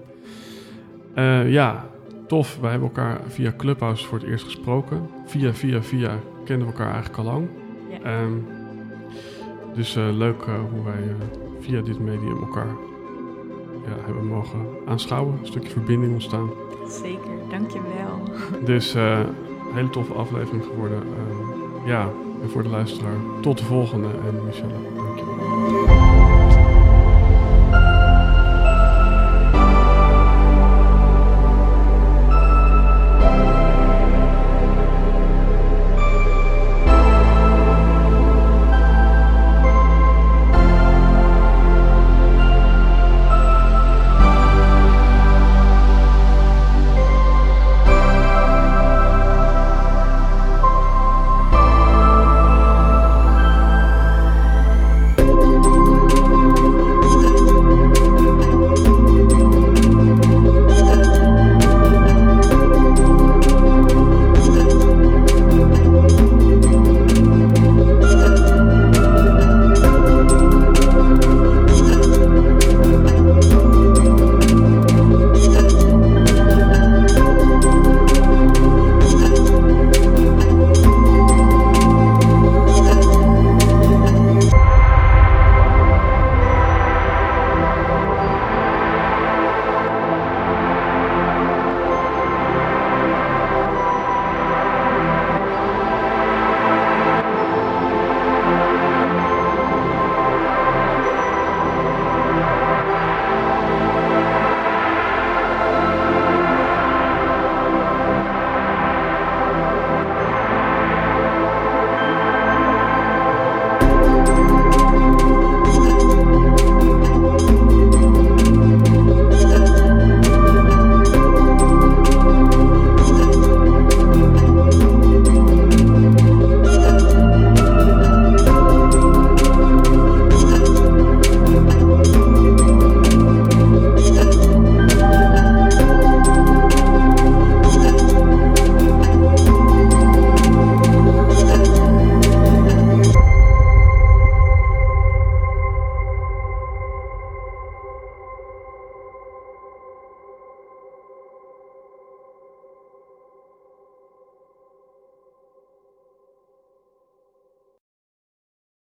Uh, 1.14 1.52
ja, 1.52 1.90
tof. 2.26 2.58
Wij 2.60 2.70
hebben 2.70 2.88
elkaar 2.88 3.20
via 3.26 3.52
Clubhouse 3.56 4.06
voor 4.06 4.18
het 4.18 4.26
eerst 4.26 4.44
gesproken. 4.44 5.08
Via, 5.24 5.52
via, 5.52 5.82
via 5.82 6.18
kennen 6.44 6.66
we 6.66 6.72
elkaar 6.72 6.92
eigenlijk 6.92 7.18
al 7.18 7.24
lang. 7.24 7.48
Ja. 8.02 8.22
Um, 8.22 8.46
dus 9.74 9.96
uh, 9.96 10.04
leuk 10.12 10.42
uh, 10.42 10.54
hoe 10.72 10.84
wij 10.84 11.02
uh, 11.02 11.14
via 11.60 11.80
dit 11.80 11.98
medium 11.98 12.40
elkaar 12.40 12.66
ja, 13.84 14.04
hebben 14.04 14.26
mogen 14.26 14.60
aanschouwen. 14.86 15.38
Een 15.40 15.46
stukje 15.46 15.70
verbinding 15.70 16.12
ontstaan. 16.12 16.50
Zeker, 16.88 17.30
dankjewel. 17.50 18.22
Dus 18.64 18.94
een 18.94 19.26
hele 19.74 19.90
toffe 19.90 20.12
aflevering 20.12 20.64
geworden. 20.64 21.02
Ehm, 21.02 21.88
ja, 21.88 22.10
en 22.42 22.50
voor 22.50 22.62
de 22.62 22.68
luisteraar, 22.68 23.16
tot 23.40 23.58
de 23.58 23.64
volgende. 23.64 24.08
En 24.08 24.44
Michelle, 24.44 24.74
dankjewel. 24.96 26.05